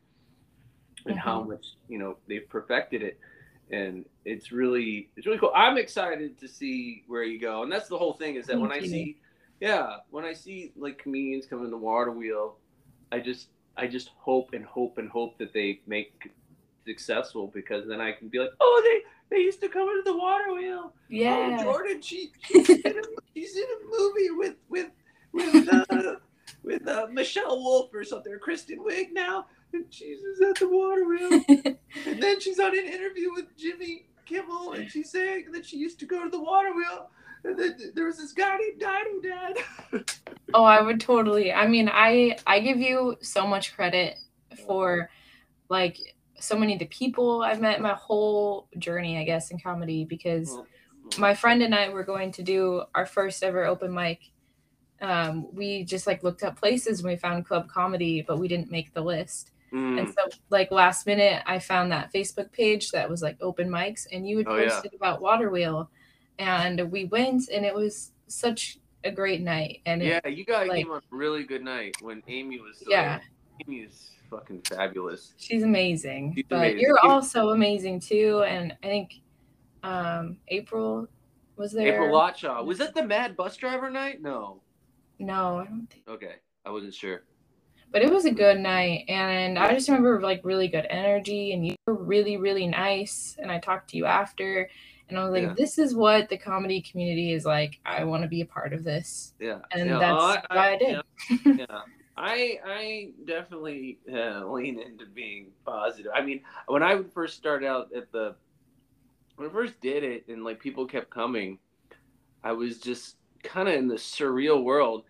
and 1.07 1.19
how 1.19 1.41
mm-hmm. 1.41 1.51
much 1.51 1.67
you 1.89 1.99
know 1.99 2.17
they've 2.27 2.49
perfected 2.49 3.03
it, 3.03 3.19
and 3.71 4.05
it's 4.25 4.51
really 4.51 5.11
it's 5.17 5.27
really 5.27 5.39
cool. 5.39 5.53
I'm 5.55 5.79
excited 5.79 6.39
to 6.39 6.49
see 6.49 7.05
where 7.07 7.23
you 7.23 7.41
go, 7.41 7.63
and 7.63 7.71
that's 7.71 7.89
the 7.89 7.99
whole 7.99 8.15
thing 8.15 8.35
is 8.35 8.47
that 8.47 8.59
when 8.59 8.73
I 8.73 8.81
see, 8.81 9.17
yeah, 9.61 9.97
when 10.11 10.25
I 10.25 10.33
see 10.33 10.73
like 10.77 10.99
comedians 10.99 11.47
come 11.47 11.65
in 11.65 11.71
the 11.71 11.77
water 11.77 12.13
wheel, 12.13 12.57
I 13.11 13.19
just 13.19 13.49
I 13.77 13.87
just 13.87 14.11
hope 14.19 14.51
and 14.53 14.65
hope 14.65 14.99
and 14.99 15.09
hope 15.09 15.39
that 15.39 15.53
they 15.53 15.81
make 15.87 16.31
successful 16.87 17.51
because 17.55 17.87
then 17.87 18.01
I 18.01 18.13
can 18.13 18.29
be 18.29 18.39
like, 18.39 18.51
oh, 18.61 18.83
they 18.85 19.37
they 19.37 19.43
used 19.43 19.61
to 19.61 19.69
come 19.69 19.89
into 19.89 20.03
the 20.05 20.17
water 20.17 20.55
wheel. 20.55 20.93
Yeah. 21.09 21.59
Oh, 21.61 21.65
Jordann, 21.65 22.03
she 22.03 22.33
she's 22.43 22.69
in 22.71 22.99
a, 22.99 23.03
she's 23.35 23.57
in 23.57 23.63
a 23.63 23.99
movie 23.99 24.31
with 24.31 24.57
with 24.69 24.91
with 25.33 25.69
uh, 25.73 26.17
with 26.63 26.87
uh, 26.89 27.07
Michelle 27.11 27.63
Wolf 27.63 27.93
or 27.95 28.05
something, 28.05 28.33
or 28.33 28.39
Kristen 28.39 28.79
Wiig 28.85 29.13
now, 29.13 29.47
and 29.73 29.85
she's 29.91 30.21
at 30.49 30.59
the 30.59 30.69
water 30.69 31.05
wheel. 31.07 31.45
And 32.07 32.23
then 32.23 32.41
she's 32.41 32.61
on 32.61 32.79
an 32.79 32.85
interview 32.85 33.33
with 33.33 33.57
Jimmy 33.57 34.07
Kimmel, 34.25 34.75
and 34.75 34.91
she's 34.91 35.11
saying 35.11 35.53
that 35.53 35.67
she 35.67 35.77
used 35.77 35.99
to 36.01 36.07
go 36.07 36.23
to 36.23 36.31
the 36.31 36.41
water 36.41 36.73
wheel. 36.75 37.11
There 37.43 38.05
was 38.07 38.19
this 38.19 38.33
guy 38.33 38.57
named 38.57 38.81
Dino 38.81 39.21
Dad. 39.23 40.05
Oh, 40.55 40.65
I 40.65 40.81
would 40.81 40.99
totally. 40.99 41.53
I 41.53 41.67
mean, 41.67 41.91
I 41.93 42.39
I 42.47 42.61
give 42.61 42.79
you 42.79 43.17
so 43.21 43.47
much 43.47 43.75
credit 43.77 44.17
for 44.67 45.11
like 45.69 45.99
so 46.41 46.57
many 46.57 46.73
of 46.73 46.79
the 46.79 46.87
people 46.87 47.43
I've 47.43 47.61
met 47.61 47.83
my 47.83 47.93
whole 47.93 48.67
journey, 48.79 49.19
I 49.19 49.25
guess, 49.25 49.51
in 49.51 49.59
comedy 49.61 50.07
because 50.07 50.57
my 51.19 51.35
friend 51.35 51.63
and 51.63 51.75
I 51.75 51.91
were 51.91 52.03
going 52.03 52.33
to 52.33 52.43
do 52.43 52.83
our 52.95 53.05
first 53.05 53.43
ever 53.45 53.67
open 53.67 53.93
mic. 53.93 54.21
Um, 55.03 55.47
we 55.55 55.85
just 55.85 56.07
like 56.07 56.23
looked 56.23 56.43
up 56.43 56.59
places 56.59 57.01
and 57.01 57.09
we 57.11 57.17
found 57.17 57.45
club 57.47 57.69
comedy, 57.69 58.23
but 58.27 58.39
we 58.39 58.49
didn't 58.49 58.71
make 58.71 58.95
the 58.95 59.03
list. 59.03 59.51
Mm. 59.71 59.99
And 60.01 60.09
so, 60.09 60.23
like 60.49 60.71
last 60.71 61.07
minute, 61.07 61.43
I 61.45 61.59
found 61.59 61.93
that 61.93 62.11
Facebook 62.11 62.51
page 62.53 62.91
that 62.93 63.09
was 63.11 63.21
like 63.21 63.37
open 63.43 63.69
mics, 63.69 64.07
and 64.11 64.27
you 64.27 64.39
had 64.39 64.47
Oh, 64.49 64.57
yeah. 64.57 64.71
posted 64.71 64.95
about 64.95 65.21
Water 65.21 65.51
Wheel, 65.51 65.91
and 66.39 66.91
we 66.91 67.05
went, 67.07 67.49
and 67.49 67.65
it 67.65 67.75
was 67.75 68.13
such 68.27 68.79
a 69.05 69.11
great 69.11 69.41
night. 69.41 69.81
And 69.87 70.03
it, 70.03 70.23
yeah, 70.25 70.31
you 70.31 70.45
guys 70.45 70.69
like- 70.69 70.79
came 70.85 70.91
on 70.91 70.99
a 70.99 71.17
really 71.17 71.45
good 71.45 71.63
night 71.63 71.97
when 72.01 72.23
Amy 72.29 72.59
was 72.61 72.77
still 72.77 72.91
yeah, 72.91 73.19
there. 73.19 73.23
Amy 73.67 73.77
is 73.81 74.11
fucking 74.31 74.63
fabulous. 74.63 75.33
she's 75.37 75.63
amazing. 75.63 76.35
She's 76.35 76.45
but 76.49 76.57
amazing. 76.57 76.81
you're 76.81 76.99
also 77.01 77.51
amazing 77.51 78.01
too, 78.01 78.43
and 78.47 78.77
I 78.83 78.87
think 78.87 79.15
um, 79.83 80.37
April 80.49 81.09
was 81.57 81.73
there. 81.73 81.95
April 81.95 82.11
Lotshaw. 82.17 82.65
Was 82.65 82.79
that 82.79 82.95
the 82.95 83.05
Mad 83.05 83.37
Bus 83.37 83.57
Driver 83.57 83.91
night? 83.91 84.21
No. 84.23 84.61
No, 85.19 85.59
I 85.59 85.65
don't 85.65 85.87
think. 85.91 86.05
Okay, 86.09 86.35
I 86.65 86.71
wasn't 86.71 86.95
sure. 86.95 87.25
but 87.91 88.03
it 88.03 88.13
was 88.13 88.27
a 88.27 88.31
good 88.31 88.61
night 88.61 89.05
and 89.09 89.59
i 89.59 89.73
just 89.73 89.89
remember 89.89 90.21
like 90.21 90.43
really 90.45 90.69
good 90.69 90.87
energy 90.91 91.53
and 91.55 91.67
you 91.67 91.75
were 91.87 91.95
really 91.95 92.37
really 92.37 92.67
nice 92.67 93.35
and 93.41 93.51
i 93.51 93.59
talked 93.59 93.89
to 93.89 93.97
you 93.97 94.05
after 94.05 94.69
and 95.09 95.19
i 95.19 95.25
was 95.25 95.33
like 95.33 95.43
Yeah. 95.45 95.55
this 95.57 95.79
is 95.79 95.95
what 95.95 96.29
the 96.29 96.37
comedy 96.39 96.81
community 96.83 97.33
is 97.33 97.45
like 97.45 97.79
i 97.85 98.05
want 98.05 98.23
to 98.23 98.29
be 98.29 98.41
a 98.41 98.47
part 98.47 98.73
of 98.73 98.85
this 98.85 99.35
Yeah, 99.39 99.61
And 99.73 99.89
yeah. 99.89 99.99
that's 99.99 100.23
oh, 100.23 100.37
why 100.51 100.73
I 100.73 100.77
did. 100.77 101.01
Yeah, 101.27 101.37
yeah. 101.69 101.81
I 102.17 102.59
I 102.65 103.11
definitely 103.25 104.01
uh, 104.13 104.45
lean 104.47 104.81
into 104.81 105.07
being 105.07 105.53
positive. 105.65 106.11
I 106.15 106.23
mean, 106.23 106.41
when 106.67 106.83
I 106.83 106.95
would 106.97 107.13
first 107.13 107.37
start 107.37 107.65
out 107.65 107.91
at 107.95 108.11
the 108.13 108.35
when 109.37 109.49
I 109.49 109.53
first 109.53 109.81
did 109.81 110.03
it, 110.03 110.27
and 110.29 110.45
like 110.45 110.59
people 110.61 110.87
kept 110.87 111.11
coming, 111.11 111.59
I 112.43 112.53
was 112.53 112.79
just 112.79 113.17
kind 113.45 113.69
of 113.69 113.75
in 113.75 113.89
the 113.89 113.95
surreal 113.97 114.65
world, 114.65 115.05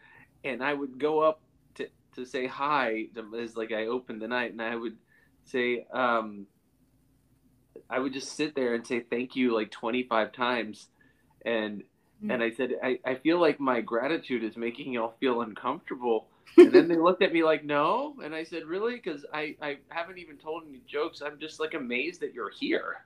and 0.45 0.63
I 0.63 0.75
would 0.75 0.99
go 0.99 1.21
up 1.21 1.41
to 1.77 1.89
to 2.17 2.27
say 2.27 2.47
hi 2.47 3.07
to, 3.15 3.35
as 3.37 3.57
like 3.57 3.73
I 3.73 3.87
opened 3.87 4.21
the 4.21 4.29
night, 4.29 4.53
and 4.53 4.63
I 4.63 4.77
would 4.77 4.97
say, 5.45 5.87
um, 5.93 6.47
I 7.91 7.99
would 7.99 8.13
just 8.13 8.37
sit 8.37 8.55
there 8.55 8.75
and 8.75 8.87
say 8.87 9.01
thank 9.01 9.37
you 9.37 9.55
like 9.55 9.71
twenty 9.71 10.03
five 10.03 10.33
times, 10.33 10.89
and 11.45 11.83
mm. 12.25 12.33
and 12.33 12.43
I 12.43 12.51
said, 12.51 12.73
I, 12.83 12.99
I 13.05 13.15
feel 13.17 13.41
like 13.41 13.61
my 13.61 13.81
gratitude 13.81 14.45
is 14.45 14.57
making 14.57 14.93
y'all 14.93 15.15
feel 15.21 15.43
uncomfortable. 15.43 16.29
And 16.57 16.73
then 16.73 16.89
they 16.89 16.97
looked 16.97 17.23
at 17.23 17.33
me 17.33 17.45
like, 17.45 17.63
no. 17.63 18.17
And 18.25 18.35
I 18.35 18.43
said, 18.43 18.65
really? 18.65 18.95
Because 18.97 19.25
I, 19.35 19.55
I 19.61 19.77
haven't 19.91 20.19
even 20.19 20.39
told 20.39 20.65
any 20.67 20.81
jokes. 20.89 21.21
I'm 21.21 21.39
just 21.39 21.61
like 21.61 21.75
amazed 21.75 22.21
that 22.23 22.33
you're 22.33 22.51
here. 22.51 22.97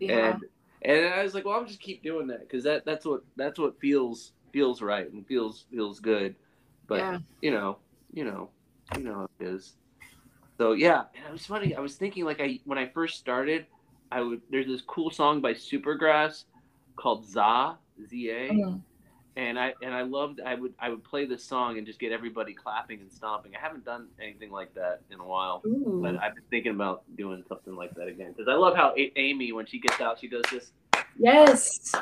yeah 0.00 0.30
And 0.30 0.44
and 0.80 1.12
I 1.12 1.22
was 1.22 1.34
like, 1.34 1.44
well, 1.44 1.54
I'll 1.54 1.64
just 1.64 1.80
keep 1.80 2.02
doing 2.02 2.28
that 2.28 2.40
because 2.40 2.64
that 2.64 2.84
that's 2.86 3.04
what 3.04 3.22
that's 3.36 3.58
what 3.58 3.78
feels 3.80 4.32
feels 4.52 4.80
right 4.80 5.10
and 5.12 5.26
feels 5.26 5.64
feels 5.70 5.98
good. 6.00 6.36
But 6.86 6.98
yeah 6.98 7.18
you 7.42 7.50
know, 7.50 7.78
you 8.12 8.24
know, 8.24 8.50
you 8.96 9.02
know 9.02 9.14
how 9.14 9.28
it 9.40 9.48
is. 9.48 9.74
So 10.58 10.72
yeah, 10.72 11.04
and 11.16 11.26
it 11.26 11.32
was 11.32 11.44
funny. 11.46 11.74
I 11.74 11.80
was 11.80 11.96
thinking 11.96 12.24
like 12.24 12.40
I 12.40 12.60
when 12.64 12.78
I 12.78 12.88
first 12.88 13.18
started, 13.18 13.66
I 14.12 14.20
would 14.20 14.40
there's 14.50 14.66
this 14.66 14.82
cool 14.82 15.10
song 15.10 15.40
by 15.40 15.54
Supergrass 15.54 16.44
called 16.96 17.26
Za 17.26 17.76
Z 18.08 18.30
A 18.30 18.48
Mm. 18.50 18.80
and 19.36 19.58
I 19.58 19.74
and 19.82 19.92
I 19.94 20.02
loved 20.02 20.40
I 20.44 20.54
would 20.54 20.74
I 20.78 20.88
would 20.90 21.02
play 21.02 21.26
this 21.26 21.42
song 21.44 21.78
and 21.78 21.86
just 21.86 21.98
get 21.98 22.12
everybody 22.12 22.54
clapping 22.54 23.00
and 23.00 23.10
stomping. 23.12 23.52
I 23.56 23.60
haven't 23.60 23.84
done 23.84 24.08
anything 24.22 24.50
like 24.52 24.72
that 24.74 25.00
in 25.10 25.18
a 25.20 25.24
while, 25.26 25.62
Ooh. 25.66 26.00
but 26.02 26.16
I've 26.22 26.34
been 26.34 26.44
thinking 26.50 26.72
about 26.72 27.02
doing 27.16 27.42
something 27.48 27.74
like 27.74 27.94
that 27.96 28.06
again 28.08 28.32
because 28.32 28.48
I 28.48 28.54
love 28.54 28.76
how 28.76 28.94
a- 28.96 29.12
Amy 29.16 29.52
when 29.52 29.66
she 29.66 29.78
gets 29.80 30.00
out 30.00 30.20
she 30.20 30.28
does 30.28 30.44
this. 30.52 30.72
yes 31.18 31.92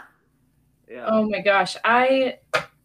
Yeah, 0.90 1.06
oh 1.08 1.28
my 1.28 1.40
gosh 1.40 1.76
i 1.84 2.36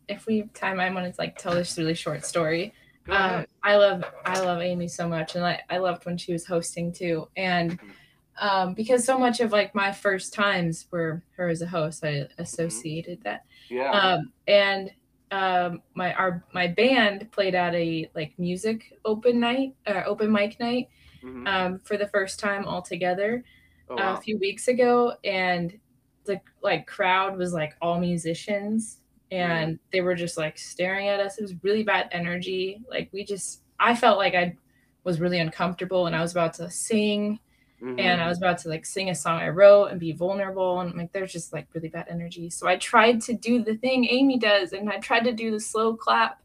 if 0.08 0.26
we 0.28 0.38
have 0.40 0.54
time 0.54 0.80
i 0.80 0.90
want 0.90 1.14
to 1.14 1.20
like 1.22 1.38
tell 1.38 1.54
this 1.54 1.78
really 1.78 1.94
short 1.94 2.24
story 2.26 2.74
um. 3.10 3.46
I 3.64 3.76
love 3.78 4.04
I 4.26 4.40
love 4.42 4.62
Amy 4.62 4.88
so 4.90 5.08
much, 5.10 5.36
and 5.36 5.46
I, 5.46 5.62
I 5.70 5.78
loved 5.78 6.06
when 6.06 6.18
she 6.18 6.32
was 6.34 6.46
hosting 6.46 6.92
too, 6.92 7.28
and 7.38 7.78
um, 8.40 8.74
because 8.74 9.04
so 9.06 9.18
much 9.18 9.40
of 9.40 9.52
like 9.52 9.74
my 9.76 9.92
first 9.92 10.34
times 10.34 10.88
were 10.92 11.24
her 11.36 11.50
as 11.50 11.62
a 11.62 11.68
host, 11.68 12.04
I 12.04 12.28
associated 12.38 13.22
that, 13.24 13.46
yeah. 13.70 13.92
um, 13.92 14.32
and 14.48 14.92
um, 15.32 15.82
my 15.94 16.14
our 16.14 16.44
my 16.54 16.68
band 16.68 17.32
played 17.32 17.56
at 17.56 17.76
a 17.76 18.10
like 18.16 18.38
music 18.38 18.98
open 19.06 19.40
night, 19.40 19.76
uh, 19.86 20.04
open 20.06 20.32
mic 20.32 20.60
night, 20.60 20.88
Mhm. 21.24 21.48
um, 21.48 21.80
for 21.80 21.98
the 21.98 22.08
first 22.08 22.40
time 22.40 22.66
all 22.66 22.82
together 22.82 23.44
oh, 23.90 23.96
wow. 23.96 24.14
a 24.16 24.22
few 24.22 24.38
weeks 24.38 24.68
ago, 24.68 25.14
and 25.24 25.78
the 26.26 26.40
like 26.62 26.88
crowd 26.88 27.38
was 27.38 27.54
like 27.54 27.76
all 27.82 28.00
musicians, 28.00 29.00
and 29.32 29.80
they 29.92 30.02
were 30.02 30.16
just 30.16 30.38
like 30.38 30.58
staring 30.58 31.08
at 31.08 31.20
us. 31.20 31.38
It 31.38 31.42
was 31.42 31.56
really 31.64 31.84
bad 31.84 32.08
energy. 32.12 32.82
Like 32.90 33.10
we 33.12 33.24
just, 33.26 33.64
I 33.80 33.96
felt 33.96 34.18
like 34.18 34.36
I 34.36 34.56
was 35.04 35.20
really 35.20 35.40
uncomfortable, 35.40 36.06
and 36.06 36.16
I 36.16 36.22
was 36.22 36.32
about 36.32 36.54
to 36.56 36.70
sing, 36.70 37.40
Mhm. 37.82 38.00
and 38.00 38.22
I 38.22 38.28
was 38.28 38.40
about 38.40 38.58
to 38.60 38.70
like 38.70 38.86
sing 38.86 39.10
a 39.12 39.16
song 39.16 39.40
I 39.40 39.50
wrote 39.50 39.86
and 39.92 40.00
be 40.00 40.12
vulnerable, 40.12 40.80
and 40.80 40.96
like 40.96 41.12
there's 41.12 41.32
just 41.32 41.54
like 41.54 41.68
really 41.74 41.90
bad 41.90 42.08
energy. 42.10 42.50
So 42.50 42.68
I 42.68 42.76
tried 42.78 43.22
to 43.22 43.34
do 43.34 43.64
the 43.64 43.76
thing 43.78 44.06
Amy 44.10 44.40
does, 44.40 44.74
and 44.74 44.90
I 44.90 44.98
tried 44.98 45.26
to 45.26 45.32
do 45.34 45.52
the 45.52 45.60
slow 45.60 45.96
clap. 45.96 46.42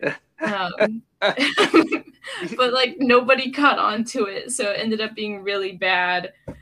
Um, 0.40 1.00
but 1.20 2.72
like 2.72 2.96
nobody 2.98 3.50
caught 3.52 3.78
on 3.78 4.04
to 4.04 4.24
it 4.24 4.50
so 4.50 4.70
it 4.70 4.80
ended 4.80 5.00
up 5.00 5.14
being 5.14 5.42
really 5.42 5.72
bad 5.72 6.32
You- 6.48 6.54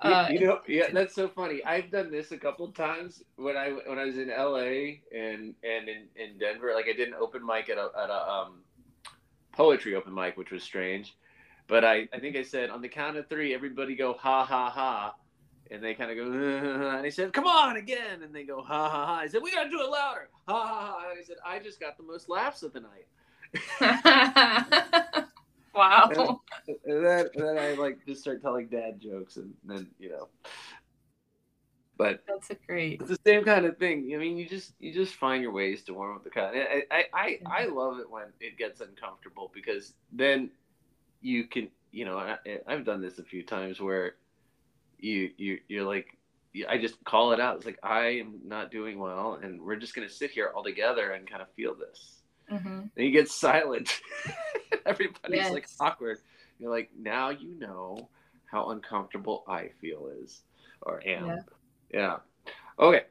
uh, 0.00 0.28
you 0.30 0.40
know, 0.40 0.60
yeah, 0.66 0.90
that's 0.92 1.14
so 1.14 1.28
funny. 1.28 1.64
I've 1.64 1.90
done 1.90 2.10
this 2.10 2.32
a 2.32 2.36
couple 2.36 2.66
of 2.66 2.74
times 2.74 3.22
when 3.36 3.56
I 3.56 3.68
when 3.70 3.98
I 4.00 4.04
was 4.04 4.18
in 4.18 4.28
LA 4.28 4.98
and 5.16 5.54
and 5.62 5.88
in, 5.88 6.08
in 6.16 6.36
Denver. 6.38 6.72
Like 6.74 6.86
I 6.88 6.92
did 6.92 7.06
an 7.08 7.14
open 7.14 7.46
mic 7.46 7.68
at 7.70 7.78
a 7.78 7.90
at 7.96 8.10
a 8.10 8.28
um, 8.28 8.64
poetry 9.52 9.94
open 9.94 10.12
mic, 10.12 10.36
which 10.36 10.50
was 10.50 10.64
strange. 10.64 11.14
But 11.68 11.84
I, 11.84 12.08
I 12.12 12.18
think 12.18 12.36
I 12.36 12.42
said 12.42 12.70
on 12.70 12.82
the 12.82 12.88
count 12.88 13.16
of 13.16 13.28
three, 13.28 13.54
everybody 13.54 13.94
go 13.94 14.14
ha 14.14 14.44
ha 14.44 14.70
ha, 14.70 15.14
and 15.70 15.82
they 15.82 15.94
kind 15.94 16.10
of 16.10 16.16
go, 16.16 16.30
and 16.96 17.04
he 17.04 17.10
said, 17.10 17.32
"Come 17.32 17.46
on 17.46 17.76
again," 17.76 18.22
and 18.22 18.34
they 18.34 18.44
go, 18.44 18.62
"Ha 18.62 18.88
ha 18.88 19.06
ha!" 19.06 19.14
I 19.20 19.26
said, 19.28 19.42
"We 19.42 19.52
gotta 19.52 19.70
do 19.70 19.80
it 19.80 19.88
louder!" 19.88 20.28
Ha 20.48 20.66
ha 20.66 20.98
ha! 20.98 21.10
And 21.10 21.18
I 21.18 21.22
said, 21.22 21.36
"I 21.46 21.58
just 21.58 21.80
got 21.80 21.96
the 21.96 22.02
most 22.02 22.28
laughs 22.28 22.62
of 22.62 22.72
the 22.72 22.80
night." 22.80 23.06
wow. 25.74 26.40
And 26.86 27.04
then, 27.04 27.28
and 27.34 27.44
then 27.44 27.58
I 27.58 27.72
like 27.74 28.04
just 28.06 28.22
start 28.22 28.42
telling 28.42 28.68
dad 28.68 29.00
jokes, 29.00 29.36
and 29.36 29.54
then 29.64 29.88
you 29.98 30.10
know. 30.10 30.28
But 31.96 32.24
That's 32.26 32.50
a 32.50 32.56
great. 32.66 33.00
it's 33.00 33.10
the 33.10 33.18
same 33.24 33.44
kind 33.44 33.64
of 33.66 33.76
thing. 33.78 34.10
I 34.14 34.18
mean, 34.18 34.36
you 34.36 34.48
just 34.48 34.72
you 34.80 34.92
just 34.92 35.14
find 35.14 35.42
your 35.42 35.52
ways 35.52 35.82
to 35.84 35.94
warm 35.94 36.16
up 36.16 36.24
the 36.24 36.30
crowd. 36.30 36.54
I 36.56 36.82
I 36.90 37.04
I, 37.14 37.38
I 37.46 37.64
love 37.66 37.98
it 37.98 38.10
when 38.10 38.24
it 38.40 38.58
gets 38.58 38.80
uncomfortable 38.80 39.50
because 39.54 39.94
then 40.10 40.50
you 41.22 41.44
can 41.46 41.68
you 41.90 42.04
know 42.04 42.18
I, 42.18 42.36
I've 42.66 42.84
done 42.84 43.00
this 43.00 43.18
a 43.18 43.24
few 43.24 43.44
times 43.44 43.80
where 43.80 44.16
you 44.98 45.30
you 45.36 45.58
you're 45.68 45.84
like 45.84 46.18
I 46.68 46.76
just 46.76 47.02
call 47.04 47.32
it 47.32 47.40
out. 47.40 47.56
It's 47.56 47.64
like 47.64 47.78
I 47.82 48.18
am 48.18 48.40
not 48.44 48.70
doing 48.70 48.98
well, 48.98 49.40
and 49.42 49.62
we're 49.62 49.76
just 49.76 49.94
gonna 49.94 50.10
sit 50.10 50.30
here 50.30 50.52
all 50.54 50.62
together 50.62 51.12
and 51.12 51.28
kind 51.28 51.40
of 51.40 51.48
feel 51.54 51.74
this. 51.74 52.20
hmm 52.48 52.66
And 52.94 53.06
you 53.06 53.10
get 53.10 53.30
silent. 53.30 54.00
Everybody's 54.86 55.50
like 55.50 55.66
awkward. 55.80 56.18
You're 56.58 56.70
like, 56.70 56.90
now 56.98 57.30
you 57.30 57.58
know 57.58 58.10
how 58.50 58.68
uncomfortable 58.70 59.44
I 59.48 59.70
feel 59.80 60.10
is 60.22 60.42
or 60.82 61.00
am. 61.06 61.26
Yeah. 61.26 61.36
Yeah. 61.92 62.16
Okay. 62.78 63.04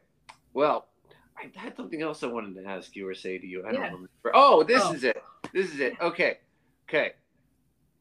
Well, 0.53 0.87
I 1.37 1.49
had 1.57 1.75
something 1.75 2.01
else 2.01 2.21
I 2.23 2.27
wanted 2.27 2.61
to 2.61 2.69
ask 2.69 2.95
you 2.95 3.07
or 3.07 3.15
say 3.15 3.39
to 3.39 3.47
you. 3.47 3.61
I 3.61 3.71
don't 3.71 3.81
Yeah. 3.81 3.85
remember. 3.87 4.09
Oh, 4.33 4.63
this 4.63 4.83
Oh. 4.85 4.93
is 4.93 5.03
it. 5.03 5.17
This 5.51 5.73
is 5.73 5.79
it. 5.79 5.99
Okay. 5.99 6.37
Okay. 6.87 7.13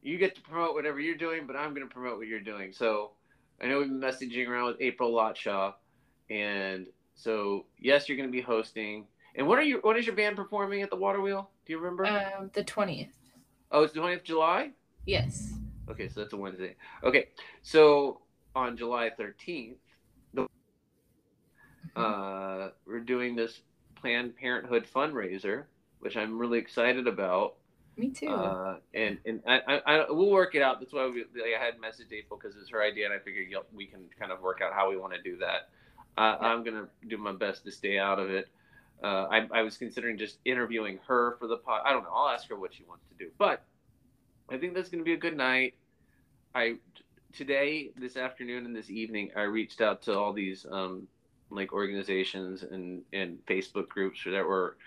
You 0.01 0.17
get 0.17 0.35
to 0.35 0.41
promote 0.41 0.73
whatever 0.73 0.99
you're 0.99 1.15
doing, 1.17 1.45
but 1.45 1.55
I'm 1.55 1.73
going 1.73 1.87
to 1.87 1.93
promote 1.93 2.17
what 2.17 2.27
you're 2.27 2.39
doing. 2.39 2.71
So 2.73 3.11
I 3.61 3.67
know 3.67 3.79
we've 3.79 3.87
been 3.87 3.99
messaging 3.99 4.47
around 4.47 4.65
with 4.67 4.77
April 4.81 5.11
Lotshaw, 5.11 5.73
and 6.29 6.87
so 7.15 7.65
yes, 7.77 8.09
you're 8.09 8.17
going 8.17 8.29
to 8.29 8.33
be 8.33 8.41
hosting. 8.41 9.05
And 9.35 9.47
what 9.47 9.57
are 9.59 9.63
you? 9.63 9.79
What 9.81 9.97
is 9.97 10.05
your 10.05 10.15
band 10.15 10.35
performing 10.35 10.81
at 10.81 10.89
the 10.89 10.95
Water 10.95 11.21
Wheel? 11.21 11.49
Do 11.65 11.73
you 11.73 11.79
remember? 11.79 12.05
Um, 12.05 12.49
the 12.53 12.63
twentieth. 12.63 13.13
oh, 13.71 13.83
it's 13.83 13.93
the 13.93 13.99
20th 13.99 14.17
of 14.17 14.23
July. 14.23 14.71
Yes. 15.05 15.53
Okay, 15.89 16.09
so 16.09 16.21
that's 16.21 16.33
a 16.33 16.37
Wednesday. 16.37 16.75
Okay, 17.03 17.27
so 17.61 18.21
on 18.55 18.75
July 18.77 19.09
13th, 19.19 19.75
the, 20.33 20.47
uh, 21.99 22.69
we're 22.85 22.99
doing 22.99 23.35
this 23.35 23.61
Planned 23.95 24.35
Parenthood 24.35 24.85
fundraiser, 24.93 25.65
which 25.99 26.17
I'm 26.17 26.37
really 26.37 26.59
excited 26.59 27.07
about. 27.07 27.55
Me 27.97 28.09
too. 28.09 28.29
Uh, 28.29 28.77
and 28.93 29.17
and 29.25 29.41
I, 29.45 29.59
I, 29.67 29.79
I 29.85 30.05
we'll 30.11 30.31
work 30.31 30.55
it 30.55 30.61
out. 30.61 30.79
That's 30.79 30.93
why 30.93 31.07
we, 31.07 31.25
like, 31.39 31.53
I 31.59 31.63
had 31.63 31.75
messaged 31.79 32.11
April 32.11 32.39
because 32.41 32.55
it's 32.57 32.69
her 32.69 32.81
idea, 32.81 33.05
and 33.05 33.13
I 33.13 33.19
figured 33.19 33.47
you 33.49 33.55
know, 33.55 33.63
we 33.73 33.85
can 33.85 34.01
kind 34.17 34.31
of 34.31 34.41
work 34.41 34.61
out 34.61 34.73
how 34.73 34.89
we 34.89 34.97
want 34.97 35.13
to 35.13 35.21
do 35.21 35.37
that. 35.37 35.69
Uh, 36.17 36.37
Yeah. 36.41 36.47
I'm 36.47 36.63
gonna 36.63 36.87
do 37.07 37.17
my 37.17 37.33
best 37.33 37.63
to 37.65 37.71
stay 37.71 37.97
out 37.99 38.19
of 38.19 38.29
it. 38.29 38.47
Uh, 39.03 39.27
I, 39.31 39.47
I 39.51 39.61
was 39.63 39.77
considering 39.77 40.17
just 40.17 40.37
interviewing 40.45 40.99
her 41.07 41.35
for 41.39 41.47
the 41.47 41.57
pod. 41.57 41.81
I 41.85 41.91
don't 41.91 42.03
know. 42.03 42.11
I'll 42.13 42.29
ask 42.29 42.47
her 42.49 42.55
what 42.55 42.73
she 42.73 42.83
wants 42.87 43.03
to 43.09 43.25
do, 43.25 43.31
but 43.37 43.63
I 44.49 44.57
think 44.57 44.73
that's 44.73 44.89
gonna 44.89 45.03
be 45.03 45.13
a 45.13 45.17
good 45.17 45.35
night. 45.35 45.73
I 46.55 46.75
today, 47.33 47.91
this 47.97 48.17
afternoon, 48.17 48.65
and 48.65 48.75
this 48.75 48.89
evening, 48.89 49.31
I 49.35 49.41
reached 49.43 49.81
out 49.81 50.01
to 50.03 50.17
all 50.17 50.33
these 50.33 50.65
um, 50.69 51.07
like 51.49 51.73
organizations 51.73 52.63
and 52.63 53.01
and 53.13 53.45
Facebook 53.45 53.89
groups 53.89 54.21
that 54.25 54.45
were 54.45 54.77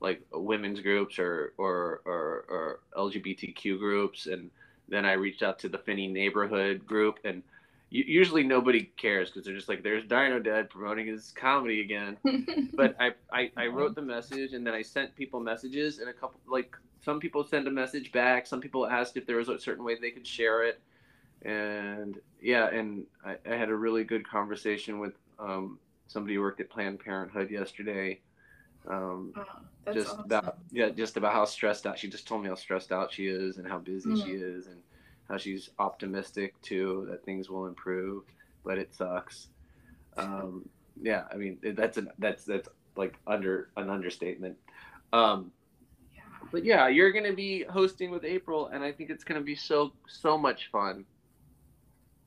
like 0.00 0.22
women's 0.32 0.80
groups 0.80 1.18
or 1.18 1.52
or, 1.58 2.02
or 2.04 2.44
or 2.48 2.80
LGBTQ 2.96 3.78
groups, 3.78 4.26
and 4.26 4.50
then 4.88 5.04
I 5.04 5.12
reached 5.12 5.42
out 5.42 5.58
to 5.60 5.68
the 5.68 5.78
Phinney 5.78 6.08
neighborhood 6.08 6.86
group, 6.86 7.18
and 7.24 7.42
usually 7.90 8.42
nobody 8.42 8.90
cares 8.96 9.30
because 9.30 9.44
they're 9.44 9.54
just 9.54 9.68
like, 9.68 9.82
"There's 9.82 10.04
Dino 10.04 10.38
Dad 10.38 10.70
promoting 10.70 11.06
his 11.06 11.32
comedy 11.32 11.80
again." 11.80 12.16
But 12.74 12.96
I, 13.00 13.12
I 13.32 13.50
I 13.56 13.66
wrote 13.66 13.94
the 13.94 14.02
message, 14.02 14.52
and 14.52 14.66
then 14.66 14.74
I 14.74 14.82
sent 14.82 15.14
people 15.16 15.40
messages, 15.40 15.98
and 15.98 16.08
a 16.08 16.12
couple 16.12 16.40
like 16.46 16.76
some 17.00 17.18
people 17.18 17.44
sent 17.44 17.66
a 17.66 17.70
message 17.70 18.12
back. 18.12 18.46
Some 18.46 18.60
people 18.60 18.86
asked 18.86 19.16
if 19.16 19.26
there 19.26 19.36
was 19.36 19.48
a 19.48 19.58
certain 19.58 19.84
way 19.84 19.96
they 20.00 20.10
could 20.10 20.26
share 20.26 20.62
it, 20.64 20.80
and 21.42 22.18
yeah, 22.40 22.68
and 22.68 23.04
I, 23.24 23.36
I 23.50 23.56
had 23.56 23.68
a 23.68 23.74
really 23.74 24.04
good 24.04 24.28
conversation 24.28 24.98
with 25.00 25.14
um, 25.38 25.78
somebody 26.06 26.34
who 26.34 26.40
worked 26.40 26.60
at 26.60 26.70
Planned 26.70 27.00
Parenthood 27.00 27.50
yesterday. 27.50 28.20
Um, 28.88 29.32
Oh, 29.36 29.44
just 29.92 30.08
awesome. 30.08 30.24
about 30.26 30.58
yeah, 30.70 30.90
just 30.90 31.16
about 31.16 31.32
how 31.32 31.44
stressed 31.44 31.86
out. 31.86 31.98
She 31.98 32.08
just 32.08 32.26
told 32.26 32.42
me 32.42 32.48
how 32.48 32.54
stressed 32.54 32.92
out 32.92 33.12
she 33.12 33.26
is 33.26 33.58
and 33.58 33.66
how 33.66 33.78
busy 33.78 34.10
Mm. 34.10 34.22
she 34.22 34.30
is 34.32 34.66
and 34.66 34.82
how 35.28 35.36
she's 35.38 35.70
optimistic 35.78 36.60
too 36.62 37.06
that 37.10 37.24
things 37.24 37.48
will 37.48 37.66
improve, 37.66 38.24
but 38.64 38.78
it 38.78 38.94
sucks. 38.94 39.48
Um, 40.16 40.68
yeah, 41.00 41.24
I 41.32 41.36
mean 41.36 41.58
that's 41.62 41.96
an 41.96 42.10
that's 42.18 42.44
that's 42.44 42.68
like 42.96 43.16
under 43.26 43.68
an 43.76 43.88
understatement. 43.90 44.56
Um, 45.12 45.52
Yeah. 46.14 46.22
but 46.52 46.64
yeah, 46.64 46.88
you're 46.88 47.12
gonna 47.12 47.34
be 47.34 47.64
hosting 47.64 48.10
with 48.10 48.24
April, 48.24 48.68
and 48.68 48.82
I 48.82 48.92
think 48.92 49.10
it's 49.10 49.24
gonna 49.24 49.40
be 49.40 49.54
so 49.54 49.92
so 50.06 50.36
much 50.36 50.70
fun 50.70 51.04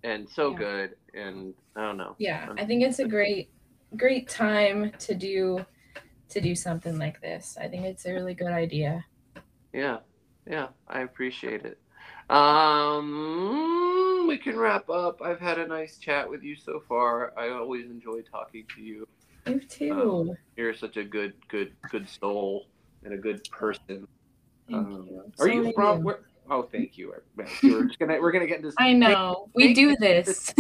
and 0.04 0.28
so 0.30 0.52
Yeah. 0.52 0.58
good. 0.58 0.96
And 1.14 1.54
I 1.76 1.82
don't 1.82 1.98
know. 1.98 2.16
Yeah, 2.18 2.48
I 2.58 2.66
think 2.66 2.84
it's 2.84 3.00
a 3.00 3.08
great, 3.08 3.50
great 3.98 4.28
time 4.30 4.92
to 5.00 5.16
do, 5.16 5.66
to 6.32 6.42
do 6.42 6.56
something 6.56 6.98
like 6.98 7.22
this. 7.22 7.58
I 7.60 7.68
think 7.68 7.86
it's 7.86 8.06
a 8.06 8.14
really 8.14 8.34
good 8.34 8.52
idea. 8.52 9.06
Yeah, 9.74 10.00
yeah, 10.48 10.70
I 10.88 11.02
appreciate 11.02 11.66
it. 11.66 11.78
Um, 12.30 14.26
we 14.28 14.38
can 14.38 14.58
wrap 14.58 14.90
up. 14.90 15.22
I've 15.22 15.40
had 15.40 15.60
a 15.60 15.68
nice 15.68 15.98
chat 15.98 16.30
with 16.30 16.44
you 16.44 16.56
so 16.56 16.82
far. 16.88 17.34
I 17.38 17.50
always 17.50 17.86
enjoy 17.86 18.22
talking 18.22 18.66
to 18.76 18.82
you. 18.82 19.08
You 19.46 19.60
too. 19.60 20.36
You're 20.56 20.74
such 20.74 20.98
a 20.98 21.04
good, 21.04 21.34
good, 21.48 21.74
good 21.90 22.08
soul 22.08 22.68
and 23.04 23.14
a 23.14 23.18
good 23.18 23.48
person. 23.52 24.08
Thank 24.70 24.88
um, 24.88 25.08
you. 25.10 25.20
Are 25.40 25.48
So 25.48 25.52
you 25.52 25.74
from? 25.74 26.04
Where, 26.04 26.22
oh, 26.50 26.64
thank 26.64 26.98
you. 26.98 27.14
We're 27.36 27.86
just 27.86 28.00
gonna 28.00 28.20
we're 28.22 28.32
gonna 28.32 28.48
get 28.48 28.58
into 28.58 28.70
this. 28.70 28.76
I 28.78 28.94
know. 28.94 29.50
We 29.54 29.74
do 29.74 29.90
you. 29.90 29.98
this. 29.98 30.54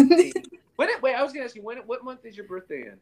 When, 0.77 0.89
wait, 1.01 1.13
I 1.13 1.21
was 1.21 1.31
gonna 1.31 1.45
ask 1.45 1.55
you 1.55 1.61
when. 1.61 1.77
What 1.79 2.03
month 2.03 2.25
is 2.25 2.35
your 2.35 2.47
birthday 2.47 2.81
in? 2.87 2.97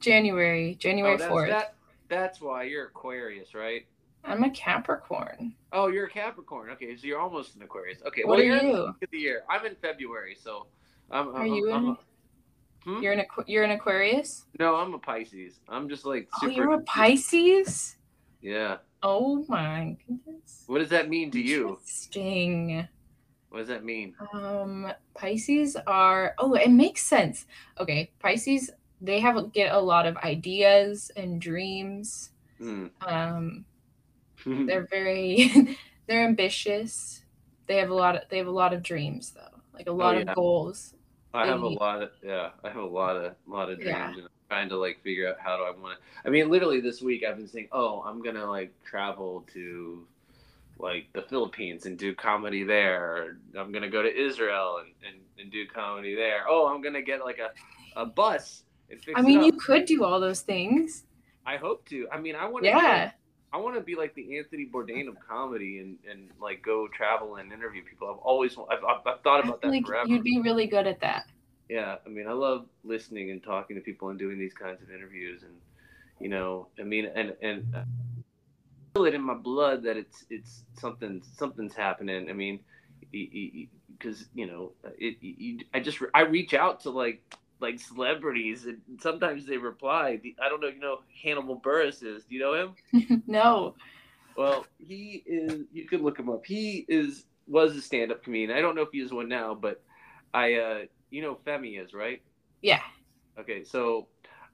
January, 0.00 0.72
Oh, 0.72 0.78
January 0.78 1.18
fourth. 1.18 1.48
that, 1.48 1.75
that's 2.08 2.40
why 2.40 2.64
you're 2.64 2.86
Aquarius, 2.86 3.54
right? 3.54 3.86
I'm 4.24 4.42
a 4.42 4.50
Capricorn. 4.50 5.54
Oh, 5.72 5.86
you're 5.88 6.06
a 6.06 6.10
Capricorn. 6.10 6.70
Okay, 6.70 6.96
so 6.96 7.06
you're 7.06 7.20
almost 7.20 7.54
an 7.56 7.62
Aquarius. 7.62 8.00
Okay, 8.06 8.22
What 8.24 8.38
well, 8.38 8.40
are 8.40 8.62
you? 8.62 8.72
of 8.76 8.94
the 9.12 9.18
year. 9.18 9.42
I'm 9.48 9.64
in 9.66 9.76
February, 9.76 10.36
so. 10.40 10.66
I'm, 11.10 11.28
Are 11.28 11.42
I'm, 11.42 11.46
you 11.46 11.70
I'm, 11.72 11.86
in? 11.86 11.96
Hmm? 12.84 13.02
You're 13.02 13.12
an 13.12 13.20
Aqu- 13.20 13.44
you're 13.46 13.62
an 13.64 13.70
Aquarius. 13.70 14.44
No, 14.58 14.74
I'm 14.76 14.94
a 14.94 14.98
Pisces. 14.98 15.60
I'm 15.68 15.88
just 15.88 16.04
like 16.04 16.28
Super, 16.40 16.46
Oh, 16.46 16.48
super. 16.48 16.62
you're 16.62 16.72
a 16.72 16.82
Pisces. 16.82 17.96
Yeah. 18.40 18.78
Oh 19.02 19.44
my 19.48 19.96
goodness. 20.08 20.64
What 20.66 20.78
does 20.78 20.88
that 20.88 21.08
mean 21.08 21.30
to 21.32 21.40
you? 21.40 21.70
Interesting. 21.80 22.88
What 23.50 23.58
does 23.58 23.68
that 23.68 23.84
mean? 23.84 24.14
Um, 24.32 24.92
Pisces 25.14 25.76
are. 25.86 26.34
Oh, 26.38 26.54
it 26.54 26.70
makes 26.70 27.02
sense. 27.02 27.46
Okay, 27.78 28.10
Pisces. 28.18 28.70
They 29.00 29.20
have 29.20 29.52
get 29.52 29.74
a 29.74 29.80
lot 29.80 30.06
of 30.06 30.16
ideas 30.18 31.10
and 31.16 31.40
dreams. 31.40 32.30
Hmm. 32.58 32.86
Um, 33.06 33.64
they're 34.46 34.86
very 34.90 35.76
they're 36.06 36.24
ambitious 36.24 37.22
they 37.66 37.76
have 37.78 37.90
a 37.90 37.94
lot 37.94 38.14
of 38.14 38.22
they 38.28 38.38
have 38.38 38.46
a 38.46 38.50
lot 38.50 38.72
of 38.72 38.82
dreams 38.82 39.30
though 39.32 39.60
like 39.74 39.88
a 39.88 39.92
lot 39.92 40.14
Oh, 40.14 40.18
yeah. 40.18 40.30
of 40.30 40.34
goals 40.36 40.94
I 41.34 41.46
have 41.46 41.62
a 41.62 41.68
lot 41.68 42.02
of 42.02 42.10
yeah. 42.24 42.50
I 42.64 42.68
have 42.68 42.82
a 42.82 42.86
lot 42.86 43.16
of 43.16 43.34
lot 43.46 43.68
of 43.70 43.78
dreams, 43.78 43.90
Yeah. 43.90 44.08
and 44.12 44.22
I'm 44.22 44.28
trying 44.48 44.68
to 44.70 44.76
like 44.76 45.02
figure 45.02 45.28
out 45.28 45.36
how 45.38 45.56
do 45.56 45.64
I 45.64 45.70
want 45.70 45.98
to. 45.98 46.28
I 46.28 46.30
mean, 46.30 46.48
literally 46.48 46.80
this 46.80 47.02
week 47.02 47.24
I've 47.28 47.36
been 47.36 47.48
saying, 47.48 47.68
oh, 47.72 48.02
I'm 48.06 48.22
gonna 48.22 48.46
like 48.46 48.72
travel 48.84 49.44
to 49.52 50.06
like 50.78 51.12
the 51.12 51.22
Philippines 51.22 51.84
and 51.84 51.98
do 51.98 52.14
comedy 52.14 52.62
there. 52.62 53.36
I'm 53.58 53.70
gonna 53.72 53.90
go 53.90 54.02
to 54.02 54.14
Israel 54.14 54.78
and, 54.80 54.88
and, 55.06 55.20
and 55.38 55.52
do 55.52 55.66
comedy 55.66 56.14
there. 56.14 56.44
Oh, 56.48 56.68
I'm 56.68 56.80
gonna 56.80 57.02
get 57.02 57.22
like 57.24 57.38
a, 57.38 57.50
a 58.00 58.06
bus 58.06 58.62
i 59.14 59.22
mean 59.22 59.40
it 59.40 59.46
you 59.46 59.52
could 59.52 59.84
do 59.84 60.04
all 60.04 60.20
those 60.20 60.40
things 60.40 61.04
I 61.46 61.56
hope 61.56 61.88
to. 61.90 62.08
I 62.10 62.18
mean, 62.18 62.34
I 62.34 62.46
want 62.46 62.64
to. 62.64 62.70
yeah 62.70 63.12
I 63.52 63.58
want 63.58 63.76
to 63.76 63.80
be 63.80 63.94
like 63.94 64.14
the 64.14 64.36
Anthony 64.36 64.68
Bourdain 64.70 65.08
of 65.08 65.16
comedy 65.26 65.78
and, 65.78 65.96
and 66.10 66.28
like 66.40 66.62
go 66.62 66.88
travel 66.88 67.36
and 67.36 67.52
interview 67.52 67.82
people. 67.84 68.10
I've 68.10 68.18
always 68.18 68.56
I've, 68.58 68.84
I've, 68.84 69.06
I've 69.06 69.20
thought 69.22 69.44
about 69.44 69.62
that 69.62 69.68
like 69.68 69.86
forever. 69.86 70.08
you'd 70.08 70.24
be 70.24 70.40
really 70.40 70.66
good 70.66 70.86
at 70.86 71.00
that 71.00 71.26
Yeah, 71.68 71.96
I 72.04 72.08
mean, 72.08 72.26
I 72.26 72.32
love 72.32 72.66
listening 72.84 73.30
and 73.30 73.42
talking 73.42 73.76
to 73.76 73.82
people 73.82 74.08
and 74.10 74.18
doing 74.18 74.38
these 74.38 74.52
kinds 74.52 74.82
of 74.82 74.90
interviews, 74.90 75.42
and 75.44 75.54
you 76.20 76.28
know, 76.28 76.66
I 76.78 76.82
mean, 76.82 77.06
and 77.14 77.34
and 77.40 77.64
I 77.74 77.84
feel 78.94 79.04
it 79.06 79.14
in 79.14 79.22
my 79.22 79.34
blood 79.34 79.84
that 79.84 79.96
it's 79.96 80.26
it's 80.28 80.64
something 80.74 81.22
something's 81.36 81.74
happening. 81.74 82.28
I 82.28 82.32
mean, 82.32 82.58
because 83.12 84.28
you 84.34 84.46
know, 84.46 84.72
it, 84.98 85.16
you, 85.20 85.60
I 85.72 85.80
just 85.80 85.98
I 86.12 86.22
reach 86.22 86.52
out 86.52 86.80
to 86.80 86.90
like 86.90 87.22
like 87.60 87.80
celebrities, 87.80 88.66
and 88.66 88.80
sometimes 89.00 89.46
they 89.46 89.56
reply. 89.58 90.16
The- 90.22 90.36
I 90.42 90.48
don't 90.48 90.60
know, 90.60 90.68
you 90.68 90.80
know, 90.80 90.98
Hannibal 91.22 91.60
Buress 91.60 92.02
is. 92.02 92.24
Do 92.24 92.34
you 92.34 92.40
know 92.40 92.54
him? 92.92 93.22
no 93.26 93.74
Well, 94.36 94.66
he 94.78 95.22
is. 95.26 95.62
You 95.72 95.86
could 95.86 96.02
look 96.02 96.18
him 96.18 96.28
up. 96.28 96.44
He 96.46 96.84
is 96.88 97.24
was 97.46 97.76
a 97.76 97.82
stand-up 97.82 98.22
comedian. 98.24 98.56
I 98.56 98.60
don't 98.60 98.74
know 98.74 98.82
if 98.82 98.90
he 98.92 99.00
is 99.00 99.12
one 99.12 99.28
now, 99.28 99.54
but 99.54 99.82
I, 100.34 100.54
uh, 100.54 100.78
you 101.10 101.22
know, 101.22 101.38
Femi 101.46 101.82
is 101.82 101.94
right. 101.94 102.22
Yeah. 102.60 102.82
Okay, 103.38 103.64
so 103.64 104.08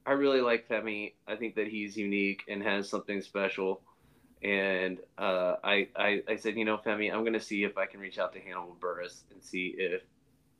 I 0.05 0.13
really 0.13 0.41
like 0.41 0.69
Femi. 0.69 1.15
I 1.27 1.37
think 1.37 1.55
that 1.57 1.69
he's 1.69 1.97
unique 1.97 2.43
and 2.49 2.63
has 2.63 2.89
something 2.89 3.23
special. 3.23 3.83
And 4.43 4.99
uh, 5.17 5.57
I, 5.63 5.89
I, 5.97 6.23
I 6.29 6.37
said, 6.37 6.57
you 6.57 6.65
know, 6.65 6.77
Femi, 6.79 7.13
I'm 7.13 7.21
going 7.21 7.33
to 7.35 7.41
see 7.41 7.65
if 7.65 7.79
I 7.79 7.87
can 7.87 8.01
reach 8.01 8.19
out 8.19 8.33
to 8.35 8.41
Hannibal 8.41 8.77
Buress 8.81 9.23
and 9.33 9.43
see 9.43 9.75
if, 9.79 10.03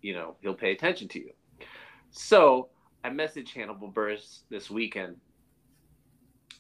you 0.01 0.15
know, 0.15 0.37
he'll 0.41 0.55
pay 0.55 0.73
attention 0.73 1.09
to 1.09 1.19
you. 1.19 1.33
So 2.13 2.69
I 3.03 3.11
messaged 3.11 3.53
Hannibal 3.55 3.91
Buress 3.91 4.43
this 4.51 4.71
weekend, 4.71 5.17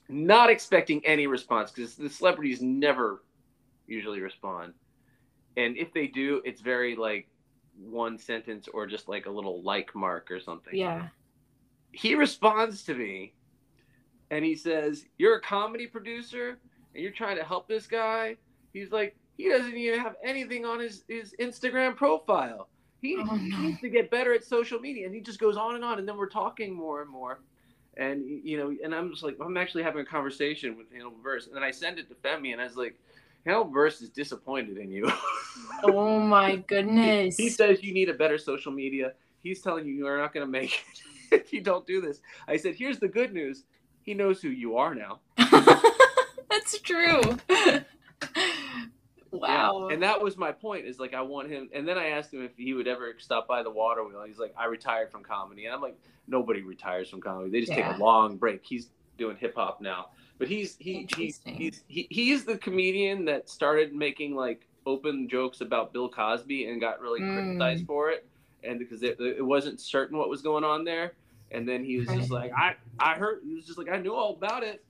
not 0.09 0.51
expecting 0.51 1.05
any 1.07 1.27
response 1.27 1.71
because 1.71 1.95
the 1.95 2.09
celebrities 2.09 2.61
never 2.61 3.23
usually 3.87 4.21
respond. 4.21 4.73
And 5.57 5.77
if 5.77 5.93
they 5.93 6.07
do, 6.07 6.41
it's 6.45 6.63
very 6.63 6.97
like 6.97 7.29
one 7.79 8.19
sentence 8.19 8.67
or 8.73 8.87
just 8.87 9.09
like 9.09 9.27
a 9.27 9.31
little 9.31 9.63
like 9.63 9.95
mark 9.95 10.31
or 10.31 10.41
something. 10.41 10.75
Yeah. 10.75 11.09
He 11.93 12.15
responds 12.15 12.83
to 12.85 12.95
me 12.95 13.35
and 14.31 14.45
he 14.45 14.57
says, 14.57 15.05
You're 15.19 15.37
a 15.37 15.41
comedy 15.43 15.87
producer 15.87 16.59
and 16.95 17.03
you're 17.03 17.13
trying 17.13 17.37
to 17.37 17.45
help 17.45 17.69
this 17.69 17.87
guy. 17.87 18.37
He's 18.73 18.91
like, 18.91 19.17
he 19.37 19.51
doesn't 19.51 19.77
even 19.77 20.01
have 20.01 20.17
anything 20.25 20.65
on 20.65 20.81
his, 20.81 21.05
his 21.09 21.35
Instagram 21.39 21.95
profile. 21.95 22.69
He, 23.03 23.17
Oh, 23.19 23.37
he 23.37 23.49
no. 23.51 23.59
needs 23.59 23.81
to 23.81 23.89
get 23.91 24.11
better 24.11 24.33
at 24.33 24.45
social 24.45 24.79
media. 24.79 25.05
And 25.07 25.15
he 25.15 25.21
just 25.21 25.39
goes 25.41 25.57
on 25.57 25.75
and 25.75 25.85
on. 25.85 25.99
And 25.99 26.09
then 26.09 26.17
we're 26.17 26.29
talking 26.29 26.73
more 26.73 27.03
and 27.03 27.11
more. 27.11 27.41
And, 27.99 28.25
you 28.27 28.57
know, 28.57 28.75
and 28.83 28.95
I'm 28.95 29.11
just 29.11 29.23
like, 29.23 29.37
I'm 29.45 29.57
actually 29.59 29.83
having 29.83 30.01
a 30.01 30.05
conversation 30.07 30.79
with 30.79 30.91
Hannibal 30.91 31.19
Buress. 31.23 31.47
And 31.47 31.55
then 31.55 31.63
I 31.63 31.71
send 31.73 31.99
it 31.99 32.09
to 32.09 32.15
Femi 32.15 32.53
and 32.53 32.61
I 32.61 32.65
was 32.65 32.77
like, 32.77 32.99
Hannibal 33.45 33.71
Buress 33.71 34.01
is 34.01 34.09
disappointed 34.09 34.79
in 34.79 34.91
you. 34.91 35.11
Oh 35.85 36.19
my 36.19 36.57
goodness. 36.57 37.37
He 37.37 37.51
says 37.51 37.83
you 37.83 37.93
need 37.93 38.09
a 38.09 38.15
better 38.15 38.39
social 38.39 38.73
media. 38.73 39.13
He's 39.43 39.61
telling 39.61 39.85
you 39.87 39.93
you're 39.93 40.17
not 40.17 40.33
going 40.33 40.47
to 40.47 40.51
make 40.51 40.73
it 41.31 41.41
if 41.43 41.53
you 41.53 41.61
don't 41.61 41.87
do 41.87 42.01
this. 42.01 42.23
I 42.49 42.57
said, 42.57 42.75
here's 42.75 42.99
the 42.99 43.09
good 43.09 43.35
news. 43.35 43.65
He 44.03 44.15
knows 44.15 44.41
who 44.41 44.49
you 44.49 44.79
are 44.79 44.95
now. 44.95 45.21
That's 46.51 46.79
true. 46.81 47.21
Wow. 49.33 49.89
And 49.89 50.03
that 50.03 50.23
was 50.23 50.37
my 50.37 50.53
point 50.53 50.87
is 50.87 50.99
like, 50.99 51.15
I 51.15 51.23
want 51.23 51.51
him. 51.51 51.69
And 51.75 51.87
then 51.87 51.99
I 51.99 52.09
asked 52.11 52.33
him 52.33 52.45
if 52.45 52.57
he 52.57 52.75
would 52.75 52.87
ever 52.87 53.15
stop 53.19 53.49
by 53.49 53.63
the 53.63 53.71
water 53.71 54.05
wheel. 54.05 54.23
He's 54.27 54.39
like, 54.39 54.55
I 54.57 54.67
retired 54.67 55.11
from 55.11 55.23
comedy. 55.23 55.65
And 55.67 55.75
I'm 55.75 55.81
like, 55.81 55.99
nobody 56.29 56.63
retires 56.63 57.09
from 57.09 57.21
comedy. 57.21 57.51
They 57.51 57.61
just 57.61 57.73
take 57.73 57.87
a 57.87 57.99
long 57.99 58.37
break. 58.37 58.65
He's 58.65 58.91
doing 59.19 59.37
hip 59.37 59.55
hop 59.57 59.81
now. 59.81 60.07
But 60.39 60.49
he's 60.49 60.77
he, 60.79 61.07
he 61.09 61.35
he's 61.45 61.85
he, 61.87 62.07
he's 62.11 62.45
the 62.45 62.59
comedian 62.59 63.25
that 63.27 63.49
started 63.49 63.95
making 63.95 64.35
like 64.35 64.67
open 64.87 65.29
jokes 65.29 65.61
about 65.61 65.93
Bill 65.93 66.09
Cosby 66.09 66.67
and 66.67 66.81
got 66.81 67.01
really 67.01 67.21
Mm. 67.21 67.33
criticized 67.33 67.87
for 67.87 68.11
it, 68.11 68.27
and 68.65 68.79
because 68.79 69.03
it, 69.03 69.21
it 69.21 69.45
wasn't 69.45 69.81
certain 69.81 70.19
what 70.19 70.29
was 70.29 70.43
going 70.43 70.65
on 70.65 70.85
there, 70.85 71.13
and 71.53 71.69
then 71.69 71.85
he 71.85 71.99
was 71.99 72.09
just 72.09 72.31
like 72.31 72.51
I 72.57 72.75
I 72.99 73.15
heard 73.15 73.41
he 73.45 73.55
was 73.55 73.67
just 73.67 73.79
like 73.79 73.89
I 73.89 73.99
knew 73.99 74.15
all 74.15 74.35
about 74.35 74.65
it, 74.65 74.85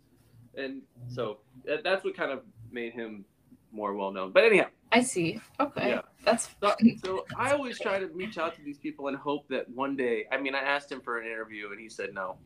and 0.57 0.83
so 1.09 1.41
that, 1.67 1.85
that's 1.85 2.05
what 2.05 2.17
kind 2.17 2.31
of 2.33 2.41
made 2.71 2.95
him 2.95 3.27
more 3.73 3.95
well 3.95 4.13
known. 4.13 4.33
But 4.33 4.45
anyhow, 4.45 4.67
I 4.91 5.03
see. 5.03 5.41
Okay. 5.59 5.89
Yeah. 5.89 6.03
That's 6.25 6.49
so, 6.61 6.75
so 7.03 7.27
I 7.37 7.53
always 7.53 7.79
try 7.81 7.99
to 7.99 8.07
reach 8.09 8.39
out 8.39 8.55
to 8.57 8.63
these 8.63 8.79
people 8.79 9.09
and 9.09 9.17
hope 9.17 9.49
that 9.49 9.69
one 9.71 9.97
day. 9.97 10.27
I 10.31 10.39
mean, 10.39 10.55
I 10.55 10.61
asked 10.61 10.93
him 10.93 11.01
for 11.01 11.19
an 11.19 11.27
interview 11.27 11.71
and 11.71 11.81
he 11.81 11.89
said 11.89 12.15
no, 12.15 12.37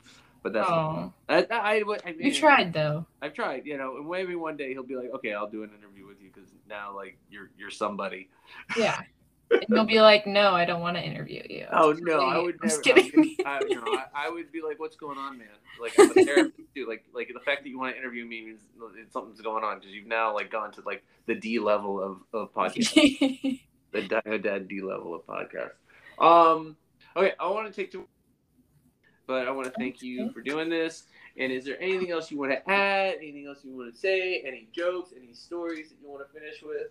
but 0.42 0.52
that's 0.52 0.68
oh. 0.70 1.12
I, 1.28 1.38
I, 1.38 1.44
I, 1.50 1.82
I 2.04 2.12
mean, 2.12 2.16
You 2.20 2.34
tried 2.34 2.72
though. 2.72 3.04
I've 3.20 3.34
tried, 3.34 3.66
you 3.66 3.76
know, 3.76 3.96
and 3.96 4.08
maybe 4.08 4.34
one 4.34 4.56
day 4.56 4.72
he'll 4.72 4.82
be 4.82 4.96
like, 4.96 5.10
okay, 5.16 5.34
I'll 5.34 5.50
do 5.50 5.62
an 5.62 5.70
interview 5.76 6.06
with 6.06 6.20
you 6.22 6.30
because 6.32 6.48
now 6.68 6.94
like 6.94 7.18
you're 7.30 7.50
you're 7.58 7.70
somebody. 7.70 8.30
Yeah. 8.76 9.00
And 9.50 9.64
you'll 9.68 9.84
be 9.84 10.00
like, 10.00 10.26
no, 10.26 10.52
I 10.52 10.64
don't 10.64 10.80
want 10.80 10.96
to 10.96 11.02
interview 11.02 11.42
you. 11.48 11.66
Oh 11.72 11.94
no, 12.00 12.20
I 12.20 12.38
would 12.38 12.54
I'm 12.62 12.68
never. 12.68 12.82
just 12.82 12.82
kidding. 12.82 13.36
I, 13.44 13.60
you 13.68 13.76
know, 13.76 13.84
I, 13.86 14.26
I 14.26 14.30
would 14.30 14.50
be 14.50 14.60
like, 14.60 14.78
what's 14.80 14.96
going 14.96 15.18
on, 15.18 15.38
man? 15.38 15.48
Like 15.80 15.92
I'm 15.98 16.10
a 16.10 16.14
therapist 16.14 16.74
too. 16.74 16.86
Like 16.88 17.04
like 17.14 17.30
the 17.32 17.40
fact 17.40 17.62
that 17.62 17.68
you 17.68 17.78
want 17.78 17.94
to 17.94 17.98
interview 17.98 18.24
me 18.24 18.44
means 18.44 18.60
something's 19.12 19.40
going 19.40 19.64
on 19.64 19.78
because 19.78 19.92
you've 19.92 20.06
now 20.06 20.34
like 20.34 20.50
gone 20.50 20.72
to 20.72 20.82
like 20.82 21.04
the 21.26 21.34
D 21.34 21.58
level 21.58 22.02
of 22.02 22.18
of 22.32 22.52
podcast, 22.54 22.92
the 23.92 24.02
Dino 24.02 24.38
Dad 24.38 24.68
D 24.68 24.82
level 24.82 25.14
of 25.14 25.26
podcast. 25.26 25.72
Um, 26.18 26.76
okay, 27.16 27.32
I 27.38 27.48
want 27.48 27.72
to 27.72 27.72
take 27.72 27.92
two, 27.92 28.08
but 29.26 29.46
I 29.46 29.50
want 29.50 29.66
to 29.66 29.74
thank 29.78 30.02
you 30.02 30.32
for 30.32 30.40
doing 30.40 30.68
this. 30.68 31.04
And 31.38 31.52
is 31.52 31.66
there 31.66 31.80
anything 31.82 32.10
else 32.10 32.30
you 32.30 32.38
want 32.38 32.52
to 32.52 32.70
add? 32.70 33.16
Anything 33.18 33.46
else 33.46 33.58
you 33.62 33.76
want 33.76 33.92
to 33.92 34.00
say? 34.00 34.42
Any 34.46 34.68
jokes? 34.72 35.12
Any 35.14 35.34
stories 35.34 35.90
that 35.90 35.96
you 36.02 36.08
want 36.10 36.26
to 36.26 36.32
finish 36.32 36.62
with? 36.62 36.88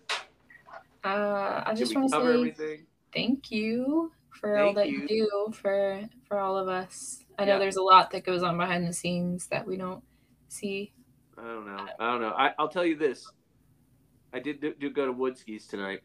Uh, 1.04 1.62
I 1.66 1.72
Did 1.74 1.78
just 1.78 1.94
want 1.94 2.10
to 2.12 2.16
say 2.20 2.32
everything? 2.34 2.86
thank 3.14 3.50
you 3.50 4.12
for 4.30 4.58
all 4.58 4.74
that 4.74 4.90
you. 4.90 5.06
do 5.08 5.52
for 5.54 6.02
for 6.28 6.38
all 6.38 6.56
of 6.58 6.68
us. 6.68 7.24
I 7.38 7.44
know 7.44 7.54
Yeah. 7.54 7.58
there's 7.58 7.76
a 7.76 7.82
lot 7.82 8.10
that 8.12 8.24
goes 8.24 8.42
on 8.42 8.56
behind 8.58 8.86
the 8.86 8.92
scenes 8.92 9.46
that 9.48 9.66
we 9.66 9.76
don't 9.76 10.02
see. 10.48 10.92
I 11.38 11.42
don't 11.42 11.66
know. 11.66 11.86
I 11.98 12.10
don't 12.10 12.20
know. 12.22 12.30
I, 12.36 12.52
I'll 12.58 12.68
tell 12.68 12.84
you 12.84 12.96
this. 12.96 13.26
I 14.32 14.38
did 14.40 14.60
do, 14.60 14.74
do 14.78 14.90
go 14.90 15.06
to 15.06 15.12
Woodski's 15.12 15.66
tonight. 15.66 16.00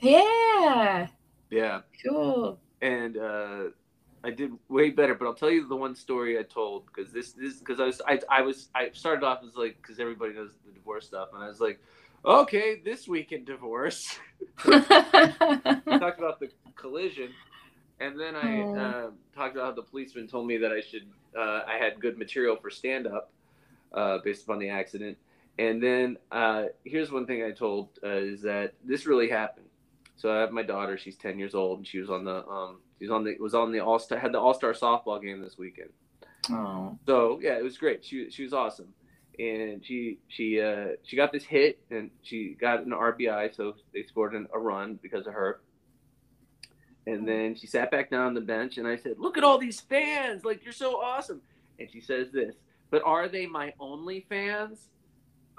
Yeah. 0.00 1.06
Yeah. 1.50 1.80
Cool. 2.06 2.58
and 2.82 3.16
uh, 3.16 3.62
I 4.24 4.30
did 4.30 4.52
way 4.68 4.90
better. 4.90 5.14
But 5.14 5.26
I'll 5.26 5.34
tell 5.34 5.50
you 5.50 5.66
the 5.66 5.76
one 5.76 5.94
story 5.94 6.38
I 6.38 6.42
told 6.42 6.86
because 6.86 7.12
this 7.12 7.32
this 7.32 7.58
because 7.58 7.80
I 7.80 7.86
was 7.86 8.02
I, 8.06 8.20
I 8.30 8.42
was 8.42 8.68
I 8.74 8.90
started 8.92 9.24
off 9.24 9.40
as 9.46 9.54
like 9.56 9.76
because 9.80 9.98
everybody 10.00 10.34
knows 10.34 10.52
the 10.66 10.72
divorce 10.72 11.06
stuff, 11.06 11.28
and 11.34 11.42
I 11.42 11.48
was 11.48 11.60
like, 11.60 11.80
okay, 12.26 12.80
this 12.84 13.06
week 13.06 13.32
in 13.32 13.44
divorce. 13.44 14.18
talked 14.58 16.18
about 16.18 16.40
the 16.40 16.50
collision, 16.74 17.30
and 18.00 18.18
then 18.18 18.34
I 18.34 18.62
uh, 18.62 19.10
talked 19.34 19.54
about 19.54 19.66
how 19.66 19.72
the 19.72 19.82
policeman 19.82 20.26
told 20.26 20.46
me 20.46 20.56
that 20.58 20.72
I 20.72 20.80
should 20.80 21.06
uh, 21.36 21.62
I 21.66 21.76
had 21.78 22.00
good 22.00 22.18
material 22.18 22.56
for 22.56 22.70
stand 22.70 23.06
up 23.06 23.30
uh, 23.92 24.18
based 24.24 24.44
upon 24.44 24.58
the 24.58 24.68
accident. 24.68 25.16
And 25.58 25.82
then 25.82 26.18
uh, 26.32 26.64
here's 26.84 27.10
one 27.10 27.26
thing 27.26 27.42
I 27.42 27.50
told 27.50 27.88
uh, 28.04 28.08
is 28.08 28.42
that 28.42 28.74
this 28.84 29.06
really 29.06 29.28
happened. 29.28 29.66
So 30.16 30.32
I 30.32 30.40
have 30.40 30.52
my 30.52 30.62
daughter. 30.62 30.98
She's 30.98 31.16
10 31.16 31.38
years 31.38 31.54
old, 31.54 31.78
and 31.78 31.86
she 31.86 31.98
was 31.98 32.10
on 32.10 32.24
the 32.24 32.46
um, 32.46 32.78
she 32.98 33.04
was 33.04 33.10
on 33.10 33.24
the 33.24 33.36
was 33.38 33.54
on 33.54 33.72
the 33.72 33.80
all 33.80 33.98
star 33.98 34.18
had 34.18 34.32
the 34.32 34.40
all 34.40 34.54
star 34.54 34.72
softball 34.72 35.20
game 35.22 35.40
this 35.40 35.58
weekend. 35.58 35.90
oh. 36.50 36.98
So 37.06 37.38
yeah, 37.42 37.58
it 37.58 37.62
was 37.62 37.76
great. 37.76 38.04
She 38.04 38.30
she 38.30 38.42
was 38.42 38.52
awesome, 38.52 38.88
and 39.38 39.84
she 39.84 40.18
she 40.28 40.60
uh, 40.60 40.88
she 41.04 41.16
got 41.16 41.32
this 41.32 41.44
hit, 41.44 41.78
and 41.90 42.10
she 42.22 42.56
got 42.60 42.80
an 42.80 42.90
RBI. 42.90 43.54
So 43.54 43.74
they 43.92 44.02
scored 44.04 44.34
an, 44.34 44.46
a 44.54 44.58
run 44.58 44.98
because 45.02 45.26
of 45.26 45.32
her. 45.34 45.60
And 47.06 47.26
then 47.26 47.54
she 47.54 47.66
sat 47.68 47.90
back 47.90 48.10
down 48.10 48.26
on 48.26 48.34
the 48.34 48.40
bench, 48.40 48.78
and 48.78 48.86
I 48.86 48.96
said, 48.96 49.14
"Look 49.18 49.38
at 49.38 49.44
all 49.44 49.58
these 49.58 49.80
fans! 49.80 50.44
Like 50.44 50.64
you're 50.64 50.72
so 50.72 51.00
awesome." 51.00 51.40
And 51.78 51.88
she 51.92 52.00
says 52.00 52.28
this, 52.32 52.54
"But 52.90 53.02
are 53.04 53.28
they 53.28 53.46
my 53.46 53.72
only 53.78 54.26
fans? 54.28 54.88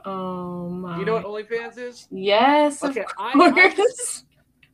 Oh 0.06 0.70
my. 0.70 1.00
You 1.00 1.06
know 1.06 1.14
what 1.14 1.26
OnlyFans 1.26 1.78
is?" 1.78 2.08
Yes, 2.12 2.84
Okay, 2.84 3.02
of 3.02 3.06
I, 3.18 3.32
I, 3.36 3.74
course. 3.76 4.26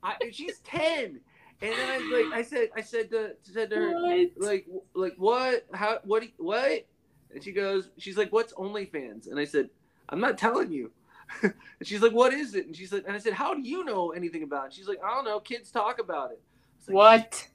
I 0.01 0.15
she's 0.31 0.59
ten, 0.59 1.19
and 1.61 1.71
then 1.73 1.89
I 1.89 1.97
was 1.97 2.25
like, 2.25 2.39
I 2.39 2.41
said, 2.43 2.69
I 2.75 2.81
said 2.81 3.09
to 3.11 3.35
said 3.43 3.69
to 3.69 3.75
her, 3.75 3.93
What? 3.93 4.29
like 4.37 4.65
like 4.95 5.13
what 5.17 5.65
how 5.73 5.99
what 6.05 6.23
what 6.37 6.85
and 7.33 7.43
she 7.43 7.51
goes 7.51 7.89
she's 7.97 8.17
like 8.17 8.31
what's 8.31 8.53
OnlyFans? 8.53 9.27
And 9.29 9.39
I 9.39 9.45
said 9.45 9.69
I'm 10.09 10.19
not 10.19 10.37
telling 10.37 10.71
you. 10.71 10.91
And 11.41 11.53
she's 11.87 12.01
like 12.01 12.11
what 12.13 12.33
is 12.33 12.53
it? 12.55 12.67
And 12.67 12.75
she's 12.75 12.91
like 12.93 13.03
and 13.07 13.15
I 13.15 13.19
said 13.19 13.33
how 13.33 13.53
do 13.53 13.61
you 13.61 13.83
know 13.85 14.11
anything 14.11 14.43
about 14.43 14.67
it? 14.67 14.73
She's 14.73 14.87
like 14.87 14.99
I 15.03 15.09
don't 15.13 15.25
know. 15.25 15.39
Kids 15.39 15.71
talk 15.71 15.99
about 15.99 16.31
it. 16.31 16.41
Like, 16.87 16.95
What? 16.95 17.47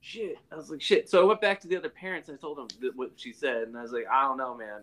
shit. 0.00 0.36
I 0.52 0.56
was 0.56 0.70
like 0.70 0.80
shit. 0.80 1.08
So 1.10 1.20
I 1.22 1.24
went 1.26 1.40
back 1.40 1.60
to 1.60 1.68
the 1.68 1.76
other 1.76 1.88
parents 1.90 2.28
and 2.28 2.38
I 2.38 2.40
told 2.40 2.58
them 2.58 2.68
that 2.80 2.96
what 2.96 3.10
she 3.16 3.32
said. 3.32 3.64
And 3.68 3.76
I 3.76 3.82
was 3.82 3.92
like 3.92 4.06
I 4.10 4.22
don't 4.22 4.38
know 4.38 4.54
man. 4.56 4.82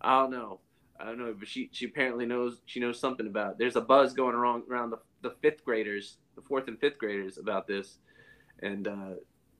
I 0.00 0.20
don't 0.20 0.30
know. 0.30 0.60
I 0.98 1.04
don't 1.04 1.18
know. 1.18 1.34
But 1.38 1.48
she 1.48 1.68
she 1.72 1.86
apparently 1.86 2.24
knows 2.26 2.60
she 2.66 2.80
knows 2.80 2.98
something 2.98 3.26
about 3.26 3.52
it. 3.52 3.58
there's 3.58 3.76
a 3.76 3.80
buzz 3.80 4.12
going 4.14 4.34
around 4.34 4.62
around 4.70 4.90
the, 4.90 4.98
the 5.22 5.34
fifth 5.42 5.64
graders 5.64 6.16
the 6.36 6.42
fourth 6.42 6.68
and 6.68 6.78
fifth 6.80 6.98
graders 6.98 7.36
about 7.38 7.66
this. 7.66 7.98
And 8.62 8.88
uh 8.88 9.14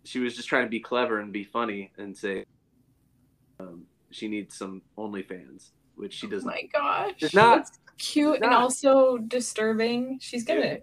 she 0.05 0.18
was 0.20 0.35
just 0.35 0.49
trying 0.49 0.64
to 0.64 0.70
be 0.70 0.80
clever 0.80 1.18
and 1.20 1.33
be 1.33 1.45
funny 1.45 1.93
and 1.99 2.16
say 2.16 2.45
um, 3.61 3.85
she 4.13 4.29
needs 4.29 4.57
some 4.57 4.83
OnlyFans, 4.99 5.71
which 5.97 6.15
she 6.15 6.27
Oh 6.27 6.31
does 6.31 6.45
not. 6.45 6.55
my 6.55 6.63
gosh. 6.73 7.15
It's 7.21 7.35
not. 7.35 7.57
That's 7.59 7.79
cute 7.99 8.37
It's 8.37 8.45
and 8.45 8.55
also 8.55 9.19
disturbing. 9.19 10.19
She's 10.21 10.45
gonna 10.45 10.79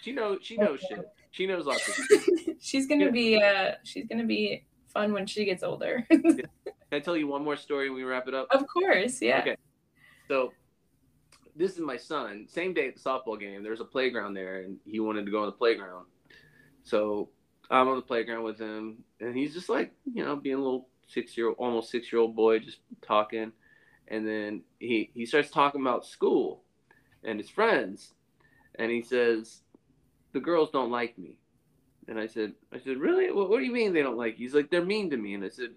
She 0.00 0.12
knows. 0.12 0.38
She 0.42 0.56
knows 0.56 0.80
shit. 0.80 1.04
She 1.30 1.46
knows 1.46 1.66
lots 1.66 1.88
of 1.88 1.94
shit. 1.94 2.56
she's 2.60 2.86
gonna 2.86 3.06
Yeah. 3.06 3.10
be 3.10 3.42
uh 3.42 3.70
she's 3.84 4.06
gonna 4.06 4.26
be 4.26 4.64
fun 4.88 5.12
when 5.12 5.26
she 5.26 5.44
gets 5.44 5.62
older. 5.62 6.04
Can 6.10 6.42
I 6.92 7.00
tell 7.00 7.16
you 7.16 7.26
one 7.26 7.42
more 7.44 7.56
story 7.56 7.86
and 7.86 7.94
we 7.94 8.02
wrap 8.02 8.28
it 8.28 8.34
up? 8.34 8.48
of 8.50 8.66
course, 8.66 9.22
yeah. 9.22 9.40
Okay. 9.40 9.56
So 10.28 10.52
this 11.56 11.72
is 11.72 11.80
my 11.80 11.96
son. 11.96 12.46
Same 12.48 12.74
day 12.74 12.88
at 12.88 12.94
the 12.96 13.00
softball 13.00 13.38
game. 13.38 13.62
There's 13.62 13.80
a 13.80 13.84
playground 13.84 14.34
there, 14.34 14.60
and 14.62 14.78
he 14.84 15.00
wanted 15.00 15.24
to 15.26 15.30
go 15.30 15.40
on 15.40 15.46
the 15.46 15.52
playground. 15.52 16.06
So 16.82 17.28
I'm 17.70 17.88
on 17.88 17.96
the 17.96 18.02
playground 18.02 18.44
with 18.44 18.58
him, 18.58 19.04
and 19.20 19.36
he's 19.36 19.52
just 19.54 19.68
like, 19.68 19.92
you 20.12 20.24
know, 20.24 20.36
being 20.36 20.56
a 20.56 20.62
little 20.62 20.88
six 21.12 21.36
year, 21.36 21.50
almost 21.52 21.90
six 21.90 22.12
year 22.12 22.20
old 22.20 22.34
boy, 22.36 22.58
just 22.58 22.78
talking. 23.00 23.52
And 24.08 24.26
then 24.26 24.62
he 24.78 25.10
he 25.14 25.26
starts 25.26 25.50
talking 25.50 25.80
about 25.80 26.06
school 26.06 26.62
and 27.24 27.38
his 27.38 27.48
friends, 27.48 28.14
and 28.74 28.90
he 28.90 29.02
says, 29.02 29.60
"The 30.32 30.40
girls 30.40 30.70
don't 30.70 30.90
like 30.90 31.18
me." 31.18 31.36
And 32.08 32.18
I 32.18 32.26
said, 32.26 32.52
I 32.72 32.78
said, 32.78 32.96
really? 32.96 33.30
What, 33.30 33.48
what 33.48 33.58
do 33.58 33.64
you 33.64 33.72
mean 33.72 33.92
they 33.92 34.02
don't 34.02 34.16
like 34.16 34.38
you? 34.38 34.46
He's 34.46 34.54
like, 34.54 34.70
they're 34.70 34.84
mean 34.84 35.10
to 35.10 35.16
me. 35.16 35.34
And 35.34 35.44
I 35.44 35.48
said, 35.48 35.70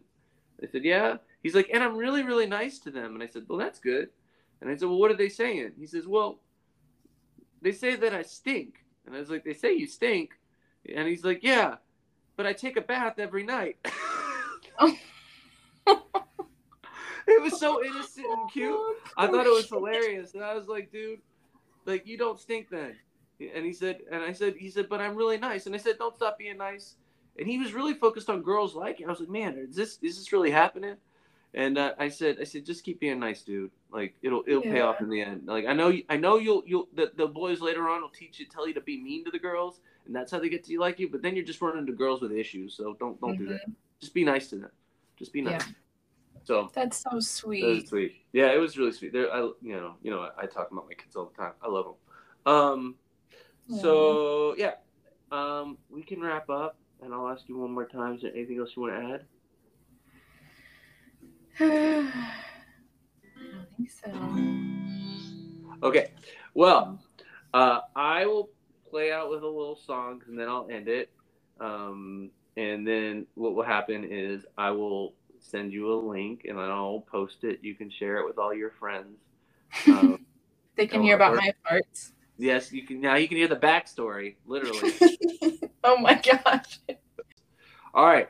I 0.62 0.68
said, 0.68 0.84
yeah. 0.84 1.18
He's 1.44 1.54
like, 1.54 1.70
and 1.72 1.84
I'm 1.84 1.96
really, 1.96 2.24
really 2.24 2.48
nice 2.48 2.80
to 2.80 2.92
them. 2.92 3.14
And 3.14 3.22
I 3.22 3.28
said, 3.28 3.44
well, 3.48 3.60
that's 3.60 3.80
good. 3.80 4.10
And 4.62 4.70
I 4.70 4.76
said, 4.76 4.90
well, 4.90 4.98
what 4.98 5.12
are 5.12 5.18
they 5.18 5.30
saying? 5.30 5.74
He 5.78 5.86
says, 5.86 6.08
well, 6.08 6.40
they 7.62 7.72
say 7.72 7.96
that 7.96 8.14
I 8.14 8.24
stink. 8.24 8.86
And 9.06 9.16
I 9.16 9.20
was 9.20 9.30
like, 9.30 9.44
they 9.44 9.54
say 9.54 9.74
you 9.74 9.86
stink. 9.86 10.32
And 10.94 11.08
he's 11.08 11.24
like, 11.24 11.44
yeah, 11.44 11.76
but 12.36 12.48
I 12.48 12.54
take 12.54 12.78
a 12.78 12.82
bath 12.82 13.20
every 13.20 13.44
night. 13.44 13.78
Oh. 14.78 14.94
It 15.88 17.42
was 17.42 17.60
so 17.60 17.84
innocent 17.84 18.28
and 18.28 18.52
cute. 18.52 18.80
I 19.18 19.28
thought 19.28 19.46
it 19.46 19.54
was 19.54 19.70
hilarious. 19.70 20.34
And 20.34 20.44
I 20.44 20.54
was 20.54 20.68
like, 20.68 20.92
dude, 20.92 21.20
like, 21.86 22.06
you 22.08 22.18
don't 22.18 22.40
stink 22.40 22.70
then. 22.70 22.96
And 23.40 23.66
he 23.66 23.74
said, 23.74 24.00
and 24.12 24.24
I 24.24 24.32
said, 24.32 24.56
he 24.58 24.70
said, 24.70 24.88
but 24.88 25.02
I'm 25.02 25.16
really 25.16 25.38
nice. 25.38 25.66
And 25.66 25.76
I 25.76 25.78
said, 25.78 25.98
don't 25.98 26.16
stop 26.16 26.38
being 26.38 26.58
nice. 26.58 26.96
And 27.38 27.48
he 27.48 27.58
was 27.58 27.74
really 27.74 27.94
focused 27.94 28.30
on 28.30 28.42
girls 28.42 28.76
liking. 28.76 29.08
I 29.08 29.10
was 29.10 29.20
like, 29.20 29.30
man, 29.30 29.58
is 29.58 29.76
this 29.76 30.00
is 30.02 30.18
this 30.18 30.32
really 30.32 30.52
happening? 30.52 30.96
And 31.54 31.78
uh, 31.78 31.94
I 32.00 32.10
said, 32.10 32.38
I 32.40 32.46
said, 32.46 32.66
just 32.66 32.84
keep 32.84 33.00
being 33.00 33.20
nice, 33.20 33.42
dude. 33.42 33.72
Like 33.92 34.16
it'll 34.22 34.44
it'll 34.48 34.64
yeah. 34.64 34.72
pay 34.72 34.82
off 34.82 35.02
in 35.02 35.10
the 35.10 35.22
end. 35.22 35.44
Like 35.46 35.66
I 35.66 35.74
know 35.74 35.94
I 36.10 36.18
know 36.18 36.38
you'll 36.38 36.64
you'll 36.66 36.88
the, 36.94 37.12
the 37.16 37.28
boys 37.28 37.62
later 37.62 37.90
on 37.90 38.02
will 38.02 38.10
teach 38.10 38.40
you 38.40 38.46
tell 38.46 38.68
you 38.68 38.74
to 38.74 38.82
be 38.82 39.02
mean 39.02 39.24
to 39.26 39.32
the 39.32 39.40
girls, 39.40 39.80
and 40.06 40.16
that's 40.16 40.32
how 40.32 40.40
they 40.40 40.50
get 40.50 40.64
to 40.66 40.80
like 40.80 41.00
you. 41.00 41.10
But 41.10 41.22
then 41.22 41.36
you're 41.36 41.46
just 41.46 41.62
running 41.62 41.80
into 41.80 41.94
girls 41.94 42.22
with 42.22 42.32
issues, 42.32 42.76
so 42.76 42.96
don't 43.00 43.20
don't 43.22 43.36
mm-hmm. 43.36 43.44
do 43.44 43.50
that. 43.50 43.62
Mm-hmm. 43.62 43.72
Just 44.02 44.14
be 44.14 44.26
nice 44.26 44.50
to 44.50 44.58
them. 44.58 44.72
Just 45.18 45.34
be 45.34 45.42
nice. 45.42 45.66
Yeah. 45.66 45.74
So 46.44 46.70
that's 46.74 46.98
so 46.98 47.20
sweet. 47.20 47.78
That's 47.78 47.90
sweet. 47.90 48.26
Yeah, 48.32 48.52
it 48.52 48.60
was 48.60 48.78
really 48.78 48.92
sweet. 48.92 49.14
There, 49.14 49.34
I 49.34 49.40
you 49.40 49.56
know 49.76 49.96
you 50.02 50.12
know 50.12 50.30
I 50.38 50.46
talk 50.46 50.72
about 50.72 50.86
my 50.88 50.94
kids 50.94 51.16
all 51.16 51.26
the 51.26 51.42
time. 51.42 51.54
I 51.62 51.68
love 51.68 51.86
them. 51.86 52.54
Um, 52.54 52.96
so 53.68 54.56
yeah, 54.58 54.74
um, 55.32 55.78
we 55.90 56.04
can 56.04 56.22
wrap 56.22 56.50
up, 56.50 56.78
and 57.02 57.14
I'll 57.14 57.28
ask 57.30 57.50
you 57.50 57.58
one 57.58 57.72
more 57.72 57.88
time. 57.88 58.16
Is 58.16 58.22
there 58.22 58.32
anything 58.36 58.60
else 58.60 58.74
you 58.76 58.84
want 58.84 58.94
to 58.94 59.14
add? 59.14 59.26
I 61.60 62.12
don't 63.52 63.68
think 63.78 63.90
so. 63.90 65.88
Okay. 65.88 66.12
Well, 66.54 67.00
uh, 67.54 67.82
I 67.96 68.26
will 68.26 68.50
play 68.90 69.12
out 69.12 69.30
with 69.30 69.42
a 69.44 69.48
little 69.48 69.76
song, 69.76 70.22
and 70.28 70.38
then 70.38 70.48
I'll 70.48 70.68
end 70.70 70.88
it. 70.88 71.10
Um, 71.60 72.30
and 72.58 72.88
then 72.88 73.26
what 73.36 73.56
will 73.56 73.64
happen 73.64 74.06
is 74.10 74.46
I 74.58 74.72
will 74.72 75.14
send 75.40 75.72
you 75.74 75.94
a 75.94 75.96
link, 75.96 76.46
and 76.48 76.58
then 76.58 76.70
I'll 76.70 77.06
post 77.12 77.44
it. 77.44 77.60
You 77.62 77.76
can 77.76 77.92
share 77.92 78.18
it 78.18 78.26
with 78.26 78.38
all 78.38 78.54
your 78.54 78.72
friends. 78.72 79.18
Um, 79.88 80.26
they 80.76 80.88
can 80.88 81.02
hear 81.02 81.16
about 81.16 81.36
my 81.36 81.54
parts. 81.68 82.14
Yes, 82.38 82.72
you 82.72 82.86
can. 82.86 83.02
Now 83.02 83.16
you 83.16 83.28
can 83.28 83.38
hear 83.38 83.48
the 83.48 83.56
backstory, 83.56 84.36
literally. 84.46 84.94
oh 85.84 85.98
my 85.98 86.16
gosh. 86.16 86.80
All 87.94 88.06
right. 88.06 88.30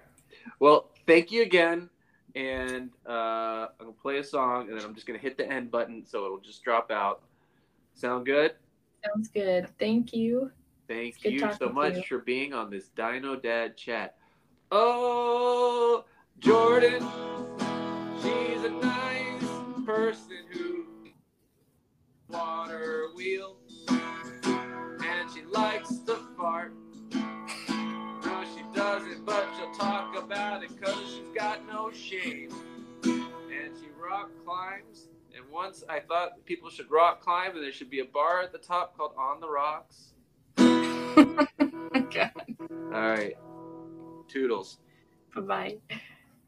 Well, 0.59 0.91
thank 1.07 1.31
you 1.31 1.41
again. 1.41 1.89
And 2.35 2.91
uh, 3.07 3.67
I'm 3.79 3.85
gonna 3.85 3.91
play 3.93 4.17
a 4.17 4.23
song, 4.23 4.69
and 4.69 4.77
then 4.77 4.85
I'm 4.85 4.93
just 4.93 5.07
gonna 5.07 5.19
hit 5.19 5.37
the 5.37 5.49
end 5.49 5.71
button, 5.71 6.05
so 6.05 6.25
it'll 6.25 6.39
just 6.39 6.63
drop 6.63 6.91
out. 6.91 7.21
Sound 7.93 8.25
good? 8.25 8.53
Sounds 9.05 9.29
good. 9.29 9.69
Thank 9.79 10.13
you. 10.13 10.51
Thank 10.87 11.23
you 11.23 11.51
so 11.59 11.69
much 11.69 11.95
you. 11.95 12.03
for 12.03 12.19
being 12.19 12.53
on 12.53 12.69
this 12.69 12.89
Dino 12.89 13.35
Dad 13.35 13.75
chat. 13.75 14.15
Oh, 14.71 16.05
Jordann, 16.39 17.01
she's 18.21 18.63
a 18.63 18.69
nice 18.69 19.85
person 19.85 20.43
who 20.51 20.85
water 22.27 23.07
wheel, 23.15 23.57
and 23.87 25.31
she 25.33 25.43
likes 25.45 25.97
to 25.99 26.17
fart. 26.37 26.73
No, 27.13 28.43
she 28.55 28.63
doesn't, 28.73 29.25
but 29.25 29.47
she'll 29.57 29.73
talk 29.73 30.15
about 30.15 30.63
it 30.63 30.69
because 30.75 30.99
she's 31.07 31.29
got 31.35 31.65
no 31.67 31.91
shame. 31.91 32.49
And 33.03 33.71
she 33.79 33.87
rock 33.99 34.29
climbs. 34.45 35.09
And 35.35 35.43
once 35.51 35.83
I 35.89 35.99
thought 35.99 36.45
people 36.45 36.69
should 36.69 36.89
rock 36.91 37.21
climb, 37.21 37.55
and 37.55 37.63
there 37.63 37.71
should 37.71 37.89
be 37.89 37.99
a 37.99 38.05
bar 38.05 38.41
at 38.41 38.51
the 38.51 38.57
top 38.57 38.97
called 38.97 39.13
On 39.17 39.39
the 39.39 39.49
Rocks. 39.49 40.14
Oh 41.97 42.01
God. 42.13 42.31
All 42.93 43.09
right. 43.09 43.35
Toodles. 44.27 44.77
Bye 45.35 45.41
bye. 45.41 45.97